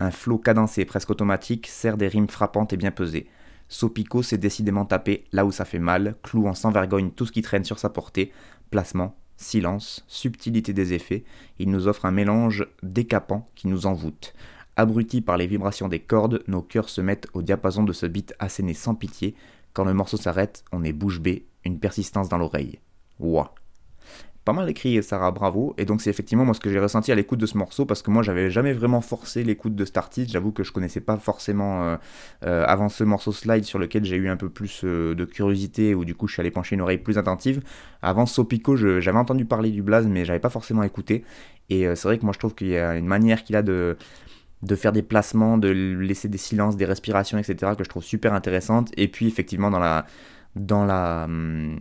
Un 0.00 0.10
flot 0.10 0.38
cadencé 0.38 0.84
presque 0.84 1.10
automatique 1.10 1.66
sert 1.66 1.96
des 1.96 2.08
rimes 2.08 2.28
frappantes 2.28 2.72
et 2.72 2.76
bien 2.76 2.90
pesées. 2.90 3.26
Sopico 3.68 4.22
s'est 4.22 4.38
décidément 4.38 4.84
tapé 4.84 5.24
là 5.32 5.44
où 5.44 5.52
ça 5.52 5.64
fait 5.64 5.78
mal, 5.78 6.16
clouant 6.22 6.54
sans 6.54 6.70
vergogne 6.70 7.10
tout 7.10 7.26
ce 7.26 7.32
qui 7.32 7.42
traîne 7.42 7.64
sur 7.64 7.78
sa 7.78 7.90
portée, 7.90 8.32
placement, 8.70 9.16
silence, 9.36 10.04
subtilité 10.08 10.72
des 10.72 10.94
effets, 10.94 11.24
il 11.58 11.70
nous 11.70 11.88
offre 11.88 12.06
un 12.06 12.10
mélange 12.10 12.66
décapant 12.82 13.48
qui 13.54 13.68
nous 13.68 13.86
envoûte. 13.86 14.34
Abrutis 14.76 15.20
par 15.20 15.36
les 15.36 15.46
vibrations 15.46 15.88
des 15.88 16.00
cordes, 16.00 16.42
nos 16.46 16.62
cœurs 16.62 16.88
se 16.88 17.00
mettent 17.00 17.26
au 17.34 17.42
diapason 17.42 17.82
de 17.82 17.92
ce 17.92 18.06
beat 18.06 18.34
asséné 18.38 18.74
sans 18.74 18.94
pitié. 18.94 19.34
Quand 19.72 19.84
le 19.84 19.94
morceau 19.94 20.16
s'arrête, 20.16 20.64
on 20.72 20.84
est 20.84 20.92
bouche 20.92 21.20
bée, 21.20 21.46
une 21.64 21.80
persistance 21.80 22.28
dans 22.28 22.38
l'oreille. 22.38 22.78
Ouah 23.18 23.54
pas 24.48 24.54
mal 24.54 24.70
écrit 24.70 25.02
Sarah 25.02 25.30
Bravo 25.30 25.74
et 25.76 25.84
donc 25.84 26.00
c'est 26.00 26.08
effectivement 26.08 26.46
moi 26.46 26.54
ce 26.54 26.60
que 26.60 26.70
j'ai 26.70 26.80
ressenti 26.80 27.12
à 27.12 27.14
l'écoute 27.14 27.38
de 27.38 27.44
ce 27.44 27.58
morceau 27.58 27.84
parce 27.84 28.00
que 28.00 28.10
moi 28.10 28.22
j'avais 28.22 28.50
jamais 28.50 28.72
vraiment 28.72 29.02
forcé 29.02 29.44
l'écoute 29.44 29.74
de 29.74 29.84
cet 29.84 29.98
j'avoue 30.26 30.52
que 30.52 30.64
je 30.64 30.72
connaissais 30.72 31.02
pas 31.02 31.18
forcément 31.18 31.82
euh, 31.82 31.96
euh, 32.46 32.64
avant 32.66 32.88
ce 32.88 33.04
morceau 33.04 33.30
slide 33.30 33.64
sur 33.64 33.78
lequel 33.78 34.06
j'ai 34.06 34.16
eu 34.16 34.30
un 34.30 34.38
peu 34.38 34.48
plus 34.48 34.80
euh, 34.84 35.14
de 35.14 35.26
curiosité 35.26 35.94
ou 35.94 36.06
du 36.06 36.14
coup 36.14 36.28
je 36.28 36.32
suis 36.32 36.40
allé 36.40 36.50
pencher 36.50 36.76
une 36.76 36.80
oreille 36.80 36.96
plus 36.96 37.18
attentive 37.18 37.60
avant 38.00 38.24
Sopico 38.24 38.74
j'avais 38.74 39.18
entendu 39.18 39.44
parler 39.44 39.70
du 39.70 39.82
blaze 39.82 40.06
mais 40.06 40.24
j'avais 40.24 40.38
pas 40.38 40.48
forcément 40.48 40.82
écouté 40.82 41.26
et 41.68 41.84
c'est 41.94 42.08
vrai 42.08 42.16
que 42.16 42.24
moi 42.24 42.32
je 42.32 42.38
trouve 42.38 42.54
qu'il 42.54 42.68
y 42.68 42.78
a 42.78 42.96
une 42.96 43.04
manière 43.04 43.44
qu'il 43.44 43.54
a 43.54 43.60
de 43.60 43.98
de 44.62 44.74
faire 44.74 44.90
des 44.90 45.02
placements, 45.02 45.56
de 45.56 45.68
laisser 45.68 46.28
des 46.28 46.36
silences, 46.36 46.76
des 46.76 46.84
respirations, 46.84 47.38
etc., 47.38 47.74
que 47.78 47.84
je 47.84 47.88
trouve 47.88 48.02
super 48.02 48.34
intéressante. 48.34 48.90
Et 48.96 49.06
puis, 49.06 49.28
effectivement, 49.28 49.70
dans 49.70 49.78
la, 49.78 50.04
dans 50.56 50.84
la, 50.84 51.24
hum, 51.24 51.78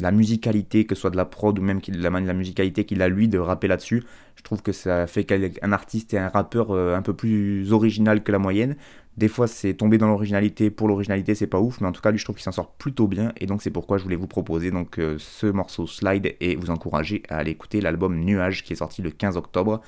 la 0.00 0.10
musicalité, 0.12 0.84
que 0.84 0.94
ce 0.94 1.02
soit 1.02 1.10
de 1.10 1.16
la 1.16 1.24
prod 1.24 1.58
ou 1.58 1.62
même 1.62 1.80
la, 1.88 2.10
la 2.10 2.34
musicalité 2.34 2.84
qu'il 2.84 3.02
a 3.02 3.08
lui 3.08 3.28
de 3.28 3.38
rapper 3.38 3.68
là-dessus. 3.68 4.04
Je 4.36 4.42
trouve 4.42 4.62
que 4.62 4.72
ça 4.72 5.06
fait 5.06 5.24
qu'un 5.24 5.72
artiste 5.72 6.14
et 6.14 6.18
un 6.18 6.28
rappeur 6.28 6.70
euh, 6.70 6.94
un 6.94 7.02
peu 7.02 7.14
plus 7.14 7.72
original 7.72 8.22
que 8.22 8.32
la 8.32 8.38
moyenne. 8.38 8.76
Des 9.16 9.28
fois, 9.28 9.46
c'est 9.46 9.72
tomber 9.74 9.96
dans 9.96 10.08
l'originalité 10.08 10.70
pour 10.70 10.88
l'originalité, 10.88 11.34
c'est 11.34 11.46
pas 11.46 11.58
ouf, 11.58 11.80
mais 11.80 11.86
en 11.86 11.92
tout 11.92 12.02
cas, 12.02 12.10
lui, 12.10 12.18
je 12.18 12.24
trouve 12.24 12.36
qu'il 12.36 12.44
s'en 12.44 12.52
sort 12.52 12.72
plutôt 12.72 13.08
bien, 13.08 13.32
et 13.38 13.46
donc 13.46 13.62
c'est 13.62 13.70
pourquoi 13.70 13.96
je 13.96 14.02
voulais 14.02 14.16
vous 14.16 14.26
proposer 14.26 14.70
donc 14.70 14.98
euh, 14.98 15.16
ce 15.18 15.46
morceau 15.46 15.86
Slide 15.86 16.36
et 16.40 16.54
vous 16.54 16.68
encourager 16.68 17.22
à 17.30 17.38
aller 17.38 17.52
écouter 17.52 17.80
l'album 17.80 18.20
Nuage 18.20 18.62
qui 18.62 18.74
est 18.74 18.76
sorti 18.76 19.00
le 19.00 19.10
15 19.10 19.38
octobre. 19.38 19.80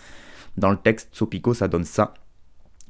Dans 0.57 0.71
le 0.71 0.79
texte, 0.79 1.11
Sopico, 1.13 1.53
ça 1.53 1.69
donne 1.69 1.85
ça. 1.85 2.15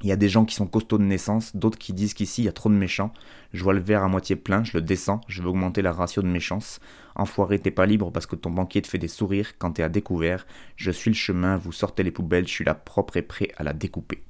Il 0.03 0.09
y 0.09 0.13
a 0.13 0.17
des 0.17 0.29
gens 0.29 0.45
qui 0.45 0.55
sont 0.55 0.67
costauds 0.67 0.99
de 0.99 1.05
naissance, 1.05 1.57
d'autres 1.57 1.79
qui 1.79 1.93
disent 1.93 2.15
qu'ici 2.15 2.43
il 2.43 2.45
y 2.45 2.49
a 2.49 2.53
trop 2.53 2.69
de 2.69 2.75
méchants. 2.75 3.13
Je 3.53 3.65
vois 3.65 3.75
le 3.75 3.81
verre 3.81 4.05
à 4.05 4.09
moitié 4.09 4.37
plein, 4.37 4.63
je 4.63 4.77
le 4.77 4.81
descends, 4.81 5.21
je 5.27 5.43
veux 5.43 5.49
augmenter 5.49 5.83
la 5.83 5.93
ratio 5.93 6.23
de 6.23 6.29
méchance. 6.29 6.79
Enfoiré, 7.17 7.59
t'es 7.59 7.71
pas 7.73 7.87
libre 7.87 8.13
parce 8.13 8.27
que 8.27 8.37
ton 8.37 8.51
banquier 8.51 8.81
te 8.83 8.89
fait 8.89 8.99
des 8.99 9.09
sourires 9.09 9.59
quand 9.59 9.73
t'es 9.73 9.83
à 9.83 9.89
découvert. 9.89 10.47
Je 10.77 10.91
suis 10.91 11.11
le 11.11 11.17
chemin, 11.17 11.57
vous 11.57 11.73
sortez 11.73 12.03
les 12.05 12.13
poubelles, 12.13 12.47
je 12.47 12.53
suis 12.53 12.65
là 12.65 12.75
propre 12.75 13.17
et 13.17 13.23
prêt 13.23 13.51
à 13.57 13.65
la 13.65 13.73
découper. 13.73 14.23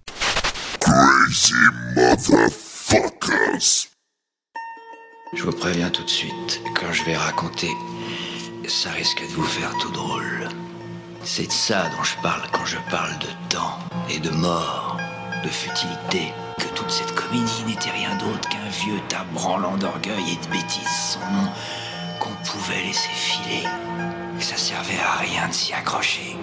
Crazy 0.81 1.53
motherfuckers. 1.95 3.89
Je 5.35 5.43
vous 5.43 5.53
préviens 5.53 5.91
tout 5.91 6.05
de 6.05 6.09
suite, 6.09 6.63
quand 6.75 6.91
je 6.91 7.05
vais 7.05 7.17
raconter, 7.17 7.69
ça 8.67 8.91
risque 8.91 9.21
de 9.21 9.35
vous 9.35 9.43
faire 9.43 9.77
tout 9.79 9.91
drôle. 9.93 10.49
C'est 11.23 11.47
de 11.47 11.53
ça 11.53 11.91
dont 11.91 12.03
je 12.03 12.17
parle 12.23 12.49
quand 12.53 12.65
je 12.65 12.79
parle 12.91 13.13
de 13.19 13.27
temps 13.51 13.79
et 14.09 14.19
de 14.19 14.31
mort, 14.31 14.99
de 15.43 15.49
futilité. 15.49 16.33
Que 16.59 16.69
toute 16.75 16.91
cette 16.91 17.15
comédie 17.15 17.65
n'était 17.67 17.91
rien 17.91 18.15
d'autre 18.17 18.49
qu'un 18.49 18.69
vieux 18.71 19.01
tas 19.09 19.25
branlant 19.33 19.77
d'orgueil 19.77 20.33
et 20.33 20.47
de 20.47 20.53
bêtises 20.53 21.13
son 21.13 21.21
nom 21.21 21.49
qu'on 22.21 22.35
pouvait 22.45 22.83
laisser 22.83 23.09
filer. 23.11 23.65
Ça 24.41 24.57
servait 24.57 25.01
à 25.01 25.19
rien 25.19 25.49
de 25.49 25.53
s'y 25.53 25.73
accrocher. 25.73 26.37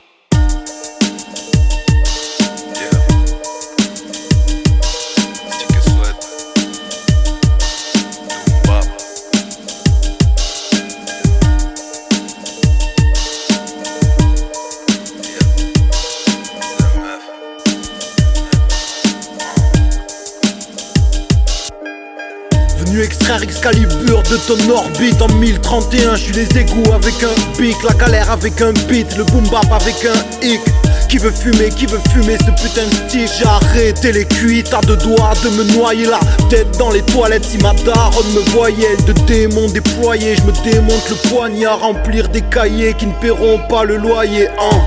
Extraire 23.26 23.44
Excalibur 23.44 24.22
de 24.24 24.38
ton 24.38 24.70
orbite 24.70 25.22
en 25.22 25.28
1031 25.28 26.16
Je 26.16 26.24
suis 26.24 26.34
les 26.34 26.60
égouts 26.60 26.94
avec 26.94 27.16
un 27.24 27.58
pic, 27.58 27.76
la 27.84 27.94
galère 27.94 28.30
avec 28.30 28.62
un 28.62 28.74
beat, 28.88 29.18
le 29.18 29.24
boom 29.26 29.48
bap 29.50 29.66
avec 29.72 29.96
un 30.06 30.46
hic. 30.46 30.62
Qui 31.10 31.18
veut 31.18 31.32
fumer, 31.32 31.70
qui 31.70 31.86
veut 31.86 32.00
fumer 32.12 32.38
ce 32.38 32.52
putain 32.62 32.86
de 32.88 33.10
stick 33.10 33.30
J'ai 33.40 33.46
arrêté 33.46 34.12
les 34.12 34.26
cuites 34.26 34.74
à 34.74 34.82
deux 34.82 34.98
doigts 34.98 35.34
de 35.44 35.50
me 35.50 35.64
noyer 35.76 36.06
la 36.06 36.20
tête 36.50 36.78
dans 36.78 36.92
les 36.92 37.02
toilettes. 37.02 37.46
Si 37.46 37.58
ma 37.60 37.74
daronne 37.74 38.32
me 38.34 38.42
voyait 38.52 38.98
de 39.08 39.14
démons 39.26 39.70
déployés. 39.70 40.36
Je 40.36 40.44
me 40.44 40.72
démonte 40.72 41.10
le 41.10 41.30
poignet 41.30 41.66
à 41.66 41.76
remplir 41.76 42.28
des 42.30 42.42
cahiers 42.42 42.94
qui 42.94 43.08
ne 43.08 43.14
paieront 43.14 43.60
pas 43.70 43.84
le 43.84 43.98
loyer. 43.98 44.48
Hein. 44.50 44.82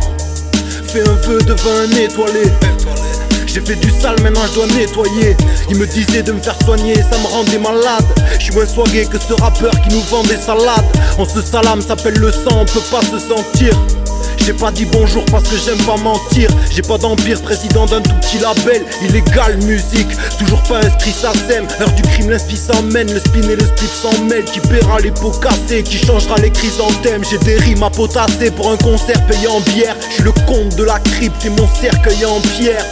Fais 0.87 1.03
un 1.03 1.15
vœu 1.27 1.41
de 1.43 1.55
vin 1.55 1.97
étoilé 1.97 2.45
j'ai 3.59 3.75
fait 3.75 3.81
du 3.81 3.91
sale, 3.91 4.21
maintenant 4.23 4.43
je 4.47 4.55
dois 4.55 4.67
nettoyer. 4.67 5.37
Il 5.71 5.77
me 5.77 5.87
disait 5.87 6.23
de 6.23 6.33
me 6.33 6.41
faire 6.41 6.57
soigner, 6.65 6.95
ça 6.95 7.19
me 7.19 7.27
rendait 7.27 7.59
malade. 7.59 8.05
Je 8.39 8.45
suis 8.45 8.55
moins 8.55 8.67
soigné 8.67 9.07
que 9.07 9.19
ce 9.19 9.33
rappeur 9.41 9.73
qui 9.83 9.95
nous 9.95 10.03
vend 10.03 10.23
des 10.23 10.37
salades. 10.37 10.85
On 11.19 11.25
se 11.25 11.41
salame, 11.41 11.81
s'appelle 11.81 12.19
le 12.19 12.31
sang, 12.31 12.61
on 12.61 12.65
peut 12.65 12.83
pas 12.91 13.03
se 13.03 13.19
sentir. 13.19 13.73
J'ai 14.45 14.53
pas 14.53 14.71
dit 14.71 14.87
bonjour 14.87 15.25
parce 15.27 15.45
que 15.45 15.57
j'aime 15.57 15.79
pas 15.85 15.97
mentir. 15.97 16.51
J'ai 16.71 16.83
pas 16.83 16.99
d'empire, 16.99 17.41
président 17.43 17.87
d'un 17.87 18.01
tout 18.01 18.15
petit 18.21 18.39
label. 18.39 18.85
Illégal 19.03 19.57
musique, 19.65 20.09
toujours 20.39 20.63
pas 20.63 20.79
inscrit 20.79 21.13
ça 21.13 21.33
sème. 21.49 21.67
Heure 21.81 21.93
du 21.93 22.03
crime, 22.03 22.31
l'inspi 22.31 22.57
s'emmène. 22.57 23.13
Le 23.13 23.21
spin 23.21 23.49
et 23.49 23.57
le 23.57 23.67
split 23.67 23.89
s'en 23.89 24.25
mêlent. 24.25 24.45
Qui 24.45 24.61
paiera 24.61 25.01
les 25.01 25.11
pots 25.11 25.33
cassés, 25.33 25.83
qui 25.83 25.99
changera 25.99 26.37
les 26.37 26.51
chrysanthèmes. 26.51 27.23
J'ai 27.25 27.39
des 27.39 27.57
rimes 27.57 27.83
à 27.83 27.91
potasser 27.91 28.51
pour 28.51 28.71
un 28.71 28.77
concert 28.77 29.21
payé 29.27 29.49
en 29.49 29.61
bière. 29.61 29.97
Je 30.09 30.15
suis 30.15 30.23
le 30.23 30.33
comte 30.47 30.77
de 30.77 30.85
la 30.85 30.99
crypte 30.99 31.45
et 31.45 31.51
mon 31.51 31.69
cercueil 31.81 32.25
en 32.25 32.41
pierre. 32.57 32.85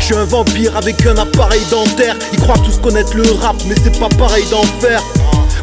Je 0.00 0.14
un 0.14 0.24
vampire 0.24 0.76
avec 0.76 1.06
un 1.06 1.16
appareil 1.16 1.60
dentaire. 1.70 2.16
Ils 2.32 2.40
croient 2.40 2.58
tous 2.58 2.78
connaître 2.78 3.16
le 3.16 3.30
rap, 3.40 3.56
mais 3.66 3.74
c'est 3.82 3.98
pas 3.98 4.08
pareil 4.08 4.44
d'en 4.50 4.62
faire. 4.80 5.02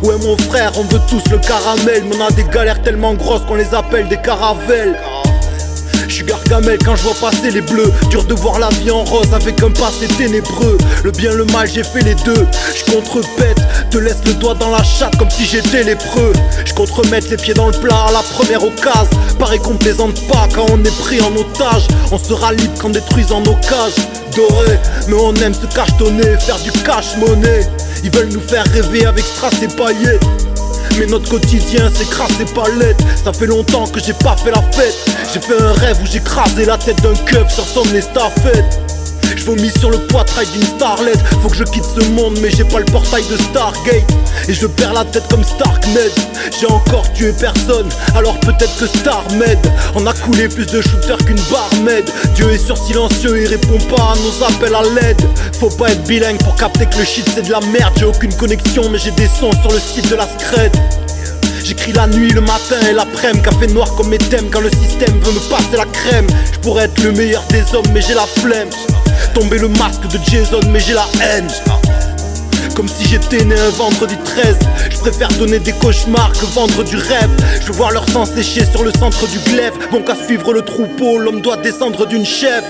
Ouais 0.01 0.15
mon 0.17 0.37
frère, 0.37 0.71
on 0.77 0.83
veut 0.83 1.01
tous 1.09 1.23
le 1.29 1.37
caramel, 1.39 2.03
mais 2.05 2.15
on 2.15 2.25
a 2.25 2.31
des 2.31 2.45
galères 2.45 2.81
tellement 2.81 3.13
grosses 3.15 3.43
qu'on 3.45 3.55
les 3.55 3.73
appelle 3.73 4.07
des 4.07 4.17
caravelles. 4.17 4.97
Suis 6.19 6.25
gargamel 6.25 6.77
quand 6.83 6.97
je 6.97 7.03
vois 7.03 7.31
passer 7.31 7.49
les 7.49 7.61
bleus. 7.61 7.93
Dur 8.09 8.25
de 8.25 8.33
voir 8.33 8.59
la 8.59 8.67
vie 8.67 8.91
en 8.91 9.05
rose 9.05 9.33
avec 9.33 9.63
un 9.63 9.71
passé 9.71 10.05
ténébreux. 10.17 10.77
Le 11.01 11.11
bien, 11.11 11.31
le 11.31 11.45
mal, 11.45 11.69
j'ai 11.73 11.81
fait 11.81 12.01
les 12.01 12.15
deux. 12.25 12.45
Je 12.75 12.91
contrepète, 12.91 13.61
te 13.89 13.97
laisse 13.99 14.17
le 14.25 14.33
doigt 14.33 14.53
dans 14.53 14.69
la 14.69 14.83
chatte 14.83 15.15
comme 15.17 15.29
si 15.29 15.45
j'étais 15.45 15.81
lépreux. 15.83 16.33
Je 16.65 16.73
remettre 16.91 17.29
les 17.29 17.37
pieds 17.37 17.53
dans 17.53 17.67
le 17.67 17.71
plat 17.71 18.07
à 18.09 18.11
la 18.11 18.21
première 18.21 18.61
occasion. 18.61 19.17
Pareil 19.39 19.59
qu'on 19.59 19.77
plaisante 19.77 20.19
pas 20.27 20.49
quand 20.53 20.65
on 20.69 20.83
est 20.83 20.97
pris 20.97 21.21
en 21.21 21.33
otage. 21.37 21.87
On 22.11 22.17
sera 22.17 22.51
libre 22.51 22.77
qu'en 22.77 22.89
détruisant 22.89 23.39
nos 23.39 23.55
cages. 23.55 24.03
Doré, 24.35 24.77
mais 25.07 25.15
on 25.15 25.33
aime 25.35 25.53
se 25.53 25.73
cachetonner, 25.73 26.37
faire 26.37 26.59
du 26.59 26.71
cash-monnaie. 26.83 27.65
Ils 28.03 28.11
veulent 28.11 28.33
nous 28.33 28.41
faire 28.41 28.65
rêver 28.73 29.05
avec 29.05 29.23
strass 29.23 29.53
et 29.61 29.69
paillettes. 29.69 30.48
Mais 30.99 31.05
notre 31.05 31.29
quotidien 31.29 31.89
c'est 31.93 32.03
et 32.03 32.53
palettes. 32.53 33.01
Ça 33.23 33.31
fait 33.31 33.45
longtemps 33.45 33.87
que 33.87 34.01
j'ai 34.01 34.13
pas 34.13 34.35
fait 34.35 34.51
la 34.51 34.61
fête. 34.73 34.95
J'ai 35.33 35.39
fait 35.39 35.61
un 35.61 35.71
rêve 35.71 35.97
où 36.03 36.05
j'ai 36.05 36.19
crasé 36.19 36.65
la 36.65 36.77
tête 36.77 37.01
d'un 37.01 37.15
cup 37.15 37.49
sur 37.49 37.63
son 37.63 37.85
estafette 37.95 38.98
je 39.35 39.43
vomis 39.45 39.71
sur 39.79 39.89
le 39.91 39.97
poitrail 39.97 40.47
d'une 40.47 40.63
starlet 40.63 41.13
Faut 41.41 41.49
que 41.49 41.55
je 41.55 41.63
quitte 41.63 41.83
ce 41.83 42.05
monde 42.09 42.37
mais 42.41 42.49
j'ai 42.49 42.63
pas 42.63 42.79
le 42.79 42.85
portail 42.85 43.23
de 43.29 43.37
Stargate. 43.37 44.03
Et 44.47 44.53
je 44.53 44.67
perds 44.67 44.93
la 44.93 45.05
tête 45.05 45.27
comme 45.29 45.43
Starknet. 45.43 46.11
J'ai 46.59 46.67
encore 46.67 47.11
tué 47.13 47.33
personne 47.33 47.89
alors 48.15 48.39
peut-être 48.39 48.75
que 48.77 48.87
Starmed 48.87 49.59
On 49.95 50.05
a 50.07 50.13
coulé 50.13 50.47
plus 50.47 50.65
de 50.65 50.81
shooters 50.81 51.17
qu'une 51.17 51.39
barmed 51.51 52.05
Dieu 52.35 52.51
est 52.51 52.65
sur 52.65 52.77
silencieux 52.77 53.37
et 53.37 53.47
répond 53.47 53.77
pas 53.95 54.13
à 54.13 54.15
nos 54.15 54.45
appels 54.45 54.75
à 54.75 54.83
l'aide. 54.83 55.21
Faut 55.59 55.69
pas 55.69 55.89
être 55.89 56.03
bilingue 56.03 56.41
pour 56.43 56.55
capter 56.55 56.85
que 56.85 56.97
le 56.97 57.05
shit 57.05 57.25
c'est 57.33 57.45
de 57.45 57.51
la 57.51 57.59
merde. 57.61 57.93
J'ai 57.97 58.05
aucune 58.05 58.33
connexion 58.33 58.89
mais 58.89 58.97
j'ai 58.97 59.11
des 59.11 59.27
sons 59.27 59.51
sur 59.61 59.71
le 59.71 59.79
site 59.79 60.09
de 60.09 60.15
la 60.15 60.27
scred. 60.27 60.75
J'écris 61.63 61.93
la 61.93 62.07
nuit, 62.07 62.31
le 62.31 62.41
matin 62.41 62.79
et 62.89 62.93
l'après-midi. 62.93 63.43
Café 63.43 63.67
noir 63.67 63.93
comme 63.95 64.09
mes 64.09 64.17
thèmes 64.17 64.49
quand 64.49 64.61
le 64.61 64.71
système 64.71 65.19
veut 65.21 65.33
me 65.33 65.49
passer 65.49 65.77
la 65.77 65.85
crème. 65.85 66.27
Je 66.53 66.59
pourrais 66.59 66.85
être 66.85 67.03
le 67.03 67.11
meilleur 67.11 67.43
des 67.49 67.63
hommes 67.75 67.85
mais 67.93 68.01
j'ai 68.01 68.15
la 68.15 68.25
flemme 68.25 68.69
Tomber 69.33 69.59
le 69.59 69.67
masque 69.67 70.07
de 70.07 70.19
Jason 70.29 70.59
mais 70.71 70.79
j'ai 70.79 70.93
la 70.93 71.05
haine. 71.21 71.47
Comme 72.75 72.87
si 72.87 73.05
j'étais 73.07 73.43
né 73.43 73.55
un 73.55 73.69
vendredi 73.69 74.15
13 74.23 74.57
Je 74.89 74.97
préfère 74.97 75.29
donner 75.37 75.59
des 75.59 75.73
cauchemars 75.73 76.31
que 76.33 76.45
vendre 76.45 76.83
du 76.83 76.95
rêve. 76.95 77.29
Je 77.61 77.67
veux 77.67 77.73
voir 77.73 77.91
leur 77.91 78.07
sang 78.09 78.25
sécher 78.25 78.65
sur 78.65 78.83
le 78.83 78.91
centre 78.91 79.27
du 79.27 79.39
glaive. 79.39 79.73
Bon 79.91 80.01
qu'à 80.01 80.15
suivre 80.15 80.53
le 80.53 80.61
troupeau, 80.61 81.17
l'homme 81.19 81.41
doit 81.41 81.57
descendre 81.57 82.05
d'une 82.05 82.25
chèvre 82.25 82.67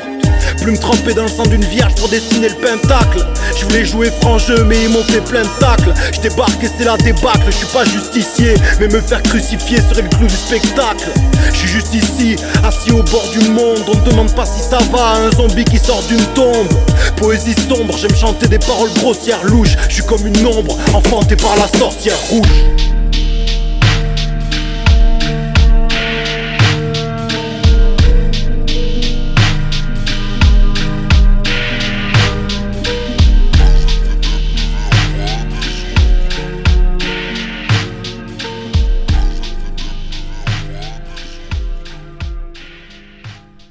Plume 0.61 0.77
trempée 0.77 1.13
dans 1.13 1.23
le 1.23 1.29
sang 1.29 1.43
d'une 1.43 1.63
vierge 1.63 1.95
pour 1.95 2.09
dessiner 2.09 2.49
le 2.49 2.55
pentacle. 2.55 3.25
Je 3.57 3.63
voulais 3.65 3.85
jouer 3.85 4.11
franc 4.21 4.37
jeu 4.37 4.63
mais 4.65 4.83
ils 4.83 4.89
m'ont 4.89 5.03
fait 5.03 5.21
plein 5.21 5.43
de 5.43 5.59
tacles. 5.59 5.93
Je 6.13 6.19
débarque 6.21 6.63
et 6.63 6.69
c'est 6.77 6.85
la 6.85 6.97
débâcle, 6.97 7.45
je 7.47 7.55
suis 7.55 7.67
pas 7.67 7.85
justicier 7.85 8.55
Mais 8.79 8.87
me 8.87 8.99
faire 8.99 9.23
crucifier 9.23 9.77
serait 9.77 10.01
le 10.01 10.09
clou 10.09 10.27
du 10.27 10.35
spectacle. 10.35 11.09
Je 11.53 11.57
suis 11.57 11.67
juste 11.67 11.93
ici, 11.93 12.35
assis 12.63 12.91
au 12.91 13.03
bord 13.03 13.29
du 13.31 13.47
monde 13.49 13.83
On 13.87 13.95
ne 13.95 14.09
demande 14.09 14.35
pas 14.35 14.45
si 14.45 14.61
ça 14.61 14.79
va, 14.91 15.15
un 15.15 15.31
zombie 15.31 15.65
qui 15.65 15.77
sort 15.77 16.03
d'une 16.03 16.25
tombe. 16.33 16.67
Poésie 17.15 17.55
sombre, 17.67 17.97
j'aime 17.97 18.15
chanter 18.15 18.47
des 18.47 18.59
paroles 18.59 18.93
grossières 18.95 19.43
louches. 19.43 19.77
Je 19.87 19.95
suis 19.95 20.03
comme 20.03 20.25
une 20.25 20.45
ombre, 20.45 20.77
enfantée 20.93 21.35
par 21.35 21.55
la 21.55 21.67
sorcière 21.79 22.19
rouge 22.29 22.88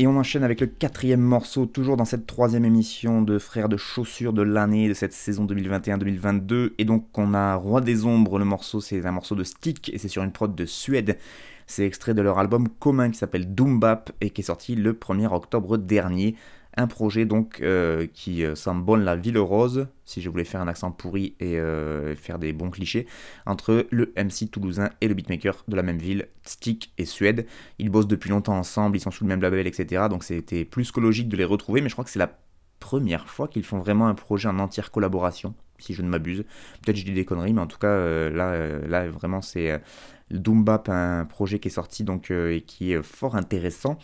Et 0.01 0.07
on 0.07 0.17
enchaîne 0.17 0.45
avec 0.45 0.61
le 0.61 0.69
quatrième 0.69 1.21
morceau, 1.21 1.67
toujours 1.67 1.97
dans 1.97 2.05
cette 2.05 2.25
troisième 2.25 2.65
émission 2.65 3.21
de 3.21 3.41
Frères 3.41 3.69
de 3.69 3.77
Chaussures 3.77 4.33
de 4.33 4.43
l'année 4.43 4.89
de 4.89 4.95
cette 4.95 5.13
saison 5.13 5.45
2021-2022. 5.45 6.75
Et 6.79 6.85
donc 6.85 7.07
on 7.19 7.35
a 7.35 7.57
Roi 7.57 7.81
des 7.81 8.05
Ombres, 8.05 8.39
le 8.39 8.45
morceau 8.45 8.81
c'est 8.81 9.05
un 9.05 9.11
morceau 9.11 9.35
de 9.35 9.43
Stick 9.43 9.91
et 9.93 9.99
c'est 9.99 10.07
sur 10.07 10.23
une 10.23 10.31
prod 10.31 10.55
de 10.55 10.67
Suède. 10.67 11.19
C'est 11.67 11.85
extrait 11.85 12.15
de 12.15 12.23
leur 12.23 12.39
album 12.39 12.69
commun 12.69 13.11
qui 13.11 13.19
s'appelle 13.19 13.53
Doom 13.53 13.81
Bap 13.81 14.13
et 14.21 14.31
qui 14.31 14.43
est 14.43 14.45
sorti 14.45 14.77
le 14.77 14.93
1er 14.93 15.35
octobre 15.35 15.77
dernier. 15.77 16.37
Un 16.79 16.87
projet 16.87 17.27
donc 17.27 17.61
euh, 17.61 18.07
qui 18.15 18.45
euh, 18.45 18.55
symbole 18.55 19.03
la 19.03 19.17
ville 19.17 19.37
rose, 19.37 19.89
si 20.05 20.23
je 20.23 20.31
voulais 20.31 20.45
faire 20.45 20.61
un 20.61 20.69
accent 20.69 20.93
pourri 20.93 21.35
et 21.41 21.59
euh, 21.59 22.15
faire 22.15 22.39
des 22.39 22.53
bons 22.53 22.71
clichés, 22.71 23.07
entre 23.47 23.87
le 23.91 24.13
MC 24.17 24.49
toulousain 24.51 24.91
et 25.01 25.09
le 25.09 25.15
beatmaker 25.15 25.65
de 25.67 25.75
la 25.75 25.83
même 25.83 25.99
ville, 25.99 26.29
Stick 26.45 26.93
et 26.97 27.05
Suède. 27.05 27.47
Ils 27.81 27.91
bossent 27.91 28.07
depuis 28.07 28.31
longtemps 28.31 28.57
ensemble, 28.57 28.97
ils 28.97 29.01
sont 29.01 29.11
sous 29.11 29.25
le 29.25 29.29
même 29.29 29.43
label, 29.43 29.67
etc. 29.67 30.05
Donc 30.09 30.23
c'était 30.23 30.65
plus 30.65 30.93
que 30.93 31.01
logique 31.01 31.29
de 31.29 31.37
les 31.37 31.45
retrouver, 31.45 31.81
mais 31.81 31.89
je 31.89 31.95
crois 31.97 32.05
que 32.05 32.11
c'est 32.11 32.21
la 32.21 32.39
première 32.79 33.29
fois 33.29 33.49
qu'ils 33.49 33.65
font 33.65 33.81
vraiment 33.81 34.07
un 34.07 34.15
projet 34.15 34.49
en 34.49 34.61
entière 34.61 34.93
collaboration, 34.93 35.55
si 35.81 35.95
je 35.95 36.03
ne 36.03 36.09
m'abuse. 36.09 36.45
Peut-être 36.85 36.97
je 36.97 37.05
dis 37.05 37.13
des 37.13 37.25
conneries, 37.25 37.55
mais 37.55 37.61
en 37.61 37.67
tout 37.67 37.79
cas, 37.79 38.31
là, 38.31 38.79
là, 38.87 39.09
vraiment, 39.09 39.43
c'est 39.43 39.83
Doombap, 40.31 40.89
un 40.89 41.25
projet 41.25 41.59
qui 41.59 41.67
est 41.67 41.73
sorti 41.73 42.05
donc, 42.05 42.31
et 42.31 42.63
qui 42.65 42.93
est 42.93 43.03
fort 43.03 43.35
intéressant. 43.35 43.99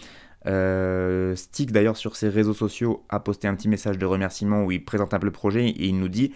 Euh, 0.47 1.35
Stick 1.37 1.73
d'ailleurs 1.73 1.97
sur 1.97 2.17
ses 2.17 2.29
réseaux 2.29 2.55
sociaux 2.55 3.05
a 3.09 3.21
posté 3.21 3.49
un 3.49 3.55
petit 3.55 3.69
message 3.69 3.99
de 3.99 4.07
remerciement 4.07 4.65
où 4.65 4.73
il 4.73 4.85
présente 4.85 5.15
un 5.15 5.19
peu 5.19 5.27
le 5.27 5.33
projet 5.33 5.69
et 5.69 5.87
il 5.87 5.99
nous 5.99 6.09
dit 6.09 6.33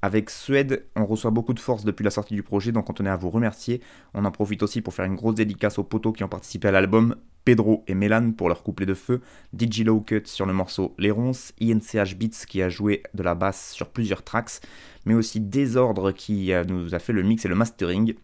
avec 0.00 0.30
Suède, 0.30 0.84
on 0.94 1.06
reçoit 1.06 1.32
beaucoup 1.32 1.54
de 1.54 1.58
force 1.60 1.84
depuis 1.84 2.04
la 2.04 2.10
sortie 2.10 2.34
du 2.34 2.44
projet, 2.44 2.70
donc 2.70 2.88
on 2.88 2.92
tenait 2.92 3.10
à 3.10 3.16
vous 3.16 3.30
remercier. 3.30 3.80
On 4.14 4.24
en 4.24 4.30
profite 4.30 4.62
aussi 4.62 4.80
pour 4.80 4.94
faire 4.94 5.06
une 5.06 5.16
grosse 5.16 5.34
dédicace 5.34 5.78
aux 5.78 5.84
potos 5.84 6.12
qui 6.12 6.22
ont 6.22 6.28
participé 6.28 6.68
à 6.68 6.70
l'album, 6.70 7.16
Pedro 7.44 7.82
et 7.88 7.94
Mélan 7.94 8.30
pour 8.32 8.48
leur 8.48 8.62
couplet 8.62 8.86
de 8.86 8.94
feu, 8.94 9.22
DJ 9.58 9.84
Cut 10.06 10.22
sur 10.26 10.46
le 10.46 10.52
morceau 10.52 10.94
Les 10.98 11.10
Ronces, 11.10 11.52
INCH 11.60 12.14
Beats 12.16 12.46
qui 12.46 12.62
a 12.62 12.68
joué 12.68 13.02
de 13.14 13.22
la 13.24 13.34
basse 13.34 13.72
sur 13.72 13.88
plusieurs 13.88 14.22
tracks, 14.22 14.60
mais 15.04 15.14
aussi 15.14 15.40
Désordre 15.40 16.12
qui 16.12 16.52
nous 16.68 16.94
a 16.94 17.00
fait 17.00 17.12
le 17.12 17.24
mix 17.24 17.44
et 17.44 17.48
le 17.48 17.56
mastering. 17.56 18.14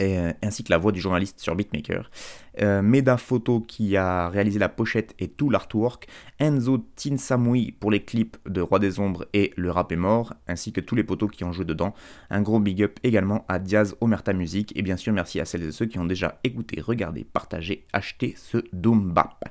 Euh, 0.00 0.32
ainsi 0.42 0.62
que 0.62 0.70
la 0.70 0.78
voix 0.78 0.92
du 0.92 1.00
journaliste 1.00 1.40
sur 1.40 1.56
Beatmaker. 1.56 2.08
Euh, 2.60 2.82
Meda 2.82 3.16
Photo 3.16 3.60
qui 3.60 3.96
a 3.96 4.28
réalisé 4.28 4.60
la 4.60 4.68
pochette 4.68 5.12
et 5.18 5.26
tout 5.26 5.50
l'artwork. 5.50 6.06
Enzo 6.38 6.78
Tinsamui 6.94 7.72
pour 7.72 7.90
les 7.90 8.04
clips 8.04 8.36
de 8.48 8.60
Roi 8.60 8.78
des 8.78 9.00
Ombres 9.00 9.26
et 9.32 9.52
Le 9.56 9.72
Rap 9.72 9.90
est 9.90 9.96
mort, 9.96 10.34
ainsi 10.46 10.72
que 10.72 10.80
tous 10.80 10.94
les 10.94 11.02
potos 11.02 11.30
qui 11.32 11.42
ont 11.42 11.52
joué 11.52 11.64
dedans. 11.64 11.94
Un 12.30 12.42
gros 12.42 12.60
big 12.60 12.82
up 12.84 13.00
également 13.02 13.44
à 13.48 13.58
Diaz 13.58 13.96
Omerta 14.00 14.32
Music 14.32 14.72
et 14.76 14.82
bien 14.82 14.96
sûr 14.96 15.12
merci 15.12 15.40
à 15.40 15.44
celles 15.44 15.64
et 15.64 15.72
ceux 15.72 15.86
qui 15.86 15.98
ont 15.98 16.04
déjà 16.04 16.38
écouté, 16.44 16.80
regardé, 16.80 17.24
partagé, 17.24 17.84
acheté 17.92 18.34
ce 18.36 18.58
Doom 18.72 19.12
Bap. 19.12 19.44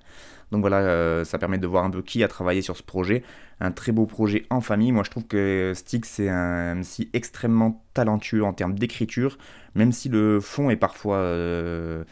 Donc 0.51 0.61
voilà, 0.61 0.77
euh, 0.77 1.25
ça 1.25 1.37
permet 1.37 1.57
de 1.57 1.67
voir 1.67 1.83
un 1.83 1.89
peu 1.89 2.01
qui 2.01 2.23
a 2.23 2.27
travaillé 2.27 2.61
sur 2.61 2.77
ce 2.77 2.83
projet. 2.83 3.23
Un 3.59 3.71
très 3.71 3.91
beau 3.91 4.05
projet 4.05 4.45
en 4.49 4.61
famille. 4.61 4.91
Moi 4.91 5.03
je 5.03 5.11
trouve 5.11 5.25
que 5.25 5.73
Stick 5.75 6.05
c'est 6.05 6.29
un 6.29 6.75
MC 6.75 7.09
extrêmement 7.13 7.83
talentueux 7.93 8.43
en 8.43 8.53
termes 8.53 8.77
d'écriture, 8.77 9.37
même 9.75 9.91
si 9.91 10.09
le 10.09 10.39
fond 10.39 10.69
est 10.69 10.77
parfois 10.77 11.17
euh, 11.17 12.03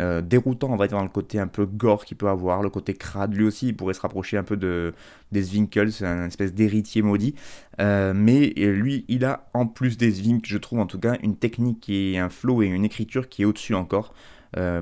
euh, 0.00 0.22
déroutant, 0.22 0.70
on 0.70 0.76
va 0.76 0.88
dire, 0.88 0.96
dans 0.96 1.04
le 1.04 1.08
côté 1.08 1.38
un 1.38 1.46
peu 1.46 1.66
gore 1.66 2.04
qu'il 2.04 2.16
peut 2.16 2.28
avoir, 2.28 2.62
le 2.62 2.70
côté 2.70 2.94
crade. 2.94 3.34
Lui 3.34 3.44
aussi, 3.44 3.68
il 3.68 3.76
pourrait 3.76 3.94
se 3.94 4.00
rapprocher 4.00 4.36
un 4.36 4.42
peu 4.42 4.56
de, 4.56 4.92
des 5.30 5.52
Winkles, 5.52 5.92
c'est 5.92 6.06
un 6.06 6.26
espèce 6.26 6.52
d'héritier 6.52 7.02
maudit. 7.02 7.34
mais 7.78 8.52
lui, 8.56 9.04
il 9.08 9.24
a 9.24 9.48
en 9.54 9.66
plus 9.66 9.96
des 9.96 10.20
Winkles, 10.22 10.48
je 10.48 10.58
trouve 10.58 10.80
en 10.80 10.86
tout 10.86 10.98
cas, 10.98 11.16
une 11.22 11.36
technique 11.36 11.88
et 11.88 12.18
un 12.18 12.28
flow 12.28 12.62
et 12.62 12.66
une 12.66 12.84
écriture 12.84 13.28
qui 13.28 13.42
est 13.42 13.44
au-dessus 13.44 13.74
encore. 13.74 14.14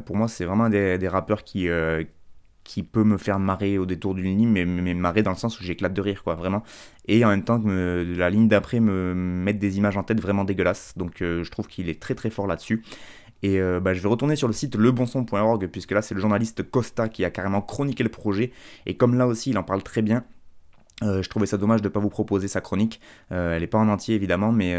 pour 0.07 0.17
moi, 0.17 0.29
c'est 0.29 0.47
vraiment 0.47 0.71
des 0.71 1.09
rappeurs 1.09 1.45
qui 1.45 1.69
qui 2.65 2.83
peut 2.83 3.05
me 3.05 3.17
faire 3.17 3.39
marrer 3.39 3.79
au 3.79 3.87
détour 3.87 4.15
d'une 4.15 4.37
ligne, 4.37 4.49
mais, 4.49 4.65
mais 4.65 4.95
marrer 4.95 5.23
dans 5.23 5.31
le 5.31 5.37
sens 5.37 5.59
où 5.61 5.65
j'éclate 5.65 5.93
de 5.93 6.01
rire, 6.01 6.23
quoi, 6.23 6.35
vraiment. 6.35 6.63
Et 7.09 7.25
en 7.25 7.29
même 7.29 7.45
temps 7.45 7.61
que 7.61 8.15
la 8.17 8.31
ligne 8.31 8.49
d'après 8.49 8.81
me 8.81 9.15
mettre 9.15 9.59
des 9.59 9.79
images 9.79 9.97
en 9.97 10.03
tête 10.03 10.21
vraiment 10.21 10.45
dégueulasses. 10.45 10.95
Donc 10.97 11.23
euh, 11.23 11.43
je 11.43 11.51
trouve 11.51 11.67
qu'il 11.67 11.89
est 11.89 12.01
très 12.01 12.15
très 12.15 12.31
fort 12.31 12.47
là-dessus. 12.47 12.85
Et 13.43 13.61
euh, 13.61 13.81
bah, 13.81 13.93
je 13.93 14.01
vais 14.01 14.09
retourner 14.09 14.37
sur 14.37 14.47
le 14.47 14.55
site 14.55 14.77
lebonson.org, 14.77 15.67
puisque 15.67 15.91
là 15.91 16.03
c'est 16.03 16.15
le 16.15 16.21
journaliste 16.21 16.63
Costa 16.71 17.09
qui 17.09 17.25
a 17.25 17.31
carrément 17.31 17.61
chroniqué 17.61 18.05
le 18.05 18.09
projet. 18.09 18.53
Et 18.87 18.97
comme 18.97 19.17
là 19.17 19.27
aussi 19.27 19.51
il 19.51 19.59
en 19.59 19.65
parle 19.65 19.83
très 19.83 20.03
bien, 20.03 20.25
euh, 21.03 21.23
je 21.23 21.29
trouvais 21.29 21.47
ça 21.47 21.57
dommage 21.57 21.83
de 21.83 21.89
ne 21.89 21.93
pas 21.93 21.99
vous 21.99 22.11
proposer 22.11 22.47
sa 22.47 22.61
chronique. 22.61 23.01
elle 23.31 23.61
n'est 23.61 23.67
pas 23.67 23.79
en 23.79 23.89
entier 23.89 24.15
évidemment, 24.15 24.53
mais 24.53 24.73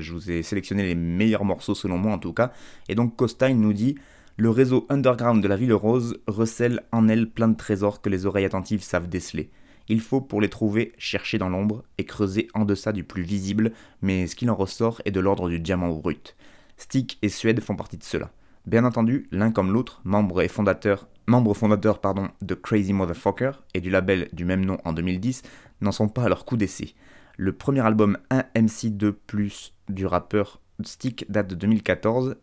je 0.00 0.12
vous 0.12 0.30
ai 0.30 0.42
sélectionné 0.42 0.84
les 0.84 0.94
meilleurs 0.94 1.44
morceaux 1.44 1.74
selon 1.74 1.98
moi 1.98 2.12
en 2.12 2.18
tout 2.18 2.32
cas. 2.32 2.52
Et 2.88 2.94
donc 2.94 3.16
Costa 3.16 3.50
il 3.50 3.60
nous 3.60 3.74
dit 3.74 3.96
le 4.38 4.50
réseau 4.50 4.86
underground 4.90 5.42
de 5.42 5.48
la 5.48 5.56
ville 5.56 5.72
rose 5.72 6.18
recèle 6.26 6.82
en 6.92 7.08
elle 7.08 7.30
plein 7.30 7.48
de 7.48 7.56
trésors 7.56 8.02
que 8.02 8.10
les 8.10 8.26
oreilles 8.26 8.44
attentives 8.44 8.82
savent 8.82 9.08
déceler. 9.08 9.50
Il 9.88 10.00
faut 10.00 10.20
pour 10.20 10.40
les 10.40 10.50
trouver 10.50 10.92
chercher 10.98 11.38
dans 11.38 11.48
l'ombre 11.48 11.84
et 11.96 12.04
creuser 12.04 12.48
en 12.52 12.66
deçà 12.66 12.92
du 12.92 13.02
plus 13.02 13.22
visible, 13.22 13.72
mais 14.02 14.26
ce 14.26 14.36
qu'il 14.36 14.50
en 14.50 14.54
ressort 14.54 15.00
est 15.06 15.10
de 15.10 15.20
l'ordre 15.20 15.48
du 15.48 15.58
diamant 15.58 15.88
brut. 15.88 16.36
Stick 16.76 17.18
et 17.22 17.30
Suède 17.30 17.60
font 17.60 17.76
partie 17.76 17.96
de 17.96 18.04
cela. 18.04 18.30
Bien 18.66 18.84
entendu, 18.84 19.26
l'un 19.30 19.52
comme 19.52 19.72
l'autre, 19.72 20.02
membre 20.04 20.42
et 20.42 20.48
fondateur, 20.48 21.08
membre 21.26 21.54
fondateur 21.54 22.00
pardon, 22.00 22.28
de 22.42 22.54
Crazy 22.54 22.92
Motherfucker 22.92 23.52
et 23.72 23.80
du 23.80 23.88
label 23.88 24.28
du 24.32 24.44
même 24.44 24.66
nom 24.66 24.78
en 24.84 24.92
2010, 24.92 25.42
n'en 25.80 25.92
sont 25.92 26.08
pas 26.08 26.24
à 26.24 26.28
leur 26.28 26.44
coup 26.44 26.58
d'essai. 26.58 26.94
Le 27.38 27.52
premier 27.52 27.80
album 27.86 28.18
1MC2+, 28.30 29.70
du 29.88 30.04
rappeur 30.04 30.60
Stick 30.84 31.24
date 31.30 31.48
de 31.48 31.54
2014 31.54 32.36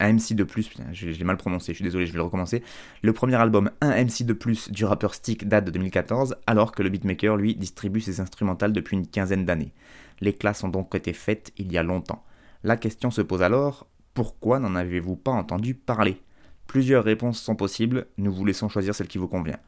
un 0.00 0.14
MC 0.14 0.34
de 0.34 0.44
plus, 0.44 0.70
je, 0.92 1.06
l'ai 1.06 1.24
mal 1.24 1.36
prononcé, 1.36 1.72
je 1.72 1.76
suis 1.76 1.84
désolé, 1.84 2.06
je 2.06 2.12
vais 2.12 2.18
le 2.18 2.24
recommencer. 2.24 2.62
Le 3.02 3.12
premier 3.12 3.36
album, 3.36 3.70
un 3.80 3.90
MC 3.90 4.24
de 4.24 4.32
plus 4.32 4.70
du 4.70 4.84
rappeur 4.84 5.14
Stick 5.14 5.46
date 5.46 5.66
de 5.66 5.70
2014, 5.70 6.36
alors 6.46 6.72
que 6.72 6.82
le 6.82 6.88
beatmaker, 6.88 7.36
lui, 7.36 7.54
distribue 7.54 8.00
ses 8.00 8.20
instrumentales 8.20 8.72
depuis 8.72 8.96
une 8.96 9.06
quinzaine 9.06 9.44
d'années. 9.44 9.72
Les 10.20 10.32
classes 10.32 10.64
ont 10.64 10.68
donc 10.68 10.94
été 10.94 11.12
faites 11.12 11.52
il 11.58 11.70
y 11.72 11.78
a 11.78 11.82
longtemps. 11.82 12.24
La 12.64 12.76
question 12.76 13.10
se 13.10 13.22
pose 13.22 13.42
alors, 13.42 13.86
pourquoi 14.14 14.58
n'en 14.58 14.74
avez-vous 14.74 15.16
pas 15.16 15.30
entendu 15.30 15.74
parler? 15.74 16.20
Plusieurs 16.66 17.04
réponses 17.04 17.40
sont 17.40 17.56
possibles, 17.56 18.06
nous 18.16 18.32
vous 18.32 18.44
laissons 18.44 18.68
choisir 18.68 18.94
celle 18.94 19.08
qui 19.08 19.18
vous 19.18 19.28
convient. 19.28 19.58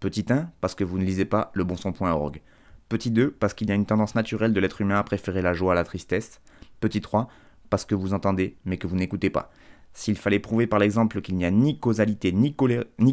Petit 0.00 0.24
1, 0.28 0.50
parce 0.60 0.74
que 0.74 0.84
vous 0.84 0.98
ne 0.98 1.04
lisez 1.04 1.24
pas 1.24 1.50
le 1.54 1.64
bonson.org. 1.64 2.40
Petit 2.88 3.10
2, 3.10 3.30
parce 3.30 3.54
qu'il 3.54 3.68
y 3.68 3.72
a 3.72 3.74
une 3.74 3.86
tendance 3.86 4.14
naturelle 4.14 4.52
de 4.52 4.60
l'être 4.60 4.80
humain 4.80 4.98
à 4.98 5.02
préférer 5.02 5.42
la 5.42 5.54
joie 5.54 5.72
à 5.72 5.74
la 5.74 5.84
tristesse. 5.84 6.40
Petit 6.80 7.00
3, 7.00 7.28
parce 7.70 7.84
que 7.86 7.94
vous 7.94 8.12
entendez 8.12 8.56
mais 8.64 8.76
que 8.76 8.86
vous 8.86 8.96
n'écoutez 8.96 9.30
pas. 9.30 9.50
S'il 9.94 10.16
fallait 10.16 10.38
prouver 10.38 10.66
par 10.66 10.78
l'exemple 10.78 11.20
qu'il 11.20 11.36
n'y 11.36 11.44
a 11.44 11.50
ni 11.50 11.78
causalité 11.78 12.32
ni, 12.32 12.54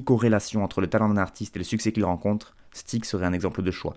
corrélation 0.04 0.64
entre 0.64 0.82
le 0.82 0.88
talent 0.88 1.10
d'un 1.10 1.18
artiste 1.18 1.56
et 1.56 1.60
le 1.60 1.66
succès 1.66 1.92
qu'il 1.92 2.06
rencontre, 2.06 2.56
Stick 2.72 3.06
serait 3.06 3.26
un 3.26 3.34
exemple 3.34 3.62
de 3.62 3.72
choix. 3.72 3.96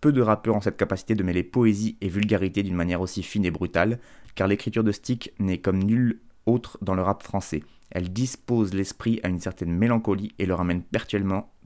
Peu 0.00 0.12
de 0.12 0.22
rappeurs 0.22 0.56
ont 0.56 0.60
cette 0.60 0.76
capacité 0.76 1.14
de 1.14 1.22
mêler 1.22 1.42
poésie 1.42 1.96
et 2.00 2.08
vulgarité 2.08 2.62
d'une 2.62 2.74
manière 2.74 3.00
aussi 3.00 3.22
fine 3.22 3.44
et 3.44 3.50
brutale, 3.50 3.98
car 4.34 4.48
l'écriture 4.48 4.84
de 4.84 4.92
Stick 4.92 5.32
n'est 5.38 5.58
comme 5.58 5.82
nulle 5.82 6.20
autre 6.46 6.78
dans 6.80 6.94
le 6.94 7.02
rap 7.02 7.22
français. 7.22 7.62
Elle 7.90 8.12
dispose 8.12 8.72
l'esprit 8.72 9.20
à 9.22 9.28
une 9.28 9.40
certaine 9.40 9.72
mélancolie 9.72 10.32
et 10.38 10.46
le 10.46 10.54
ramène 10.54 10.82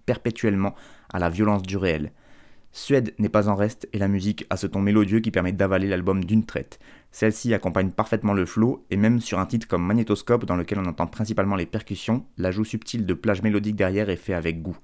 perpétuellement 0.07 0.75
à 1.13 1.19
la 1.19 1.29
violence 1.29 1.63
du 1.63 1.77
réel. 1.77 2.13
Suède 2.73 3.15
n'est 3.19 3.29
pas 3.29 3.49
en 3.49 3.55
reste 3.55 3.89
et 3.93 3.99
la 3.99 4.09
musique 4.09 4.47
a 4.51 4.57
ce 4.57 4.67
ton 4.67 4.81
mélodieux 4.81 5.21
qui 5.21 5.31
permet 5.31 5.53
d'avaler 5.53 5.87
l'album 5.87 6.25
d'une 6.25 6.45
traite. 6.45 6.81
Celle-ci 7.15 7.55
accompagne 7.55 7.93
parfaitement 7.93 8.33
le 8.33 8.45
flow 8.45 8.85
et 8.91 8.97
même 8.97 9.21
sur 9.21 9.39
un 9.39 9.47
titre 9.47 9.69
comme 9.69 9.87
Magnétoscope 9.87 10.47
dans 10.47 10.57
lequel 10.57 10.81
on 10.81 10.87
entend 10.87 11.07
principalement 11.07 11.55
les 11.55 11.65
percussions, 11.65 12.27
l'ajout 12.39 12.65
subtil 12.65 13.07
de 13.07 13.15
plage 13.15 13.41
mélodique 13.41 13.77
derrière 13.77 14.11
est 14.11 14.17
fait 14.17 14.35
avec 14.35 14.63
goût. 14.63 14.77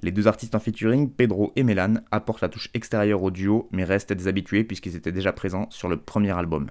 Les 0.00 0.12
deux 0.12 0.28
artistes 0.28 0.54
en 0.54 0.60
featuring, 0.60 1.10
Pedro 1.10 1.52
et 1.56 1.64
Mélan, 1.64 1.94
apportent 2.12 2.42
la 2.42 2.48
touche 2.48 2.70
extérieure 2.72 3.20
au 3.20 3.32
duo 3.32 3.68
mais 3.72 3.82
restent 3.82 4.12
des 4.12 4.28
habitués 4.28 4.62
puisqu'ils 4.62 4.94
étaient 4.94 5.10
déjà 5.10 5.32
présents 5.32 5.66
sur 5.70 5.88
le 5.88 5.96
premier 5.96 6.30
album. 6.30 6.70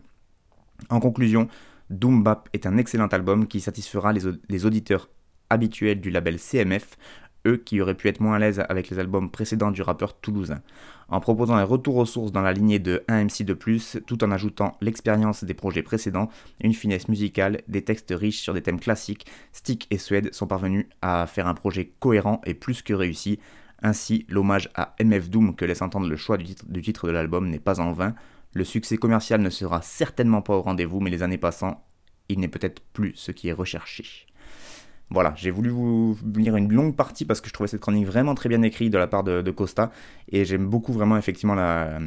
En 0.90 1.02
conclusion, 1.02 1.50
Doom 1.90 2.24
Bap 2.24 2.48
est 2.54 2.66
un 2.66 2.78
excellent 2.78 3.08
album 3.08 3.48
qui 3.48 3.60
satisfera 3.60 4.14
les 4.14 4.66
auditeurs 4.66 5.10
habituels 5.50 6.00
du 6.00 6.10
label 6.10 6.40
CMF, 6.40 6.96
eux 7.46 7.58
qui 7.58 7.82
auraient 7.82 7.96
pu 7.96 8.08
être 8.08 8.20
moins 8.20 8.36
à 8.36 8.40
l'aise 8.40 8.64
avec 8.70 8.90
les 8.90 9.00
albums 9.00 9.30
précédents 9.30 9.72
du 9.72 9.82
rappeur 9.82 10.20
toulousain. 10.20 10.62
En 11.08 11.20
proposant 11.20 11.56
un 11.56 11.64
retour 11.64 11.98
aux 11.98 12.06
sources 12.06 12.32
dans 12.32 12.42
la 12.42 12.54
lignée 12.54 12.80
de 12.80 13.04
1MC 13.08 13.46
de 13.46 13.54
plus, 13.54 13.98
tout 14.08 14.24
en 14.24 14.32
ajoutant 14.32 14.76
l'expérience 14.82 15.44
des 15.44 15.54
projets 15.54 15.84
précédents, 15.84 16.30
une 16.62 16.74
finesse 16.74 17.08
musicale, 17.08 17.62
des 17.68 17.84
textes 17.84 18.14
riches 18.16 18.42
sur 18.42 18.54
des 18.54 18.62
thèmes 18.62 18.80
classiques, 18.80 19.26
Stick 19.54 19.88
et 19.92 19.98
Suède 19.98 20.34
sont 20.34 20.48
parvenus 20.48 20.88
à 21.02 21.28
faire 21.28 21.48
un 21.48 21.54
projet 21.54 21.92
cohérent 22.00 22.42
et 22.46 22.56
plus 22.56 22.82
que 22.82 22.94
réussi. 22.94 23.40
Ainsi, 23.84 24.26
l'hommage 24.30 24.70
à 24.74 24.96
MF 25.00 25.30
Doom 25.30 25.56
que 25.56 25.66
laisse 25.66 25.84
entendre 25.84 26.08
le 26.08 26.16
choix 26.16 26.38
du 26.38 26.82
titre 26.82 27.08
de 27.08 27.12
l'album 27.12 27.50
n'est 27.50 27.60
pas 27.60 27.80
en 27.80 27.92
vain. 27.92 28.16
Le 28.54 28.64
succès 28.64 28.98
commercial 28.98 29.42
ne 29.42 29.50
sera 29.50 29.82
certainement 29.82 30.42
pas 30.42 30.56
au 30.56 30.62
rendez-vous, 30.62 31.02
mais 31.02 31.10
les 31.12 31.24
années 31.24 31.38
passant, 31.38 31.86
il 32.30 32.40
n'est 32.40 32.48
peut-être 32.48 32.82
plus 32.94 33.14
ce 33.16 33.32
qui 33.32 33.50
est 33.50 33.54
recherché. 33.54 34.26
Voilà, 35.12 35.34
j'ai 35.36 35.52
voulu 35.52 35.70
vous 35.70 36.18
lire 36.36 36.56
une 36.56 36.74
longue 36.74 36.96
partie 36.96 37.26
parce 37.26 37.40
que 37.40 37.48
je 37.48 37.54
trouvais 37.54 37.68
cette 37.68 37.82
chronique 37.82 38.08
vraiment 38.08 38.34
très 38.34 38.50
bien 38.50 38.62
écrite 38.64 38.92
de 38.92 38.98
la 38.98 39.08
part 39.08 39.24
de, 39.24 39.52
Costa 39.52 39.92
et 40.32 40.46
j'aime 40.46 40.68
beaucoup 40.68 40.94
vraiment 40.94 41.18
effectivement 41.18 41.54
la, 41.54 42.00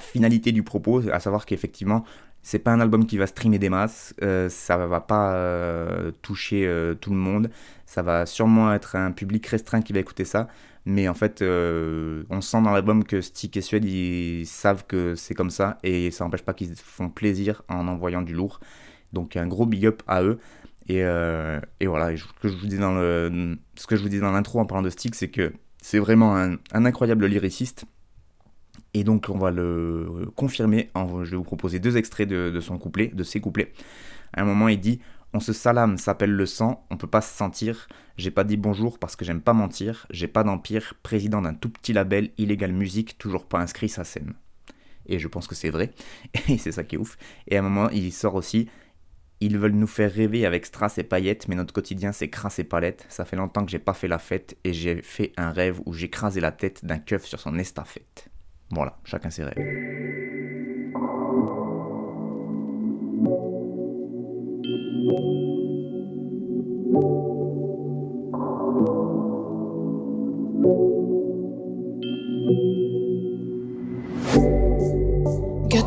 finalité 0.00 0.52
du 0.52 0.62
propos, 0.62 1.08
à 1.10 1.20
savoir 1.20 1.46
qu'effectivement 1.46 2.04
c'est 2.42 2.58
pas 2.58 2.72
un 2.72 2.80
album 2.80 3.06
qui 3.06 3.18
va 3.18 3.26
streamer 3.26 3.58
des 3.58 3.70
masses, 3.70 4.14
euh, 4.22 4.48
ça 4.48 4.76
va 4.76 5.00
pas 5.00 5.34
euh, 5.34 6.10
toucher 6.22 6.66
euh, 6.66 6.94
tout 6.94 7.10
le 7.10 7.16
monde, 7.16 7.50
ça 7.86 8.02
va 8.02 8.26
sûrement 8.26 8.72
être 8.74 8.96
un 8.96 9.12
public 9.12 9.46
restreint 9.46 9.80
qui 9.80 9.92
va 9.92 10.00
écouter 10.00 10.24
ça, 10.24 10.48
mais 10.84 11.08
en 11.08 11.14
fait 11.14 11.42
on 11.42 12.40
sent 12.40 12.60
dans 12.62 12.72
l'album 12.72 13.04
que 13.04 13.20
Stick 13.20 13.56
et 13.56 13.60
Suède 13.62 13.84
ils 13.84 14.46
savent 14.46 14.84
que 14.86 15.14
c'est 15.14 15.34
comme 15.34 15.50
ça 15.50 15.78
et 15.82 16.10
ça 16.10 16.24
n'empêche 16.24 16.42
pas 16.42 16.52
qu'ils 16.52 16.74
font 16.76 17.08
plaisir 17.08 17.62
en 17.68 17.88
envoyant 17.88 18.22
du 18.22 18.34
lourd, 18.34 18.60
donc 19.12 19.36
un 19.36 19.46
gros 19.46 19.64
big 19.64 19.86
up 19.86 20.02
à 20.06 20.22
eux. 20.22 20.38
Et, 20.88 21.04
euh, 21.04 21.60
et 21.80 21.86
voilà, 21.86 22.16
ce 22.16 22.24
que 22.40 22.48
je 22.48 22.56
vous 22.56 22.66
dis 22.66 22.78
dans 22.78 22.92
le, 22.92 23.56
ce 23.76 23.86
que 23.86 23.96
je 23.96 24.02
vous 24.02 24.08
dis 24.08 24.20
dans 24.20 24.32
l'intro 24.32 24.60
en 24.60 24.66
parlant 24.66 24.82
de 24.82 24.90
Stick, 24.90 25.14
c'est 25.14 25.28
que 25.28 25.52
C'est 25.80 25.98
vraiment 25.98 26.36
un, 26.36 26.58
incroyable 26.72 27.26
lyriciste. 27.26 27.84
Et 28.94 29.04
donc 29.04 29.28
on 29.30 29.38
va 29.38 29.50
le 29.50 30.30
confirmer. 30.36 30.90
Je 30.94 31.30
vais 31.30 31.36
vous 31.36 31.44
proposer 31.44 31.78
deux 31.78 31.96
extraits 31.96 32.28
de, 32.28 32.60
son 32.60 32.78
couplet, 32.78 33.08
de 33.08 33.22
ses 33.22 33.40
couplets. 33.40 33.72
À 34.34 34.42
un 34.42 34.44
moment, 34.44 34.68
il 34.68 34.80
dit 34.80 35.00
On 35.32 35.40
se 35.40 35.52
salame, 35.52 35.96
s'appelle 35.98 36.32
le 36.32 36.46
sang, 36.46 36.84
on 36.90 36.96
peut 36.96 37.06
pas 37.06 37.20
se 37.20 37.34
sentir. 37.34 37.88
J'ai 38.18 38.30
pas 38.30 38.44
dit 38.44 38.58
bonjour 38.58 38.98
parce 38.98 39.16
que 39.16 39.24
j'aime 39.24 39.40
pas 39.40 39.54
mentir. 39.54 40.06
J'ai 40.10 40.28
pas 40.28 40.44
d'empire, 40.44 40.94
président 41.02 41.40
d'un 41.40 41.54
tout 41.54 41.70
petit 41.70 41.92
label, 41.92 42.30
illégal 42.38 42.72
musique, 42.72 43.16
toujours 43.18 43.46
pas 43.46 43.58
inscrit 43.58 43.88
sa 43.88 44.04
scène. 44.04 44.34
Et 45.06 45.18
je 45.18 45.28
pense 45.28 45.46
que 45.46 45.54
c'est 45.54 45.70
vrai. 45.70 45.92
Et 46.48 46.58
c'est 46.58 46.72
ça 46.72 46.84
qui 46.84 46.96
est 46.96 46.98
ouf. 46.98 47.16
Et 47.48 47.56
à 47.56 47.60
un 47.60 47.62
moment, 47.62 47.88
il 47.90 48.12
sort 48.12 48.34
aussi 48.34 48.68
ils 49.42 49.58
veulent 49.58 49.72
nous 49.72 49.86
faire 49.86 50.12
rêver 50.12 50.46
avec 50.46 50.66
strass 50.66 50.98
et 50.98 51.02
paillettes, 51.02 51.48
mais 51.48 51.56
notre 51.56 51.74
quotidien 51.74 52.12
c'est 52.12 52.28
crasse 52.28 52.58
et 52.58 52.64
palette. 52.64 53.04
Ça 53.08 53.24
fait 53.24 53.36
longtemps 53.36 53.64
que 53.64 53.70
j'ai 53.70 53.78
pas 53.78 53.94
fait 53.94 54.08
la 54.08 54.18
fête 54.18 54.56
et 54.64 54.72
j'ai 54.72 55.02
fait 55.02 55.32
un 55.36 55.50
rêve 55.50 55.80
où 55.84 55.94
crasé 56.10 56.40
la 56.40 56.52
tête 56.52 56.84
d'un 56.84 56.98
keuf 56.98 57.24
sur 57.24 57.40
son 57.40 57.58
estafette. 57.58 58.28
Voilà, 58.70 58.98
chacun 59.04 59.30
ses 59.30 59.44
rêves. 59.44 60.12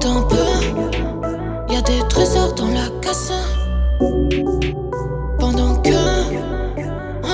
un 0.06 0.22
peu, 0.24 0.36
y 1.04 1.15
a 1.76 1.82
des 1.82 2.08
trésors 2.08 2.54
dans 2.54 2.68
la 2.68 2.88
casse. 3.02 3.32
Pendant 5.40 5.76
que 5.82 5.90
hein, 5.90 7.30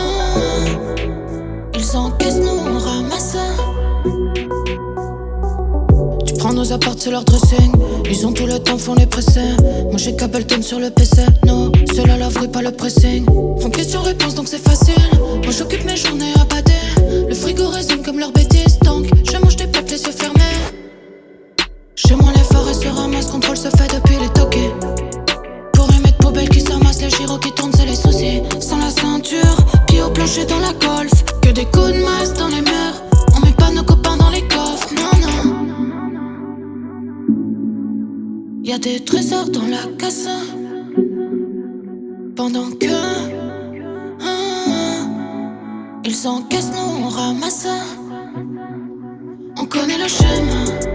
ils 1.76 1.98
encaissent, 1.98 2.40
nous 2.40 2.50
on 2.50 2.80
ramasse. 2.80 3.38
Tu 6.26 6.34
prends 6.36 6.54
nos 6.54 6.72
apports, 6.74 6.96
c'est 6.98 7.12
leur 7.12 7.24
dressing. 7.24 7.72
Ils 8.10 8.26
ont 8.26 8.34
tout 8.34 8.48
le 8.48 8.58
temps, 8.60 8.78
font 8.78 8.96
les 8.96 9.06
pressés. 9.06 9.56
Moi 9.84 9.98
j'ai 9.98 10.16
Cableton 10.16 10.62
sur 10.62 10.80
le 10.80 10.90
PC. 10.90 11.22
Non, 11.46 11.72
cela 11.94 12.18
la 12.18 12.30
pas 12.48 12.62
le 12.62 12.72
pressing. 12.72 13.26
Font 13.60 13.70
question-réponse 13.70 14.36
donc 14.36 14.48
c'est 14.48 14.64
facile. 14.64 14.96
Moi 15.44 15.52
j'occupe 15.52 15.86
mes 15.86 15.98
journées 15.98 16.34
à 16.40 16.46
Pendant 42.44 42.72
que. 42.72 42.88
Ah, 44.20 45.06
ils 46.04 46.28
encaissent, 46.28 46.72
nous 46.72 47.06
on 47.06 47.08
ramasse. 47.08 47.68
On 49.60 49.66
connaît 49.68 50.00
le 50.00 50.08
chemin. 50.08 50.91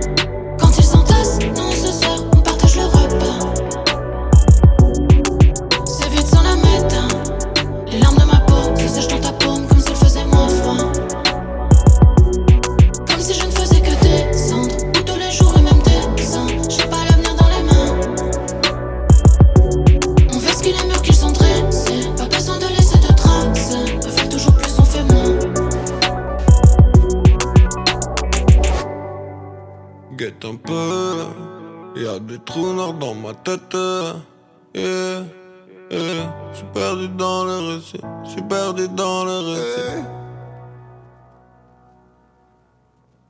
Un 30.56 30.58
peu. 30.58 32.00
Y'a 32.00 32.18
des 32.18 32.38
trous 32.44 32.72
noirs 32.72 32.94
dans 32.94 33.14
ma 33.14 33.32
tête. 33.34 33.76
Yeah. 34.74 35.24
Je 35.90 36.56
suis 36.56 36.66
perdu 36.74 37.08
dans 37.16 37.44
le 37.44 37.74
récit, 37.74 38.00
je 38.24 38.30
suis 38.30 38.42
perdu 38.42 38.88
dans 38.88 39.24
le 39.24 39.38
récit. 39.38 40.02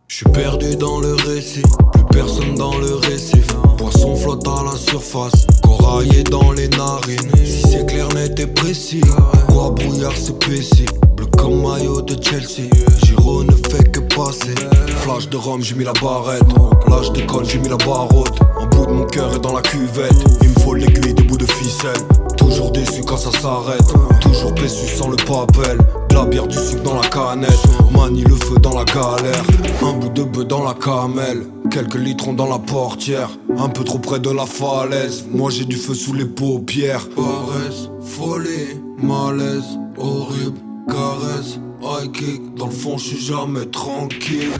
Je 0.09 0.14
suis 0.14 0.31
perdu 0.31 0.77
dans 0.77 1.01
le 1.01 1.14
récit, 1.14 1.62
plus 1.93 2.05
personne 2.12 2.55
dans 2.55 2.79
le 2.79 2.95
récif. 2.95 3.47
Poisson 3.77 4.16
flotte 4.16 4.49
à 4.49 4.62
la 4.64 4.77
surface, 4.79 5.47
coraillé 5.62 6.22
dans 6.24 6.53
les 6.53 6.68
narines. 6.68 7.31
Si 7.45 7.62
c'est 7.62 7.85
clair, 7.85 8.09
net 8.14 8.41
et 8.41 8.47
précis, 8.47 9.03
quoi 9.49 9.70
brouillard 9.72 10.16
s'épaissit. 10.16 10.89
Comme 11.37 11.62
maillot 11.62 12.03
de 12.03 12.16
Chelsea, 12.22 12.68
Giro 13.05 13.45
ne 13.45 13.53
fait 13.53 13.91
que 13.91 14.01
passer. 14.14 14.55
Flash 15.03 15.28
de 15.28 15.37
Rome, 15.37 15.62
j'ai 15.62 15.74
mis 15.74 15.84
la 15.84 15.93
barrette. 15.95 16.43
L'âge 16.89 17.12
d'école, 17.12 17.45
j'ai 17.45 17.59
mis 17.59 17.68
la 17.68 17.76
barotte. 17.76 18.39
En 18.59 18.66
bout 18.66 18.87
de 18.87 18.93
mon 18.93 19.05
cœur 19.05 19.34
et 19.34 19.39
dans 19.39 19.53
la 19.53 19.62
cuvette. 19.62 20.14
Il 20.43 20.49
me 20.49 20.55
faut 20.61 20.74
l'aiguille 20.74 21.14
des 21.14 21.22
bouts 21.22 21.37
de 21.37 21.47
ficelle. 21.47 22.01
Toujours 22.37 22.70
déçu 22.72 23.03
quand 23.03 23.16
ça 23.16 23.30
s'arrête. 23.30 23.87
Toujours 24.20 24.55
péçu 24.55 24.87
sans 24.87 25.09
le 25.09 25.16
papel. 25.16 25.78
De 26.09 26.14
la 26.14 26.24
bière, 26.24 26.47
du 26.47 26.57
sucre 26.57 26.82
dans 26.82 27.01
la 27.01 27.09
canette. 27.09 27.61
Manie 27.93 28.24
le 28.24 28.34
feu 28.34 28.57
dans 28.61 28.74
la 28.74 28.84
galère. 28.84 29.45
Un 29.82 29.93
bout 29.93 30.09
de 30.09 30.22
bœuf 30.22 30.47
dans 30.47 30.64
la 30.64 30.74
camelle. 30.74 31.47
Quelques 31.70 31.97
litrons 31.97 32.32
dans 32.32 32.49
la 32.49 32.59
portière. 32.59 33.30
Un 33.59 33.68
peu 33.68 33.84
trop 33.84 33.99
près 33.99 34.18
de 34.18 34.30
la 34.30 34.47
falaise. 34.47 35.24
Moi 35.30 35.51
j'ai 35.51 35.64
du 35.64 35.76
feu 35.76 35.95
sous 35.95 36.14
les 36.14 36.24
paupières. 36.24 37.07
Paresse, 37.11 37.91
folie, 38.01 38.80
malaise, 39.03 39.78
horrible, 39.99 40.59
caresse. 40.89 41.59
High 41.82 42.11
kick, 42.12 42.55
dans 42.55 42.66
le 42.66 42.72
fond, 42.72 42.99
je 42.99 43.05
suis 43.05 43.20
jamais 43.20 43.66
tranquille. 43.66 44.53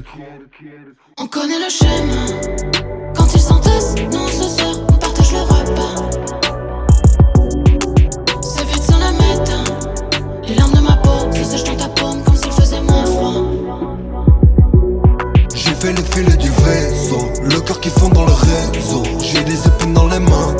On 1.19 1.27
connaît 1.27 1.59
le 1.59 1.71
schéma. 1.71 3.13
Quand 3.17 3.27
ils 3.35 3.41
s'entassent, 3.41 3.95
nous 4.13 4.19
on 4.19 4.29
se 4.29 4.65
on 4.89 4.97
partage 4.99 5.33
le 5.33 5.41
repas. 5.41 6.11
C'est 8.43 8.65
vite 8.67 8.83
sans 8.83 8.99
la 8.99 9.13
méta. 9.13 9.65
Les 10.47 10.55
larmes 10.55 10.75
de 10.75 10.81
ma 10.81 10.97
peau 10.99 11.33
se 11.33 11.45
sèchent 11.45 11.65
dans 11.65 11.77
ta 11.77 11.89
paume 11.89 12.23
comme 12.23 12.37
s'il 12.37 12.53
faisait 12.53 12.83
moins 12.83 13.07
froid. 13.07 13.43
J'ai 15.55 15.75
fait 15.75 15.93
les 15.93 16.03
filets 16.03 16.37
du 16.37 16.51
vaisseau, 16.51 17.29
le 17.43 17.61
cœur 17.61 17.81
qui 17.81 17.89
fond 17.89 18.11
dans 18.11 18.27
le 18.27 18.33
réseau. 18.33 19.03
J'ai 19.21 19.43
des 19.45 19.67
épines 19.67 19.95
dans 19.95 20.07
les 20.07 20.21
mains. 20.21 20.57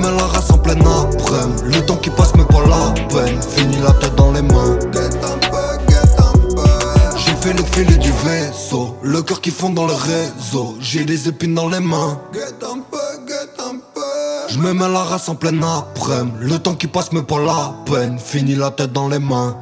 Je 0.00 0.06
me 0.06 0.12
mets 0.12 0.18
la 0.18 0.26
race 0.28 0.50
en 0.50 0.56
pleine 0.56 0.80
après 0.80 1.46
Le 1.66 1.84
temps 1.84 1.96
qui 1.96 2.08
passe 2.08 2.34
me 2.34 2.44
pas 2.44 2.64
la 2.66 2.94
peine. 3.08 3.38
Fini 3.42 3.76
la 3.82 3.92
tête 3.92 4.14
dans 4.14 4.32
les 4.32 4.40
mains. 4.40 4.78
J'ai 7.16 7.34
fait 7.34 7.52
les 7.52 7.64
filets 7.64 7.98
du 7.98 8.10
vaisseau, 8.24 8.96
le 9.02 9.20
cœur 9.20 9.42
qui 9.42 9.50
fond 9.50 9.70
dans 9.70 9.86
le 9.86 9.92
réseau. 9.92 10.76
J'ai 10.80 11.04
des 11.04 11.28
épines 11.28 11.54
dans 11.54 11.68
les 11.68 11.80
mains. 11.80 12.18
Je 14.48 14.58
me 14.58 14.72
mets 14.72 14.88
la 14.88 15.00
race 15.00 15.28
en 15.28 15.34
pleine 15.34 15.62
après 15.62 16.22
Le 16.40 16.58
temps 16.58 16.74
qui 16.74 16.86
passe 16.86 17.12
me 17.12 17.22
pas 17.22 17.38
la 17.38 17.74
peine. 17.84 18.18
Fini 18.18 18.54
la 18.54 18.70
tête 18.70 18.92
dans 18.92 19.08
les 19.08 19.18
mains. 19.18 19.56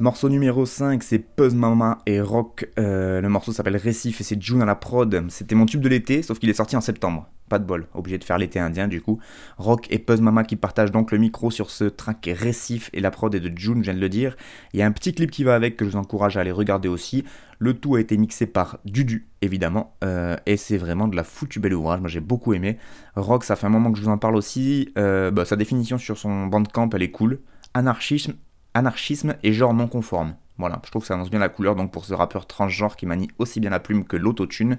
Morceau 0.00 0.28
numéro 0.28 0.66
5, 0.66 1.04
c'est 1.04 1.20
Puzz 1.20 1.54
Mama 1.54 1.98
et 2.04 2.20
Rock. 2.20 2.68
Euh, 2.80 3.20
le 3.20 3.28
morceau 3.28 3.52
s'appelle 3.52 3.76
Récif 3.76 4.20
et 4.20 4.24
c'est 4.24 4.42
June 4.42 4.60
à 4.60 4.64
la 4.64 4.74
prod. 4.74 5.24
C'était 5.28 5.54
mon 5.54 5.66
tube 5.66 5.80
de 5.80 5.88
l'été, 5.88 6.22
sauf 6.22 6.40
qu'il 6.40 6.50
est 6.50 6.54
sorti 6.54 6.74
en 6.74 6.80
septembre. 6.80 7.28
Pas 7.48 7.60
de 7.60 7.64
bol, 7.64 7.86
obligé 7.94 8.18
de 8.18 8.24
faire 8.24 8.36
l'été 8.36 8.58
indien 8.58 8.88
du 8.88 9.00
coup. 9.00 9.20
Rock 9.56 9.86
et 9.90 10.00
Puzz 10.00 10.20
Mama 10.20 10.42
qui 10.42 10.56
partagent 10.56 10.90
donc 10.90 11.12
le 11.12 11.18
micro 11.18 11.52
sur 11.52 11.70
ce 11.70 11.84
track 11.84 12.28
Récif 12.34 12.90
et 12.92 12.98
la 12.98 13.12
prod 13.12 13.32
est 13.32 13.38
de 13.38 13.56
June, 13.56 13.78
je 13.78 13.82
viens 13.82 13.94
de 13.94 14.00
le 14.00 14.08
dire. 14.08 14.36
Il 14.72 14.80
y 14.80 14.82
a 14.82 14.86
un 14.86 14.90
petit 14.90 15.14
clip 15.14 15.30
qui 15.30 15.44
va 15.44 15.54
avec 15.54 15.76
que 15.76 15.84
je 15.84 15.90
vous 15.90 15.96
encourage 15.96 16.36
à 16.36 16.40
aller 16.40 16.50
regarder 16.50 16.88
aussi. 16.88 17.22
Le 17.60 17.74
tout 17.74 17.94
a 17.94 18.00
été 18.00 18.16
mixé 18.16 18.46
par 18.46 18.78
Dudu, 18.84 19.28
évidemment, 19.42 19.94
euh, 20.02 20.36
et 20.44 20.56
c'est 20.56 20.76
vraiment 20.76 21.06
de 21.06 21.14
la 21.14 21.22
foutue 21.22 21.60
belle 21.60 21.74
ouvrage. 21.74 22.00
Moi 22.00 22.08
j'ai 22.08 22.20
beaucoup 22.20 22.52
aimé. 22.52 22.78
Rock, 23.14 23.44
ça 23.44 23.54
fait 23.54 23.68
un 23.68 23.70
moment 23.70 23.92
que 23.92 23.98
je 23.98 24.02
vous 24.02 24.10
en 24.10 24.18
parle 24.18 24.34
aussi. 24.34 24.92
Euh, 24.98 25.30
bah, 25.30 25.44
sa 25.44 25.54
définition 25.54 25.98
sur 25.98 26.18
son 26.18 26.46
bandcamp, 26.48 26.90
elle 26.94 27.04
est 27.04 27.12
cool. 27.12 27.38
Anarchisme, 27.74 28.34
anarchisme 28.74 29.36
et 29.42 29.52
genre 29.52 29.74
non 29.74 29.88
conforme. 29.88 30.34
Voilà, 30.58 30.80
je 30.84 30.90
trouve 30.90 31.02
que 31.02 31.08
ça 31.08 31.14
annonce 31.14 31.30
bien 31.30 31.40
la 31.40 31.48
couleur 31.48 31.74
donc 31.74 31.90
pour 31.90 32.04
ce 32.04 32.14
rappeur 32.14 32.46
transgenre 32.46 32.96
qui 32.96 33.06
manie 33.06 33.28
aussi 33.38 33.58
bien 33.60 33.70
la 33.70 33.80
plume 33.80 34.04
que 34.04 34.16
l'autotune. 34.16 34.78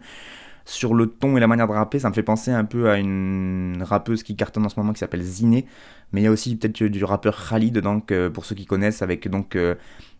Sur 0.67 0.95
le 0.95 1.05
ton 1.07 1.37
et 1.37 1.39
la 1.39 1.45
manière 1.45 1.67
de 1.67 1.73
rapper, 1.73 1.99
ça 1.99 2.09
me 2.09 2.15
fait 2.15 2.23
penser 2.23 2.49
un 2.49 2.65
peu 2.65 2.89
à 2.89 2.97
une 2.97 3.83
rappeuse 3.83 4.23
qui 4.23 4.35
cartonne 4.35 4.65
en 4.65 4.69
ce 4.69 4.79
moment 4.79 4.93
qui 4.93 4.99
s'appelle 4.99 5.21
Ziné, 5.21 5.67
mais 6.11 6.21
il 6.21 6.23
y 6.23 6.27
a 6.27 6.31
aussi 6.31 6.55
peut-être 6.55 6.83
du 6.85 7.03
rappeur 7.03 7.49
Khalid, 7.49 7.77
donc 7.79 8.11
pour 8.33 8.45
ceux 8.45 8.55
qui 8.55 8.65
connaissent, 8.65 9.03
avec 9.03 9.27
donc 9.27 9.55
euh, 9.55 9.75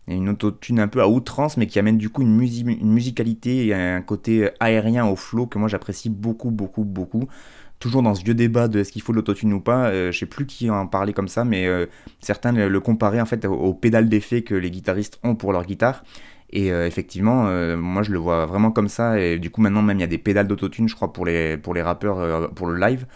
une 0.06 0.28
autotune 0.28 0.78
un 0.78 0.86
peu 0.86 1.00
à 1.00 1.08
outrance, 1.08 1.56
mais 1.56 1.66
qui 1.66 1.80
amène 1.80 1.98
du 1.98 2.10
coup 2.10 2.22
une 2.22 2.36
musicalité 2.36 3.66
et 3.66 3.74
un 3.74 4.02
côté 4.02 4.50
aérien 4.60 5.06
au 5.06 5.16
flow 5.16 5.46
que 5.46 5.58
moi 5.58 5.66
j'apprécie 5.66 6.10
beaucoup, 6.10 6.52
beaucoup, 6.52 6.84
beaucoup. 6.84 7.26
Toujours 7.78 8.02
dans 8.02 8.14
ce 8.14 8.24
vieux 8.24 8.34
débat 8.34 8.68
de 8.68 8.80
est-ce 8.80 8.92
qu'il 8.92 9.02
faut 9.02 9.12
de 9.12 9.16
l'autotune 9.16 9.52
ou 9.52 9.60
pas. 9.60 9.88
Euh, 9.88 10.12
je 10.12 10.18
sais 10.18 10.26
plus 10.26 10.46
qui 10.46 10.70
en 10.70 10.86
parlait 10.86 11.12
comme 11.12 11.28
ça, 11.28 11.44
mais 11.44 11.66
euh, 11.66 11.86
certains 12.20 12.52
le, 12.52 12.80
comparaient 12.80 13.20
en 13.20 13.26
fait 13.26 13.44
au, 13.44 13.54
au 13.54 13.74
pédale 13.74 14.08
d'effet 14.08 14.42
que 14.42 14.54
les 14.54 14.70
guitaristes 14.70 15.18
ont 15.22 15.34
pour 15.34 15.52
leur 15.52 15.64
guitare. 15.64 16.02
Et 16.50 16.72
euh, 16.72 16.86
effectivement, 16.86 17.46
euh, 17.48 17.76
moi 17.76 18.02
je 18.02 18.12
le 18.12 18.18
vois 18.18 18.46
vraiment 18.46 18.70
comme 18.70 18.88
ça. 18.88 19.20
Et 19.20 19.38
du 19.38 19.50
coup, 19.50 19.60
maintenant, 19.60 19.82
même 19.82 19.98
il 19.98 20.02
y 20.02 20.04
a 20.04 20.08
des 20.08 20.18
pédales 20.18 20.46
d'autotune, 20.46 20.88
je 20.88 20.94
crois, 20.94 21.12
pour 21.12 21.26
les, 21.26 21.56
pour 21.56 21.74
les 21.74 21.82
rappeurs, 21.82 22.50
pour 22.54 22.66
le 22.66 22.78
live. 22.78 23.06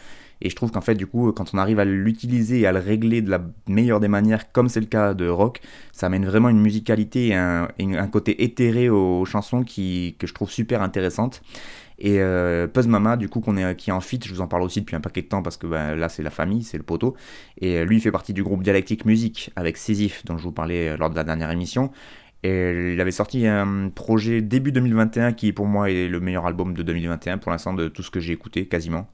Et 0.43 0.49
je 0.49 0.57
trouve 0.57 0.71
qu'en 0.71 0.81
fait, 0.81 0.95
du 0.95 1.07
coup, 1.07 1.31
quand 1.33 1.53
on 1.53 1.59
arrive 1.59 1.79
à 1.81 1.85
l'utiliser 1.85 2.61
et 2.61 2.67
à 2.67 2.73
le 2.73 2.79
régler 2.79 3.21
de 3.21 3.31
la 3.31 3.43
meilleure 3.69 4.01
des 4.01 4.09
manières, 4.09 4.53
comme 4.53 4.71
c'est 4.71 4.81
le 4.81 4.87
cas 4.87 5.13
de 5.13 5.29
rock, 5.29 5.61
ça 5.93 6.07
amène 6.07 6.25
vraiment 6.25 6.49
une 6.49 6.61
musicalité 6.61 7.29
et 7.29 7.35
un, 7.35 7.69
un 7.79 8.09
côté 8.09 8.43
éthéré 8.43 8.89
aux 8.89 9.27
chansons 9.27 9.65
qui, 9.65 10.17
que 10.19 10.27
je 10.27 10.33
trouve 10.33 10.51
super 10.51 10.81
intéressante. 10.81 11.43
Et 12.01 12.21
euh, 12.21 12.67
Mama, 12.87 13.17
du 13.17 13.29
coup, 13.29 13.43
qui 13.77 13.91
est 13.91 13.93
en 13.93 14.01
fit, 14.01 14.19
je 14.25 14.33
vous 14.33 14.41
en 14.41 14.49
parle 14.49 14.63
aussi 14.63 14.81
depuis 14.81 14.97
un 14.97 15.01
paquet 15.01 15.23
de 15.23 15.29
temps 15.29 15.43
parce 15.43 15.59
que 15.59 15.67
bah, 15.67 15.95
là, 15.95 16.09
c'est 16.09 16.23
la 16.23 16.31
famille, 16.31 16.63
c'est 16.63 16.79
le 16.79 16.83
poteau. 16.83 17.15
Et 17.61 17.77
euh, 17.77 17.85
lui, 17.85 17.97
il 17.99 18.01
fait 18.01 18.11
partie 18.11 18.33
du 18.33 18.43
groupe 18.43 18.63
Dialectique 18.63 19.05
Musique 19.05 19.51
avec 19.55 19.77
Sisyphe, 19.77 20.25
dont 20.25 20.39
je 20.39 20.45
vous 20.45 20.53
parlais 20.53 20.89
euh, 20.89 20.97
lors 20.97 21.11
de 21.11 21.17
la 21.17 21.25
dernière 21.25 21.51
émission. 21.51 21.91
Et 22.43 22.93
il 22.95 23.01
avait 23.03 23.11
sorti 23.11 23.47
un 23.47 23.91
projet 23.91 24.41
début 24.41 24.73
2021 24.73 25.35
qui, 25.35 25.53
pour 25.53 25.67
moi, 25.67 25.91
est 25.91 26.09
le 26.09 26.21
meilleur 26.21 26.47
album 26.47 26.73
de 26.73 26.83
2021 26.83 27.37
pour 27.37 27.53
l'instant 27.53 27.75
de 27.75 27.89
tout 27.89 28.03
ce 28.03 28.11
que 28.11 28.19
j'ai 28.19 28.33
écouté, 28.33 28.67
quasiment. 28.67 29.07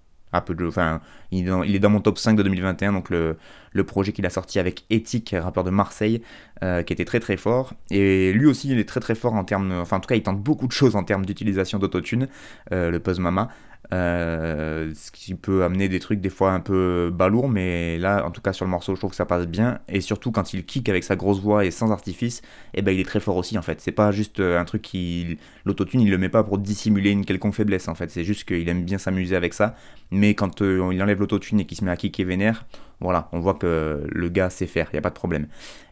Il 1.33 1.49
est, 1.49 1.79
dans, 1.79 1.91
mon 1.91 2.01
top 2.01 2.19
5 2.19 2.35
de 2.37 2.43
2021, 2.43 2.93
donc 2.93 3.11
le, 3.11 3.37
projet 3.85 4.13
qu'il 4.13 4.25
a 4.27 4.31
sorti 4.31 4.59
avec 4.59 4.85
Ethic, 4.91 5.35
rappeur 5.39 5.65
de 5.65 5.71
Marseille, 5.71 6.23
euh, 6.63 6.83
qui 6.83 6.93
était 6.93 7.05
très 7.05 7.21
très 7.21 7.37
fort. 7.37 7.75
Et 7.91 8.33
lui 8.33 8.47
aussi, 8.47 8.71
il 8.71 8.79
est 8.79 8.89
très 8.89 9.01
très 9.01 9.15
fort 9.15 9.35
en 9.35 9.45
termes, 9.45 9.73
enfin 9.73 9.99
en 9.99 10.01
tout 10.01 10.09
cas, 10.09 10.15
il 10.15 10.23
tente 10.23 10.41
beaucoup 10.41 10.67
de 10.67 10.73
choses 10.73 10.97
en 10.97 11.05
termes 11.05 11.27
d'utilisation 11.27 11.79
d'autotune, 11.79 12.29
euh, 12.73 12.91
le 12.91 13.01
Puzz 13.01 13.19
Mama. 13.19 13.49
Euh, 13.93 14.93
ce 14.95 15.13
qui 15.13 15.35
peut 15.35 15.63
amener 15.63 15.89
des 15.89 16.01
trucs 16.01 16.21
des 16.21 16.31
fois 16.31 16.53
un 16.53 16.61
peu 16.61 17.11
balourds, 17.13 17.49
mais 17.49 17.99
là, 17.99 18.27
en 18.27 18.31
tout 18.31 18.41
cas 18.41 18.53
sur 18.53 18.65
le 18.65 18.71
morceau, 18.71 18.95
je 18.95 19.01
trouve 19.01 19.11
que 19.11 19.17
ça 19.17 19.27
passe 19.27 19.47
bien. 19.47 19.79
Et 19.89 20.01
surtout 20.01 20.33
quand 20.33 20.53
il 20.55 20.65
kick 20.65 20.89
avec 20.89 21.05
sa 21.05 21.17
grosse 21.17 21.41
voix 21.41 21.65
et 21.65 21.71
sans 21.71 21.91
artifice, 21.91 22.41
et 22.75 22.79
eh 22.81 22.83
ben 22.83 22.93
il 22.93 23.01
est 23.01 23.05
très 23.05 23.21
fort 23.21 23.37
aussi 23.37 23.57
en 23.59 23.63
fait. 23.63 23.81
C'est 23.81 23.93
pas 23.93 24.11
juste 24.13 24.41
euh, 24.41 24.59
un 24.59 24.65
truc 24.65 24.83
qui 24.83 25.39
l'autotune, 25.65 26.01
il 26.01 26.11
le 26.11 26.19
met 26.19 26.29
pas 26.29 26.43
pour 26.43 26.59
dissimuler 26.59 27.11
une 27.11 27.25
quelconque 27.25 27.55
faiblesse 27.55 27.89
en 27.89 27.95
fait. 27.95 28.11
C'est 28.11 28.25
juste 28.25 28.47
qu'il 28.47 28.69
aime 28.69 28.85
bien 28.85 28.99
s'amuser 28.99 29.37
avec 29.37 29.55
ça. 29.55 29.77
Mais 30.11 30.35
quand 30.35 30.63
euh, 30.63 30.91
il 30.93 31.03
enlève 31.03 31.21
l'autotune 31.21 31.61
et 31.61 31.65
qu'il 31.65 31.77
se 31.79 31.85
met 31.85 31.91
à 31.91 31.97
kicker 31.97 32.25
vénère, 32.25 32.67
voilà, 33.01 33.29
on 33.33 33.41
voit 33.41 33.55
que 33.55 34.07
le 34.11 34.29
gars 34.29 34.51
sait 34.51 34.67
faire, 34.67 34.89
il 34.93 34.97
y 34.97 34.99
a 34.99 35.03
pas 35.03 35.11
de 35.11 35.15
problème. 35.15 35.47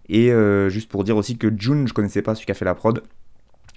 Et 0.09 0.33
euh, 0.33 0.69
juste 0.69 0.91
pour 0.91 1.05
dire 1.05 1.17
aussi 1.17 1.37
que 1.39 1.53
June, 1.57 1.89
je 1.89 1.93
connaissais 1.93 2.23
pas 2.23 2.35
celui 2.35 2.47
qui 2.47 2.53
a 2.53 2.55
fait 2.55 2.65
la 2.65 2.75
prod. 2.75 3.03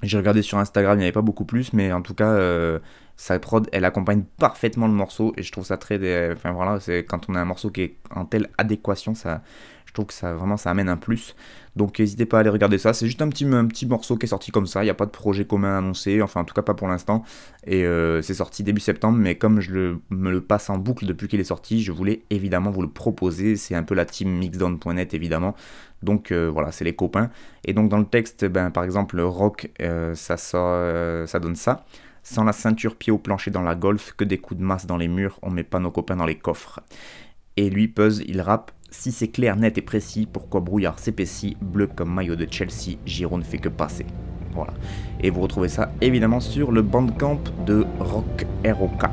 J'ai 0.03 0.17
regardé 0.17 0.41
sur 0.41 0.57
Instagram, 0.59 0.97
il 0.97 0.99
n'y 0.99 1.05
avait 1.05 1.11
pas 1.11 1.21
beaucoup 1.21 1.45
plus, 1.45 1.73
mais 1.73 1.91
en 1.91 2.01
tout 2.01 2.13
cas, 2.13 2.29
euh, 2.29 2.79
sa 3.17 3.39
prod, 3.39 3.67
elle 3.73 3.85
accompagne 3.85 4.23
parfaitement 4.37 4.87
le 4.87 4.93
morceau 4.93 5.33
et 5.37 5.43
je 5.43 5.51
trouve 5.51 5.65
ça 5.65 5.77
très. 5.77 5.97
dé- 5.99 6.29
Enfin 6.33 6.51
voilà, 6.51 6.79
c'est 6.79 7.03
quand 7.03 7.29
on 7.29 7.35
a 7.35 7.41
un 7.41 7.45
morceau 7.45 7.71
qui 7.71 7.81
est 7.81 7.97
en 8.15 8.25
telle 8.25 8.49
adéquation, 8.59 9.15
ça, 9.15 9.41
je 9.87 9.93
trouve 9.93 10.05
que 10.05 10.13
ça 10.13 10.33
vraiment 10.35 10.55
ça 10.57 10.69
amène 10.69 10.87
un 10.89 10.97
plus. 10.97 11.35
Donc 11.75 11.97
n'hésitez 11.99 12.25
pas 12.27 12.37
à 12.37 12.39
aller 12.41 12.49
regarder 12.49 12.77
ça. 12.77 12.93
C'est 12.93 13.07
juste 13.07 13.21
un 13.21 13.29
petit, 13.29 13.45
un 13.45 13.65
petit 13.65 13.85
morceau 13.87 14.17
qui 14.17 14.25
est 14.25 14.29
sorti 14.29 14.51
comme 14.51 14.67
ça. 14.67 14.81
Il 14.83 14.85
n'y 14.85 14.91
a 14.91 14.95
pas 14.95 15.05
de 15.07 15.11
projet 15.11 15.45
commun 15.45 15.77
annoncé, 15.79 16.21
enfin 16.21 16.41
en 16.41 16.43
tout 16.45 16.53
cas 16.53 16.61
pas 16.61 16.73
pour 16.75 16.87
l'instant. 16.87 17.23
Et 17.65 17.85
euh, 17.85 18.21
c'est 18.21 18.33
sorti 18.35 18.63
début 18.63 18.81
septembre, 18.81 19.17
mais 19.17 19.35
comme 19.35 19.61
je 19.61 19.71
le, 19.73 19.99
me 20.11 20.31
le 20.31 20.41
passe 20.41 20.69
en 20.69 20.77
boucle 20.77 21.05
depuis 21.05 21.27
qu'il 21.27 21.39
est 21.39 21.43
sorti, 21.43 21.81
je 21.83 21.91
voulais 21.91 22.21
évidemment 22.29 22.69
vous 22.71 22.81
le 22.83 22.89
proposer. 22.89 23.55
C'est 23.55 23.75
un 23.75 23.83
peu 23.83 23.95
la 23.95 24.05
team 24.05 24.29
mixdown.net 24.37 25.13
évidemment. 25.15 25.55
Donc 26.03 26.31
euh, 26.31 26.49
voilà, 26.51 26.71
c'est 26.71 26.85
les 26.85 26.95
copains. 26.95 27.29
Et 27.65 27.73
donc 27.73 27.89
dans 27.89 27.97
le 27.97 28.05
texte, 28.05 28.45
ben, 28.45 28.69
par 28.71 28.83
exemple, 28.83 29.19
rock, 29.21 29.71
euh, 29.81 30.13
ça, 30.15 30.37
sort, 30.37 31.27
ça 31.27 31.39
donne 31.39 31.55
ça. 31.55 31.85
Sans 32.29 32.43
la 32.43 32.51
ceinture 32.51 32.97
pied 32.97 33.13
au 33.13 33.17
plancher 33.17 33.51
dans 33.51 33.61
la 33.61 33.73
golf, 33.73 34.11
que 34.11 34.25
des 34.25 34.37
coups 34.37 34.59
de 34.59 34.65
masse 34.65 34.85
dans 34.85 34.97
les 34.97 35.07
murs, 35.07 35.39
on 35.43 35.49
met 35.49 35.63
pas 35.63 35.79
nos 35.79 35.91
copains 35.91 36.17
dans 36.17 36.25
les 36.25 36.35
coffres. 36.35 36.81
Et 37.55 37.69
lui, 37.69 37.87
Puzz, 37.87 38.21
il 38.27 38.41
rappe 38.41 38.73
Si 38.89 39.13
c'est 39.13 39.29
clair, 39.29 39.55
net 39.55 39.77
et 39.77 39.81
précis, 39.81 40.27
pourquoi 40.29 40.59
brouillard 40.59 40.99
s'épaissit, 40.99 41.55
bleu 41.61 41.87
comme 41.87 42.13
maillot 42.13 42.35
de 42.35 42.45
Chelsea, 42.51 42.97
Giro 43.05 43.37
ne 43.37 43.43
fait 43.43 43.59
que 43.59 43.69
passer. 43.69 44.05
Voilà. 44.51 44.73
Et 45.21 45.29
vous 45.29 45.39
retrouvez 45.39 45.69
ça 45.69 45.93
évidemment 46.01 46.41
sur 46.41 46.73
le 46.73 46.81
bandcamp 46.81 47.39
de 47.65 47.85
Rock 48.01 48.45
ROK. 48.65 49.03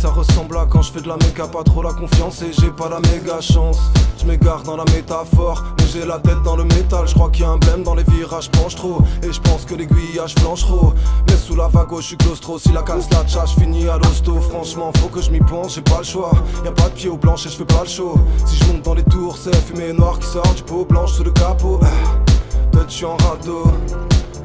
Ça 0.00 0.08
ressemble 0.08 0.56
à 0.56 0.64
quand 0.64 0.80
je 0.80 0.92
fais 0.92 1.02
de 1.02 1.08
la 1.08 1.16
méga, 1.18 1.46
pas 1.46 1.62
trop 1.62 1.82
la 1.82 1.92
confiance 1.92 2.40
et 2.40 2.52
j'ai 2.58 2.70
pas 2.70 2.88
la 2.88 3.00
méga 3.00 3.38
chance. 3.42 3.78
Je 4.18 4.24
m'égare 4.24 4.62
dans 4.62 4.76
la 4.76 4.84
métaphore, 4.84 5.62
mais 5.78 5.84
j'ai 5.92 6.06
la 6.06 6.18
tête 6.18 6.42
dans 6.42 6.56
le 6.56 6.64
métal. 6.64 7.06
Je 7.06 7.12
crois 7.14 7.28
qu'il 7.28 7.42
y 7.42 7.44
a 7.44 7.50
un 7.50 7.58
blême 7.58 7.82
dans 7.82 7.94
les 7.94 8.04
virages, 8.04 8.50
penche 8.50 8.76
trop. 8.76 9.02
Et 9.22 9.30
je 9.30 9.40
pense 9.40 9.66
que 9.66 9.74
l'aiguillage 9.74 10.34
flanche 10.36 10.62
trop. 10.62 10.94
Mais 11.28 11.36
sous 11.36 11.54
la 11.54 11.68
vague, 11.68 11.88
je 11.98 12.02
suis 12.02 12.16
claustro. 12.16 12.58
Si 12.58 12.72
la 12.72 12.82
casse 12.82 13.10
la 13.10 13.24
tcha, 13.24 13.44
je 13.44 13.60
finis 13.60 13.88
à 13.88 13.98
l'hosto. 13.98 14.40
Franchement, 14.40 14.90
faut 14.96 15.08
que 15.08 15.20
je 15.20 15.30
m'y 15.30 15.40
pense, 15.40 15.74
j'ai 15.74 15.82
pas 15.82 15.98
le 15.98 16.04
choix. 16.04 16.32
Y 16.64 16.68
a 16.68 16.72
pas 16.72 16.88
de 16.88 16.94
pied 16.94 17.10
au 17.10 17.18
plancher, 17.18 17.50
je 17.50 17.56
fais 17.56 17.64
pas 17.66 17.82
le 17.82 17.88
show. 17.88 18.14
Si 18.46 18.56
je 18.56 18.72
monte 18.72 18.82
dans 18.82 18.94
les 18.94 19.04
tours, 19.04 19.36
c'est 19.36 19.54
fumée 19.54 19.92
noire 19.92 20.18
qui 20.18 20.28
sort 20.28 20.54
du 20.54 20.62
pot 20.62 20.86
blanche 20.88 21.12
sous 21.12 21.24
le 21.24 21.30
capot. 21.30 21.78
Peut-être 22.72 22.90
je 22.90 23.04
en 23.04 23.16
radeau. 23.18 23.64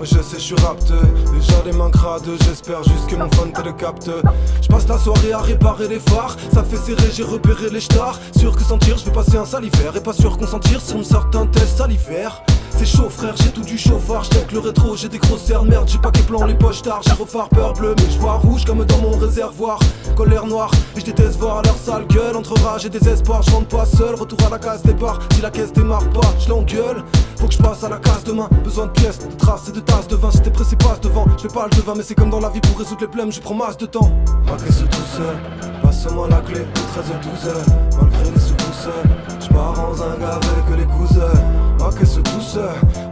Je 0.02 0.22
sais, 0.22 0.38
je 0.38 0.40
suis 0.40 0.56
rapteux. 0.56 1.02
Déjà 1.34 1.64
les 1.66 1.72
mains 1.72 1.90
crades, 1.90 2.30
j'espère 2.46 2.84
juste 2.84 3.08
que 3.08 3.16
mon 3.16 3.30
phone 3.32 3.52
te 3.52 3.62
le 3.62 3.74
capte. 3.74 4.10
Je 4.62 4.68
passe 4.68 4.88
la 4.88 4.98
soirée 4.98 5.34
à 5.34 5.40
réparer 5.40 5.88
les 5.88 6.00
phares. 6.00 6.36
Ça 6.54 6.64
fait 6.64 6.78
serrer, 6.78 7.10
j'ai 7.12 7.24
repéré 7.24 7.70
les 7.72 7.80
stars. 7.80 8.20
Sûr 8.38 8.56
que 8.56 8.64
sentir, 8.64 8.98
je 8.98 9.06
vais 9.06 9.12
passer 9.12 9.38
un 9.38 9.46
salivaire. 9.46 9.96
Et 9.96 10.02
pas 10.02 10.14
sûr 10.14 10.38
qu'on 10.38 10.46
on 10.46 10.98
me 10.98 11.04
sort 11.04 11.30
un 11.34 11.48
test 11.48 11.78
salivaire. 11.78 12.44
C'est 12.78 12.86
chaud, 12.86 13.10
frère, 13.10 13.34
j'ai 13.38 13.52
tout 13.52 13.62
du 13.62 13.78
chauffard. 13.78 14.24
J'deck 14.26 14.52
le 14.52 14.60
rétro, 14.60 14.96
j'ai 14.96 15.08
des 15.08 15.18
grosses 15.18 15.44
cernes, 15.44 15.68
merde. 15.70 15.88
J'ai 15.88 15.98
pas 15.98 16.12
que 16.12 16.20
plan, 16.20 16.46
les 16.46 16.56
poches 16.56 16.82
tard. 16.82 17.02
Gyrophare, 17.04 17.50
peur 17.50 17.74
bleu, 17.74 17.96
mais 17.98 18.12
je 18.12 18.20
vois 18.20 18.34
rouge 18.34 18.66
comme 18.66 18.84
dans 18.84 18.98
mon 18.98 19.18
réservoir. 19.18 19.80
Colère 20.16 20.46
noire, 20.46 20.72
et 20.96 21.00
je 21.00 21.06
déteste 21.06 21.38
voir 21.40 21.62
leur 21.64 21.78
sale 21.78 22.06
gueule. 22.08 22.36
Entre 22.36 22.54
rage 22.62 22.86
et 22.86 22.90
désespoir, 22.90 23.42
je 23.44 23.52
rentre 23.52 23.68
pas 23.68 23.86
seul. 23.86 24.16
Retour 24.16 24.40
à 24.46 24.50
la 24.50 24.60
case 24.60 24.84
départ. 24.84 25.20
Si 25.34 25.42
la 25.42 25.52
caisse 25.52 25.72
démarre 25.72 26.08
pas, 26.10 26.34
je 26.40 26.50
l'engueule. 26.50 27.04
Faut 27.38 27.48
que 27.48 27.54
je 27.54 27.60
passe 27.60 27.84
à 27.84 27.90
la 27.90 27.98
case 27.98 28.24
demain. 28.26 28.50
Besoin 28.64 28.88
de 28.88 28.92
pièces, 28.92 29.20
de 29.20 29.34
traces 29.36 29.70
et 29.70 29.72
de 29.72 29.80
tasses 29.80 30.08
de 30.08 30.16
vin. 30.16 30.32
Si 30.32 30.42
t'es 30.42 30.52
pressé, 30.52 30.76
passe 30.76 31.00
devant. 31.02 31.26
Je 31.42 31.48
pas 31.48 31.68
le 31.72 31.78
devin, 31.78 31.94
mais 31.96 32.04
c'est 32.04 32.16
comme 32.16 32.30
dans 32.30 32.42
la 32.42 32.50
vie 32.50 32.62
pour 32.62 32.78
résoudre 32.78 33.02
les 33.02 33.08
problèmes. 33.08 33.32
Je 33.32 33.40
prends 33.40 33.56
masse 33.56 33.78
de 33.78 33.86
temps. 33.86 34.12
Malgré 34.46 34.72
ce 34.72 34.84
tout 34.84 35.08
seul, 35.16 35.36
passe-moi 35.82 36.28
la 36.30 36.38
clé. 36.38 36.66
13 36.94 37.06
12 37.42 37.50
heures, 37.50 37.66
malgré 38.00 38.32
les 38.32 38.40
secousses. 38.40 38.90
Je 39.40 39.48
pars 39.48 39.80
en 39.80 39.94
zingue 39.94 40.24
avec 40.24 40.78
les 40.78 40.86
cousins. 40.86 41.42
Malgré 41.80 42.06
ce 42.06 42.20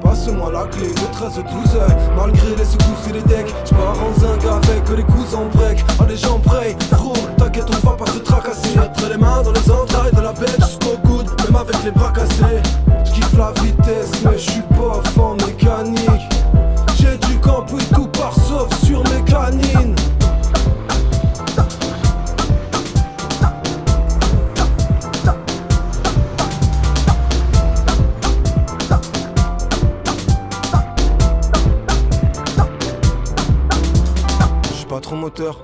passe-moi 0.02 0.52
la 0.52 0.66
clé. 0.66 0.88
De 0.90 1.14
13 1.14 1.36
12 1.36 1.76
heures, 1.76 1.98
malgré 2.16 2.56
les 2.56 2.66
secousses 2.66 3.08
et 3.10 3.14
les 3.14 3.22
decks. 3.24 3.54
Je 3.66 3.72
pars 3.72 3.98
en 4.04 4.20
zingue 4.20 4.46
avec 4.46 4.90
les 4.98 5.04
cousins 5.04 5.40
en 5.40 5.58
break. 5.58 5.84
Allez, 6.00 6.18
j'en 6.18 6.40
pray, 6.40 6.76
roule. 6.98 7.18
T'inquiète, 7.38 7.66
on 7.70 7.88
va 7.88 7.96
pas 7.96 8.12
se 8.12 8.20
tracasser. 8.20 8.78
Mettre 8.78 9.10
les 9.10 9.18
mains 9.18 9.42
dans 9.44 9.52
les 9.52 9.72
entrailles 9.72 10.12
de 10.12 10.22
la 10.22 10.34
bête 10.34 10.60
jusqu'au 10.60 10.98
coude, 11.08 11.30
même 11.46 11.56
avec 11.56 11.84
les 11.84 11.92
bras 11.92 12.12
cassés. 12.12 12.62
J'kiffe 13.06 13.38
la 13.38 13.52
vitesse, 13.62 14.12
mais 14.24 14.38
j'suis 14.38 14.62
pas 14.70 15.02
fan 15.12 15.38
mécanique. 15.48 16.30
J'ai 16.98 17.18
du 17.28 17.40
camp, 17.40 17.66
oui, 17.74 17.84
tout 17.94 18.08
part 18.08 18.34
sauf 18.34 18.70
sur 18.84 19.04
mes 19.04 19.24
canines. 19.24 19.93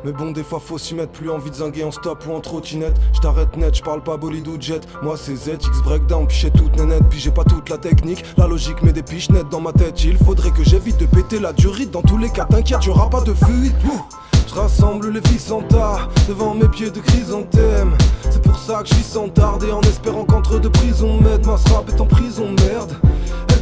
Mais 0.04 0.12
bon, 0.12 0.32
des 0.32 0.44
fois 0.44 0.60
faut 0.60 0.78
s'y 0.78 0.96
mettre. 0.96 1.12
Plus 1.12 1.30
envie 1.30 1.50
de 1.50 1.56
zinguer 1.56 1.84
en 1.84 1.92
stop 1.92 2.26
ou 2.28 2.34
en 2.34 2.40
trottinette. 2.40 2.96
J't'arrête 3.14 3.56
net, 3.58 3.76
j'parle 3.76 4.04
pas 4.04 4.18
bolide 4.18 4.48
ou 4.48 4.58
jet. 4.60 4.82
Moi 5.02 5.16
c'est 5.18 5.36
ZX 5.36 5.82
breakdown, 5.84 6.28
puis 6.28 6.38
j'ai 6.38 6.52
toute 6.52 6.76
nénette, 6.78 7.04
puis 7.10 7.20
j'ai 7.20 7.32
pas 7.32 7.44
toute 7.44 7.70
la 7.70 7.78
technique. 7.78 8.24
La 8.38 8.48
logique 8.48 8.82
met 8.84 8.94
des 8.94 9.04
piches 9.04 9.30
nettes 9.30 9.50
dans 9.50 9.62
ma 9.62 9.74
tête. 9.74 10.04
Il 10.04 10.18
faudrait 10.18 10.52
que 10.52 10.64
j'évite 10.64 10.98
de 10.98 11.06
péter 11.06 11.40
la 11.40 11.54
durite. 11.54 11.92
Dans 11.92 12.02
tous 12.02 12.18
les 12.18 12.30
cas, 12.30 12.46
t'inquiète, 12.46 12.86
y'aura 12.86 13.10
pas 13.10 13.22
de 13.22 13.34
fuite. 13.34 13.76
Je 14.50 14.56
rassemble 14.56 15.12
les 15.12 15.22
tas 15.22 16.10
devant 16.28 16.56
mes 16.56 16.68
pieds 16.68 16.90
de 16.90 17.00
chrysanthème. 17.00 17.96
C'est 18.32 18.42
pour 18.42 18.58
ça 18.58 18.82
que 18.82 18.90
je 18.90 18.96
vis 18.96 19.04
sans 19.04 19.30
tarder 19.30 19.72
en 19.72 19.82
espérant 19.82 20.26
qu'entre 20.26 20.60
deux 20.60 20.72
prisons 20.72 21.22
m'aide. 21.22 21.46
Ma 21.46 21.56
rap 21.56 21.88
est 21.88 22.02
en 22.02 22.06
prison, 22.06 22.48
merde. 22.48 22.94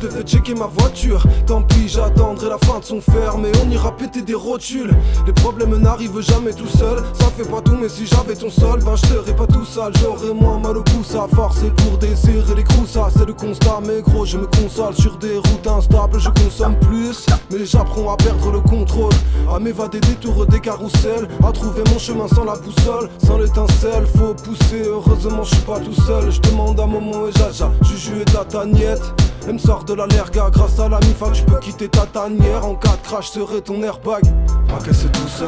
Devait 0.02 0.24
checker 0.24 0.54
ma 0.54 0.68
voiture. 0.68 1.24
Tant 1.46 1.64
pis, 1.64 1.88
j'attendrai 1.88 2.50
la 2.50 2.58
fin 2.60 2.80
de 2.80 2.86
son 2.86 3.02
fer. 3.02 3.38
Mais 3.38 3.52
on 3.66 3.70
ira 3.72 3.96
péter 3.96 4.22
des 4.22 4.36
rotules. 4.36 4.94
Les 5.26 5.34
problèmes 5.34 5.76
n'arrivent 5.78 6.22
jamais 6.22 6.54
tout 6.54 6.68
seul. 6.68 7.00
Ça 7.20 7.28
fait 7.36 7.50
pas 7.50 7.62
tout, 7.62 7.76
mais 7.80 7.90
si 7.90 8.06
j'avais 8.06 8.36
ton 8.36 8.50
sol, 8.50 8.82
ben 8.84 8.96
je 8.96 9.08
serais 9.08 9.36
pas 9.36 9.48
tout 9.48 9.66
sale. 9.66 9.94
J'aurais 10.02 10.34
moins 10.34 10.60
mal 10.60 10.78
au 10.78 10.84
pouce 10.84 11.16
à 11.16 11.28
forcer 11.28 11.72
pour 11.78 11.98
desserrer 11.98 12.56
les 12.56 12.64
ça 12.86 13.10
C'est 13.16 13.26
le 13.26 13.34
constat, 13.34 13.80
mais 13.86 14.02
gros, 14.02 14.26
je 14.26 14.38
me 14.38 14.46
console 14.46 14.94
sur 14.94 15.18
des 15.18 15.38
routes 15.38 15.68
instables. 15.68 16.20
Je 16.20 16.30
consomme 16.30 16.78
plus, 16.80 17.26
mais 17.52 17.66
j'apprends 17.66 18.14
à 18.14 18.18
perdre 18.18 18.52
le 18.52 18.62
contrôle. 18.62 19.14
À 19.52 19.60
m'évader 19.60 20.00
des 20.00 20.16
tours 20.16 20.46
des 20.46 20.60
carousels. 20.60 21.28
À 21.44 21.52
trouver 21.52 21.84
mon 21.92 22.00
chemin 22.00 22.28
sans 22.28 22.46
la 22.46 22.56
boussole. 22.56 23.10
Sans 23.26 23.38
l'étincelle, 23.38 24.06
faut 24.16 24.34
pousser. 24.34 24.84
Heureusement, 24.86 25.44
je 25.44 25.56
suis 25.56 25.66
pas 25.66 25.80
tout 25.80 25.94
seul. 25.94 26.32
Je 26.32 26.40
demande 26.42 26.80
à 26.80 26.86
Momo 26.86 27.28
et 27.28 27.32
Jaja, 27.32 27.72
Juju 27.82 28.22
et 28.22 28.26
Tata 28.26 28.66
Niette. 28.66 29.14
Elle 29.48 29.54
me 29.54 29.60
sort 29.60 29.86
de 29.88 29.94
la 29.94 30.06
lerga 30.08 30.50
Grâce 30.52 30.80
à 30.80 30.90
la 30.90 31.00
mifa 31.00 31.28
tu 31.32 31.44
peux 31.44 31.60
quitter 31.60 31.88
ta 31.88 32.06
tanière. 32.06 32.66
En 32.66 32.76
cas 32.76 32.96
de 33.02 33.08
crash 33.08 33.30
serait 33.30 33.62
ton 33.62 33.82
airbag. 33.82 34.24
Ma 34.70 34.84
caisse 34.84 35.06
douce, 35.06 35.44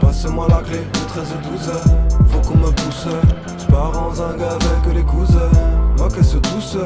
passe-moi 0.00 0.46
la 0.48 0.62
clé 0.62 0.78
de 0.78 1.08
13 1.08 1.28
12 1.52 1.70
Faut 2.30 2.48
qu'on 2.48 2.58
me 2.58 2.70
pousse, 2.72 3.06
j'pars 3.58 4.02
en 4.02 4.14
zingue 4.14 4.42
avec 4.42 4.94
les 4.94 5.02
cousins. 5.02 5.50
Ma 5.98 6.08
caisse 6.08 6.34
douce, 6.34 6.78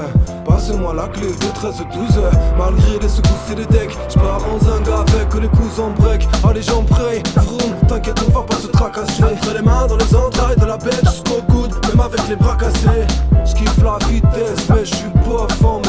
passe-moi 0.45 0.95
la 0.95 1.09
clé 1.09 1.29
de 1.29 1.55
13 1.55 1.77
12 1.93 2.21
Malgré 2.59 2.99
les 3.01 3.09
secousses 3.09 3.51
et 3.53 3.55
les 3.55 3.67
decks 3.67 3.97
J'pars 4.09 4.43
en 4.53 4.59
zingue 4.59 4.89
avec 4.89 5.35
les 5.41 5.49
cousins. 5.49 5.93
Break 5.99 6.29
Allez 6.49 6.63
j'en 6.63 6.83
prie, 6.83 7.23
vroom, 7.37 7.75
t'inquiète 7.87 8.21
on 8.27 8.39
va 8.39 8.43
pas 8.45 8.57
se 8.57 8.67
tracasser. 8.67 9.25
Entre 9.25 9.55
les 9.55 9.63
mains 9.63 9.87
dans 9.87 9.97
les 9.97 10.15
entrailles 10.15 10.57
de 10.57 10.67
la 10.67 10.77
bête 10.77 11.05
jusqu'au 11.05 11.41
coude 11.51 11.75
Même 11.89 12.01
avec 12.01 12.29
les 12.29 12.37
bras 12.37 12.57
cassés. 12.57 13.07
J'kiffe 13.45 13.83
la 13.83 13.99
vitesse 14.07 14.69
mais 14.69 14.85
j'suis 14.85 15.11
bof 15.25 15.65
en 15.65 15.81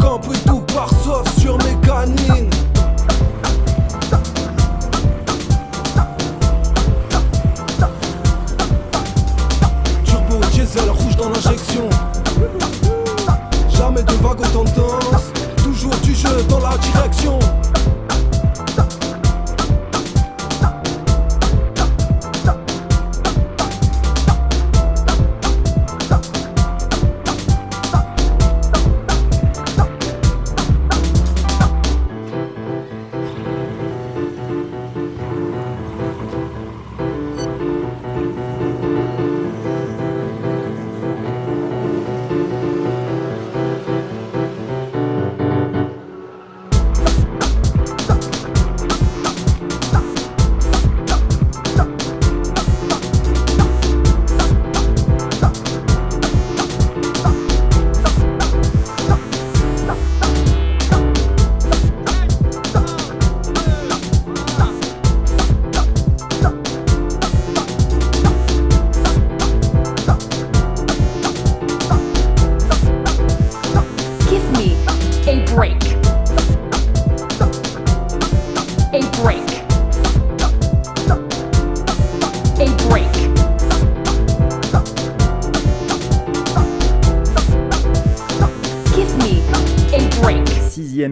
Et 0.00 0.38
tout 0.46 0.60
par 0.74 0.88
sauf 1.02 1.38
sur 1.38 1.56
mes 1.58 1.76
canines. 1.86 2.50
Turbo 10.04 10.40
diesel 10.52 10.90
rouge 10.90 11.16
dans 11.16 11.30
l'injection. 11.30 11.88
Jamais 13.70 14.02
de 14.02 14.12
vague 14.14 14.40
aux 14.40 14.64
tendances 14.64 15.32
Toujours 15.56 15.94
du 16.02 16.14
jeu 16.14 16.42
dans 16.48 16.60
la 16.60 16.76
direction 16.78 17.38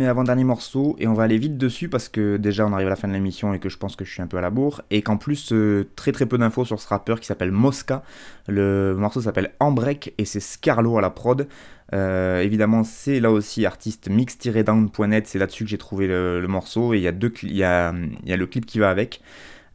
Sixième 0.07 0.19
et 0.19 0.21
avant-dernier 0.21 0.45
morceau, 0.45 0.95
et 1.01 1.09
on 1.09 1.15
va 1.15 1.25
aller 1.25 1.37
vite 1.37 1.59
dessus 1.59 1.89
parce 1.89 2.09
que 2.09 2.37
déjà 2.37 2.65
on 2.65 2.73
arrive 2.73 2.87
à 2.87 2.91
la 2.91 2.97
fin 2.97 3.09
de 3.09 3.13
l'émission 3.13 3.53
et 3.55 3.59
que 3.59 3.69
je 3.69 3.77
pense 3.77 3.97
que 3.97 4.05
je 4.05 4.13
suis 4.13 4.23
un 4.23 4.29
peu 4.29 4.37
à 4.37 4.41
la 4.41 4.51
bourre, 4.51 4.83
et 4.93 5.03
qu'en 5.03 5.17
plus 5.17 5.53
euh, 5.53 5.89
très 5.97 6.13
très 6.13 6.27
peu 6.27 6.39
d'infos 6.39 6.65
sur 6.65 6.79
ce 6.81 6.87
rappeur 6.87 7.19
qui 7.19 7.27
s'appelle 7.27 7.51
Mosca. 7.51 8.05
Le 8.47 8.95
morceau 8.97 9.21
s'appelle 9.21 9.51
Embrek 9.59 10.15
et 10.17 10.25
c'est 10.25 10.39
Scarlo 10.39 10.97
à 10.97 11.01
la 11.01 11.11
prod. 11.11 11.49
Euh, 11.93 12.41
évidemment, 12.41 12.85
c'est 12.85 13.19
là 13.19 13.33
aussi 13.33 13.67
artiste 13.67 14.09
mix-down.net, 14.09 15.27
c'est 15.27 15.41
là-dessus 15.41 15.65
que 15.65 15.71
j'ai 15.71 15.79
trouvé 15.79 16.07
le, 16.07 16.47
morceau, 16.47 16.95
et 16.95 16.99
il 16.99 17.03
y, 17.03 17.09
a 17.09 17.13
deux 17.13 17.33
y, 17.43 17.65
a, 17.65 17.93
y 18.25 18.33
a 18.33 18.37
le 18.37 18.47
clip 18.47 18.65
qui 18.65 18.79
va 18.79 18.91
avec. 18.91 19.23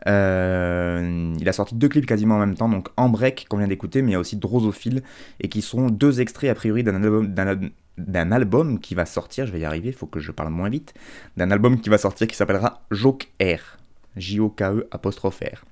Euh, 0.08 1.36
il 1.40 1.48
a 1.48 1.54
sorti 1.54 1.76
deux 1.76 1.90
clips 1.90 2.06
quasiment 2.06 2.36
en 2.36 2.40
même 2.40 2.56
temps, 2.56 2.70
donc 2.70 2.88
En 2.98 3.10
Break 3.10 3.48
qu'on 3.50 3.58
vient 3.58 3.68
d'écouter, 3.68 4.02
mais 4.02 4.12
il 4.12 4.14
y 4.14 4.16
a 4.16 4.20
aussi 4.20 4.38
Drosophile, 4.38 5.04
et 5.42 5.50
qui 5.50 5.62
sont 5.62 5.88
deux 5.88 6.22
extraits 6.22 6.50
a 6.50 6.56
priori 6.56 6.84
d'un 6.84 7.04
album, 7.04 7.70
d'un 7.98 8.32
al- 8.32 8.32
d'un 8.32 8.32
album 8.32 8.80
qui 8.80 8.96
va 8.96 9.06
sortir, 9.06 9.46
je 9.46 9.52
vais 9.52 9.60
y 9.60 9.66
arriver, 9.66 9.92
faut 9.92 10.08
que 10.08 10.20
je 10.20 10.32
parle 10.32 10.50
moins 10.50 10.70
vite, 10.70 10.94
d'un 11.38 11.52
album 11.52 11.80
qui 11.80 11.90
va 11.90 11.98
sortir 11.98 12.28
qui 12.28 12.36
s'appellera 12.36 12.82
Joke 12.92 13.28
R, 13.42 13.78
J-O-K-E 14.16 14.88
apostrophe 14.92 15.42
R. 15.42 15.66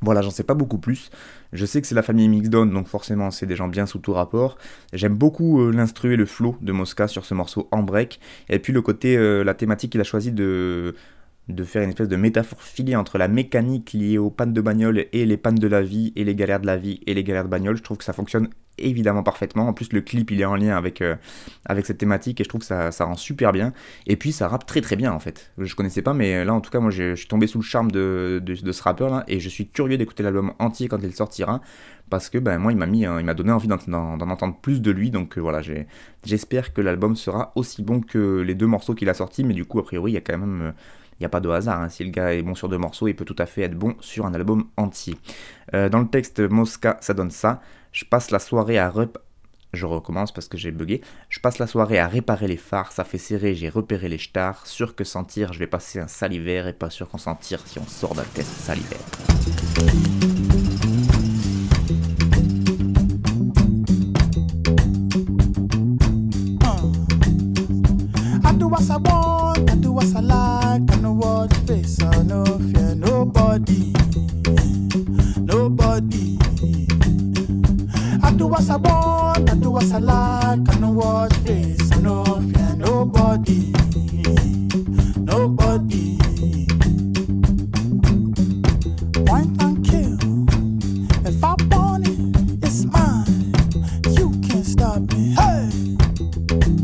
Voilà, 0.00 0.20
j'en 0.20 0.30
sais 0.30 0.42
pas 0.44 0.54
beaucoup 0.54 0.78
plus. 0.78 1.10
Je 1.52 1.64
sais 1.64 1.80
que 1.80 1.86
c'est 1.86 1.94
la 1.94 2.02
famille 2.02 2.28
Mixdown, 2.28 2.70
donc 2.70 2.88
forcément 2.88 3.30
c'est 3.30 3.46
des 3.46 3.56
gens 3.56 3.68
bien 3.68 3.86
sous 3.86 3.98
tout 3.98 4.12
rapport. 4.12 4.58
J'aime 4.92 5.14
beaucoup 5.14 5.62
euh, 5.62 5.70
l'instru 5.72 6.16
le 6.16 6.26
flow 6.26 6.56
de 6.60 6.72
Mosca 6.72 7.08
sur 7.08 7.24
ce 7.24 7.32
morceau 7.32 7.68
en 7.70 7.82
break. 7.82 8.20
Et 8.50 8.58
puis 8.58 8.72
le 8.72 8.82
côté, 8.82 9.16
euh, 9.16 9.44
la 9.44 9.54
thématique 9.54 9.92
qu'il 9.92 10.00
a 10.00 10.04
choisi 10.04 10.32
de, 10.32 10.94
de 11.48 11.64
faire 11.64 11.82
une 11.82 11.90
espèce 11.90 12.08
de 12.08 12.16
métaphore 12.16 12.62
filée 12.62 12.96
entre 12.96 13.18
la 13.18 13.28
mécanique 13.28 13.92
liée 13.92 14.18
aux 14.18 14.30
pannes 14.30 14.52
de 14.52 14.60
bagnole 14.60 15.06
et 15.12 15.26
les 15.26 15.36
pannes 15.36 15.58
de 15.58 15.66
la 15.66 15.82
vie 15.82 16.12
et 16.16 16.24
les 16.24 16.34
galères 16.34 16.60
de 16.60 16.66
la 16.66 16.76
vie 16.76 17.00
et 17.06 17.14
les 17.14 17.24
galères 17.24 17.44
de 17.44 17.50
bagnole. 17.50 17.76
Je 17.76 17.82
trouve 17.82 17.98
que 17.98 18.04
ça 18.04 18.12
fonctionne 18.14 18.48
évidemment 18.78 19.22
parfaitement. 19.22 19.68
En 19.68 19.72
plus, 19.72 19.92
le 19.92 20.00
clip 20.00 20.30
il 20.30 20.40
est 20.40 20.44
en 20.44 20.56
lien 20.56 20.76
avec, 20.76 21.00
euh, 21.00 21.16
avec 21.66 21.86
cette 21.86 21.98
thématique 21.98 22.40
et 22.40 22.44
je 22.44 22.48
trouve 22.48 22.60
que 22.60 22.66
ça, 22.66 22.90
ça 22.90 23.04
rend 23.04 23.16
super 23.16 23.52
bien. 23.52 23.72
Et 24.06 24.16
puis 24.16 24.32
ça 24.32 24.48
rappe 24.48 24.66
très 24.66 24.80
très 24.80 24.96
bien 24.96 25.12
en 25.12 25.18
fait. 25.18 25.52
Je 25.58 25.74
connaissais 25.74 26.02
pas, 26.02 26.14
mais 26.14 26.44
là 26.44 26.54
en 26.54 26.60
tout 26.60 26.70
cas, 26.70 26.80
moi 26.80 26.90
je 26.90 27.14
suis 27.14 27.28
tombé 27.28 27.46
sous 27.46 27.58
le 27.58 27.64
charme 27.64 27.90
de, 27.90 28.42
ce 28.72 28.82
rappeur 28.82 29.10
là 29.10 29.24
et 29.28 29.40
je 29.40 29.48
suis 29.48 29.68
curieux 29.68 29.98
d'écouter 29.98 30.22
l'album 30.22 30.52
entier 30.58 30.88
quand 30.88 30.98
il 31.02 31.14
sortira 31.14 31.60
parce 32.10 32.28
que 32.28 32.38
ben, 32.38 32.58
moi 32.58 32.72
il 32.72 32.78
m'a 32.78 32.86
mis 32.86 33.06
euh, 33.06 33.20
il 33.20 33.24
m'a 33.24 33.34
donné 33.34 33.52
envie 33.52 33.68
d'en, 33.68 34.20
entendre 34.20 34.56
plus 34.60 34.82
de 34.82 34.90
lui 34.90 35.10
donc 35.10 35.38
euh, 35.38 35.40
voilà 35.40 35.60
j'espère 36.24 36.72
que 36.72 36.80
l'album 36.80 37.16
sera 37.16 37.52
aussi 37.54 37.82
bon 37.82 38.00
que 38.00 38.40
les 38.40 38.54
deux 38.54 38.66
morceaux 38.66 38.94
qu'il 38.94 39.08
a 39.08 39.14
sortis 39.14 39.42
mais 39.42 39.54
du 39.54 39.64
coup 39.64 39.78
a 39.78 39.84
priori 39.84 40.12
il 40.12 40.14
y 40.14 40.18
a 40.18 40.20
quand 40.20 40.36
même 40.36 40.74
il 41.18 41.22
n'y 41.22 41.26
a 41.26 41.28
pas 41.28 41.40
de 41.40 41.48
hasard, 41.48 41.80
hein. 41.80 41.88
si 41.88 42.04
le 42.04 42.10
gars 42.10 42.34
est 42.34 42.42
bon 42.42 42.54
sur 42.54 42.68
deux 42.68 42.78
morceaux, 42.78 43.08
il 43.08 43.14
peut 43.14 43.24
tout 43.24 43.36
à 43.38 43.46
fait 43.46 43.62
être 43.62 43.76
bon 43.76 43.94
sur 44.00 44.26
un 44.26 44.34
album 44.34 44.68
entier. 44.76 45.16
Euh, 45.74 45.88
dans 45.88 46.00
le 46.00 46.08
texte 46.08 46.40
Mosca, 46.40 46.96
ça 47.00 47.14
donne 47.14 47.30
ça. 47.30 47.60
Je 47.92 48.04
passe 48.04 48.30
la 48.30 48.38
soirée 48.38 48.78
à 48.78 48.90
rep... 48.90 49.18
Je 49.72 49.86
recommence 49.86 50.30
parce 50.30 50.46
que 50.46 50.56
j'ai 50.56 50.70
bugué. 50.70 51.00
Je 51.28 51.40
passe 51.40 51.58
la 51.58 51.66
soirée 51.66 51.98
à 51.98 52.06
réparer 52.06 52.46
les 52.46 52.56
phares, 52.56 52.92
ça 52.92 53.02
fait 53.02 53.18
serrer, 53.18 53.54
j'ai 53.56 53.68
repéré 53.68 54.08
les 54.08 54.18
stars. 54.18 54.66
Sûr 54.66 54.94
que 54.94 55.02
sentir, 55.02 55.52
je 55.52 55.58
vais 55.58 55.66
passer 55.66 55.98
un 55.98 56.06
salivaire 56.06 56.68
et 56.68 56.72
pas 56.72 56.90
sûr 56.90 57.08
qu'on 57.08 57.18
s'en 57.18 57.34
tire 57.34 57.60
si 57.66 57.78
on 57.80 57.86
sort 57.86 58.14
d'un 58.14 58.22
test 58.22 58.70
do 68.58 68.68
what 68.68 68.88
I 68.88 68.96
want, 68.96 69.33
What 69.94 70.16
I 70.16 70.20
like, 70.20 70.92
I 70.92 70.96
know 71.00 71.12
what 71.12 71.54
face, 71.68 72.02
I 72.02 72.22
no 72.24 72.44
fear 72.44 72.96
nobody, 72.96 73.92
nobody. 75.38 76.36
I 78.20 78.32
do 78.36 78.48
what 78.48 78.68
I 78.68 78.76
want, 78.76 79.50
I 79.50 79.54
do 79.54 79.70
what 79.70 79.92
I 79.92 79.98
like, 79.98 80.68
I 80.68 80.78
know 80.80 80.90
what 80.90 81.32
face, 81.46 81.92
I 81.92 82.00
no 82.00 82.24
fear 82.24 82.74
nobody, 82.76 83.72
nobody. 85.16 86.18
Point 89.24 89.62
and 89.62 89.86
kill, 89.86 90.18
if 91.24 91.44
I 91.44 91.54
want 91.70 92.08
it, 92.08 92.64
it's 92.64 92.84
mine. 92.86 93.54
You 94.18 94.32
can't 94.42 94.66
stop 94.66 95.00
me. 95.12 95.34
Hey. 95.34 95.70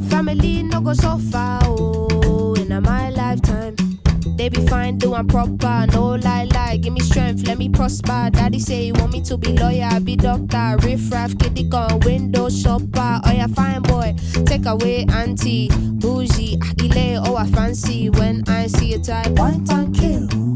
Family 0.09 0.63
no 0.63 0.81
go 0.81 0.93
so 0.95 1.19
far, 1.19 1.61
oh, 1.65 2.00
They 4.41 4.49
be 4.49 4.67
fine, 4.69 4.97
doing 4.97 5.29
proper, 5.29 5.87
no 5.93 6.15
lie, 6.15 6.45
lie. 6.45 6.79
Give 6.79 6.95
me 6.95 7.01
strength, 7.01 7.47
let 7.47 7.59
me 7.59 7.69
prosper. 7.69 8.31
Daddy 8.33 8.59
say 8.59 8.85
he 8.85 8.93
want 8.93 9.13
me 9.13 9.21
to 9.25 9.37
be 9.37 9.53
lawyer, 9.53 10.01
be 10.01 10.17
doctor, 10.17 10.79
riff 10.79 11.13
raff, 11.13 11.37
kitty 11.39 11.65
gun, 11.65 12.01
window 12.01 12.49
shopper. 12.49 13.21
Oh 13.23 13.33
yeah, 13.33 13.49
fine 13.49 13.83
boy, 13.83 14.15
take 14.47 14.65
away 14.65 15.05
auntie, 15.13 15.69
bougie, 15.69 16.59
agile, 16.81 17.23
oh 17.27 17.37
I 17.37 17.49
fancy 17.49 18.09
when 18.09 18.43
I 18.49 18.69
see 18.69 18.95
a 18.95 18.99
type. 18.99 19.37
Point 19.37 19.71
and 19.71 19.95
kill. 19.95 20.50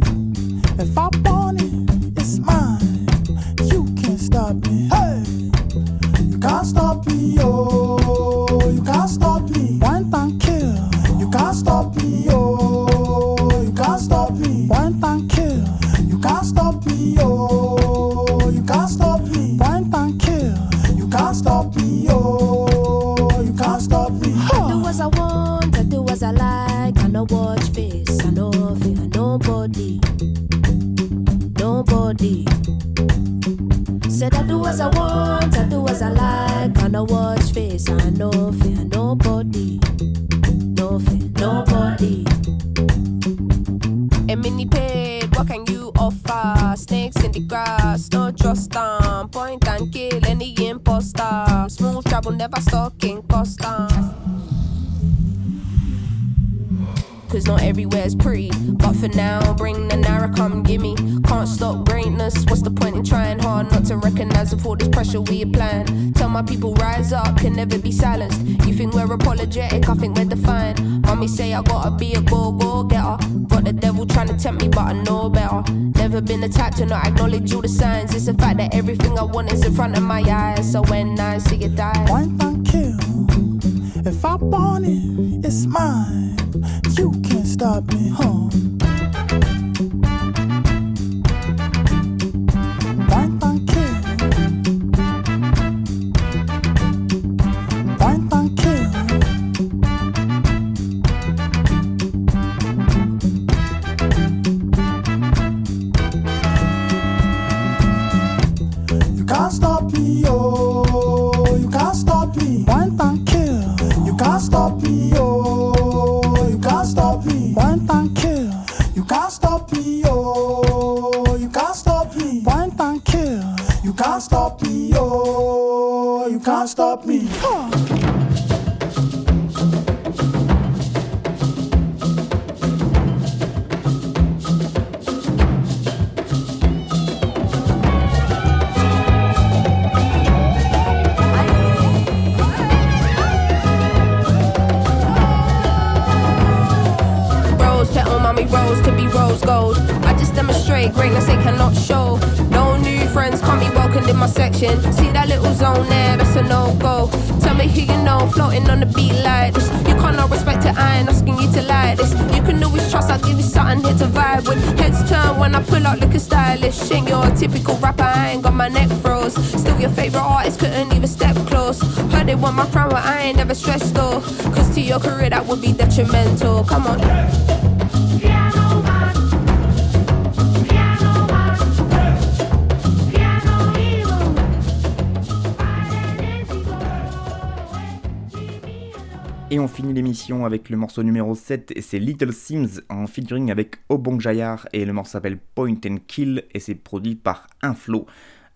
Et 189.50 189.58
on 189.60 189.68
finit 189.68 189.94
l'émission 189.94 190.44
avec 190.44 190.68
le 190.68 190.76
morceau 190.76 191.02
numéro 191.02 191.34
7 191.34 191.72
et 191.76 191.80
c'est 191.80 192.00
Little 192.00 192.32
Sims 192.32 192.80
en 192.90 193.06
featuring 193.06 193.50
avec 193.50 193.76
Obong 193.88 194.20
Jayar 194.20 194.66
et 194.72 194.84
le 194.84 194.92
morceau 194.92 195.12
s'appelle 195.12 195.38
Point 195.54 195.76
and 195.86 195.98
Kill 196.08 196.42
et 196.52 196.60
c'est 196.60 196.74
produit 196.74 197.14
par 197.14 197.46
Inflow. 197.62 198.04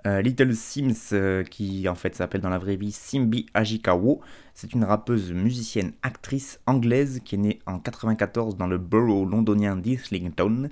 Euh, 0.06 0.22
Little 0.22 0.54
Sims 0.54 1.12
euh, 1.12 1.42
qui 1.42 1.88
en 1.88 1.94
fait 1.94 2.14
s'appelle 2.14 2.40
dans 2.40 2.48
la 2.48 2.58
vraie 2.58 2.76
vie 2.76 2.92
Simbi 2.92 3.46
Ajikawo, 3.52 4.20
c'est 4.54 4.72
une 4.72 4.84
rappeuse 4.84 5.32
musicienne 5.32 5.92
actrice 6.02 6.60
anglaise 6.66 7.20
qui 7.24 7.34
est 7.34 7.38
née 7.38 7.58
en 7.66 7.80
94 7.80 8.56
dans 8.56 8.68
le 8.68 8.78
borough 8.78 9.28
londonien 9.28 9.76
d'Islington. 9.76 10.68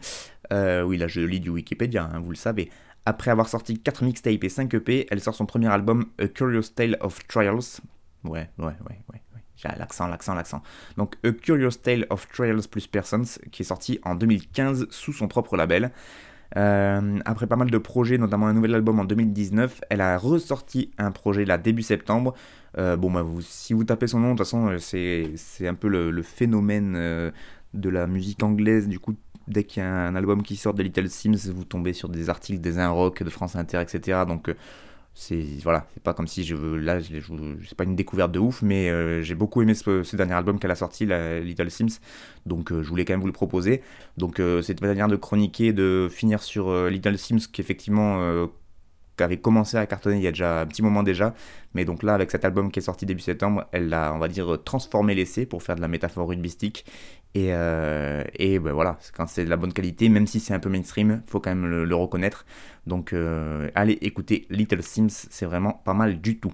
Euh, 0.52 0.82
oui 0.82 0.96
là 0.96 1.08
je 1.08 1.20
lis 1.20 1.40
du 1.40 1.50
Wikipédia, 1.50 2.04
hein, 2.04 2.20
vous 2.20 2.30
le 2.30 2.36
savez. 2.36 2.70
Après 3.04 3.30
avoir 3.30 3.48
sorti 3.48 3.78
4 3.78 4.04
mixtapes 4.04 4.44
et 4.44 4.48
5 4.48 4.72
EP, 4.74 5.06
elle 5.10 5.20
sort 5.20 5.34
son 5.34 5.46
premier 5.46 5.68
album 5.68 6.06
A 6.20 6.28
Curious 6.28 6.70
Tale 6.74 6.96
of 7.00 7.26
Trials. 7.26 7.80
Ouais, 8.24 8.48
ouais, 8.58 8.64
ouais, 8.64 8.74
ouais. 8.88 8.98
ouais. 9.12 9.20
J'ai 9.56 9.68
l'accent, 9.78 10.06
l'accent, 10.06 10.34
l'accent. 10.34 10.62
Donc, 10.96 11.16
A 11.24 11.32
Curious 11.32 11.78
Tale 11.82 12.06
of 12.10 12.28
Trials 12.28 12.68
plus 12.70 12.86
Persons, 12.86 13.22
qui 13.50 13.62
est 13.62 13.66
sorti 13.66 13.98
en 14.04 14.14
2015 14.14 14.88
sous 14.90 15.12
son 15.12 15.28
propre 15.28 15.56
label. 15.56 15.92
Euh, 16.56 17.18
après 17.24 17.46
pas 17.46 17.56
mal 17.56 17.70
de 17.70 17.78
projets, 17.78 18.18
notamment 18.18 18.46
un 18.46 18.52
nouvel 18.52 18.74
album 18.74 19.00
en 19.00 19.04
2019, 19.04 19.80
elle 19.90 20.00
a 20.00 20.16
ressorti 20.16 20.90
un 20.98 21.10
projet 21.10 21.44
là 21.44 21.58
début 21.58 21.82
septembre. 21.82 22.34
Euh, 22.78 22.96
bon, 22.96 23.10
bah, 23.10 23.24
si 23.40 23.72
vous 23.72 23.84
tapez 23.84 24.06
son 24.06 24.20
nom, 24.20 24.32
de 24.32 24.38
toute 24.38 24.46
façon, 24.46 24.68
euh, 24.68 24.78
c'est, 24.78 25.66
un 25.66 25.74
peu 25.74 25.88
le, 25.88 26.22
phénomène 26.22 27.32
de 27.74 27.88
la 27.88 28.06
musique 28.06 28.42
anglaise. 28.42 28.88
Du 28.88 28.98
coup, 28.98 29.14
dès 29.48 29.64
qu'il 29.64 29.82
y 29.82 29.86
a 29.86 29.90
un 29.90 30.14
album 30.14 30.42
qui 30.42 30.56
sort 30.56 30.74
de 30.74 30.82
Little 30.82 31.08
Sims, 31.08 31.50
vous 31.52 31.64
tombez 31.64 31.92
sur 31.92 32.08
des 32.08 32.30
articles 32.30 32.60
des 32.60 32.78
Un 32.78 32.90
Rock, 32.90 33.22
de 33.22 33.30
France 33.30 33.56
Inter, 33.56 33.80
etc. 33.80 34.20
Donc, 34.26 34.54
c'est 35.18 35.46
voilà, 35.62 35.86
pas 36.04 36.12
comme 36.12 36.26
si 36.28 36.44
je 36.44 36.54
veux 36.54 36.76
là, 36.76 36.98
c'est 37.00 37.74
pas 37.74 37.84
une 37.84 37.96
découverte 37.96 38.32
de 38.32 38.38
ouf, 38.38 38.60
mais 38.60 38.90
euh, 38.90 39.22
j'ai 39.22 39.34
beaucoup 39.34 39.62
aimé 39.62 39.72
ce, 39.72 40.14
dernier 40.14 40.34
album 40.34 40.58
qu'elle 40.58 40.70
a 40.70 40.74
sorti, 40.76 41.06
Little 41.06 41.70
Sims, 41.70 42.00
donc 42.44 42.70
euh, 42.70 42.82
je 42.82 42.88
voulais 42.90 43.06
quand 43.06 43.14
même 43.14 43.22
vous 43.22 43.26
le 43.26 43.32
proposer. 43.32 43.80
Donc 44.18 44.40
euh, 44.40 44.60
cette 44.60 44.82
manière 44.82 45.08
de 45.08 45.16
chroniquer, 45.16 45.72
de 45.72 46.08
finir 46.10 46.42
sur 46.42 46.68
euh, 46.68 46.90
Little 46.90 47.16
Sims 47.16 47.48
qui 47.50 47.62
effectivement 47.62 48.46
avait 49.18 49.38
commencé 49.38 49.78
à 49.78 49.86
cartonner 49.86 50.16
il 50.18 50.22
y 50.22 50.26
a 50.26 50.32
déjà 50.32 50.60
un 50.60 50.66
petit 50.66 50.82
moment 50.82 51.02
déjà, 51.02 51.34
mais 51.72 51.86
donc 51.86 52.02
là 52.02 52.12
avec 52.12 52.30
cet 52.30 52.44
album 52.44 52.70
qui 52.70 52.80
est 52.80 52.82
sorti 52.82 53.06
début 53.06 53.22
septembre, 53.22 53.64
elle 53.72 53.94
a 53.94 54.12
on 54.12 54.18
va 54.18 54.28
dire 54.28 54.62
transformé 54.64 55.14
l'essai 55.14 55.46
pour 55.46 55.62
faire 55.62 55.76
de 55.76 55.80
la 55.80 55.88
métaphore 55.88 56.28
rugbystique 56.28 56.84
et, 57.34 57.48
euh, 57.52 58.24
et 58.34 58.58
ben 58.58 58.72
voilà, 58.72 58.98
quand 59.14 59.26
c'est 59.26 59.44
de 59.44 59.50
la 59.50 59.56
bonne 59.56 59.72
qualité, 59.72 60.08
même 60.08 60.26
si 60.26 60.40
c'est 60.40 60.54
un 60.54 60.58
peu 60.58 60.70
mainstream, 60.70 61.22
faut 61.26 61.38
quand 61.38 61.54
même 61.54 61.66
le, 61.66 61.94
reconnaître. 61.94 62.46
Donc 62.86 63.12
euh, 63.12 63.68
allez 63.74 63.98
écouter 64.00 64.46
Little 64.48 64.82
Sims, 64.82 65.10
c'est 65.10 65.44
vraiment 65.44 65.74
pas 65.84 65.92
mal 65.92 66.20
du 66.20 66.38
tout. 66.38 66.52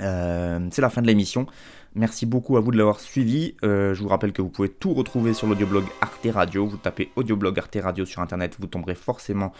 Euh, 0.00 0.68
c'est 0.70 0.82
la 0.82 0.90
fin 0.90 1.00
de 1.00 1.06
l'émission. 1.06 1.46
Merci 1.94 2.26
beaucoup 2.26 2.56
à 2.56 2.60
vous 2.60 2.70
de 2.70 2.76
l'avoir 2.76 3.00
suivi. 3.00 3.54
Je 3.62 3.98
vous 4.02 4.08
rappelle 4.08 4.32
que 4.32 4.42
vous 4.42 4.48
pouvez 4.48 4.68
tout 4.68 4.92
retrouver 4.92 5.32
sur 5.32 5.46
l'audioblog 5.46 5.84
Arte 6.00 6.26
Radio. 6.30 6.66
Vous 6.66 6.76
tapez 6.76 7.10
audioblog 7.16 7.58
Arte 7.58 7.78
Radio 7.80 8.04
sur 8.04 8.20
internet, 8.20 8.56
vous 8.58 8.66
tomberez 8.66 8.96
forcément 8.96 9.52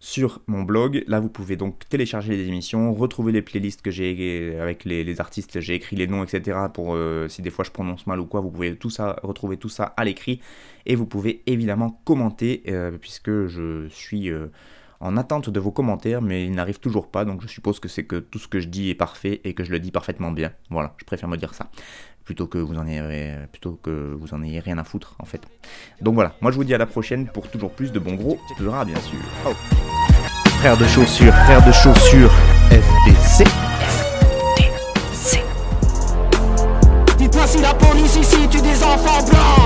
sur 0.00 0.40
mon 0.46 0.62
blog. 0.62 1.04
Là, 1.06 1.20
vous 1.20 1.28
pouvez 1.28 1.56
donc 1.56 1.88
télécharger 1.88 2.36
les 2.36 2.48
émissions, 2.48 2.92
retrouver 2.94 3.32
les 3.32 3.42
playlists 3.42 3.82
que 3.82 3.90
j'ai 3.90 4.58
avec 4.60 4.84
les, 4.84 5.20
artistes, 5.20 5.60
j'ai 5.60 5.74
écrit 5.74 5.96
les 5.96 6.06
noms, 6.06 6.24
etc. 6.24 6.58
Pour 6.72 6.94
euh, 6.94 7.28
si 7.28 7.42
des 7.42 7.50
fois 7.50 7.64
je 7.64 7.70
prononce 7.70 8.06
mal 8.06 8.20
ou 8.20 8.26
quoi, 8.26 8.40
vous 8.40 8.50
pouvez 8.50 8.76
tout 8.76 8.90
ça 8.90 9.18
retrouver 9.22 9.56
tout 9.56 9.68
ça 9.68 9.94
à 9.96 10.04
l'écrit 10.04 10.40
et 10.84 10.94
vous 10.94 11.06
pouvez 11.06 11.42
évidemment 11.46 12.00
commenter 12.04 12.62
euh, 12.68 12.92
puisque 12.98 13.46
je 13.46 13.88
suis 13.88 14.30
euh, 14.30 14.46
en 15.00 15.16
attente 15.16 15.50
de 15.50 15.60
vos 15.60 15.72
commentaires, 15.72 16.22
mais 16.22 16.46
ils 16.46 16.52
n'arrivent 16.52 16.80
toujours 16.80 17.10
pas, 17.10 17.24
donc 17.24 17.42
je 17.42 17.48
suppose 17.48 17.80
que 17.80 17.88
c'est 17.88 18.04
que 18.04 18.16
tout 18.16 18.38
ce 18.38 18.48
que 18.48 18.60
je 18.60 18.68
dis 18.68 18.90
est 18.90 18.94
parfait 18.94 19.40
et 19.44 19.54
que 19.54 19.64
je 19.64 19.70
le 19.70 19.78
dis 19.78 19.90
parfaitement 19.90 20.30
bien. 20.30 20.52
Voilà, 20.70 20.94
je 20.98 21.04
préfère 21.04 21.28
me 21.28 21.36
dire 21.36 21.54
ça 21.54 21.70
plutôt 22.26 22.46
que 22.46 22.58
vous 22.58 22.76
en 22.76 22.86
ayez 22.86 23.36
plutôt 23.50 23.78
que 23.82 24.14
vous 24.20 24.34
en 24.34 24.42
ayez 24.42 24.60
rien 24.60 24.76
à 24.76 24.84
foutre 24.84 25.14
en 25.20 25.24
fait. 25.24 25.40
Donc 26.02 26.14
voilà, 26.14 26.34
moi 26.42 26.50
je 26.50 26.56
vous 26.56 26.64
dis 26.64 26.74
à 26.74 26.78
la 26.78 26.84
prochaine 26.84 27.28
pour 27.28 27.48
toujours 27.48 27.70
plus 27.70 27.92
de 27.92 27.98
bons 27.98 28.14
gros 28.14 28.36
rap 28.66 28.86
bien 28.86 29.00
sûr. 29.00 29.18
Oh. 29.46 29.54
Frère 30.58 30.76
de 30.76 30.86
chaussures, 30.86 31.32
frère 31.32 31.64
de 31.64 31.72
chaussures, 31.72 32.32
FDC. 32.70 33.44
Dites-moi 37.16 37.46
si 37.46 37.60
la 37.60 37.74
police 37.74 38.16
ici 38.16 38.48
tue 38.50 38.60
des 38.60 38.82
enfants 38.82 39.24
blancs 39.24 39.65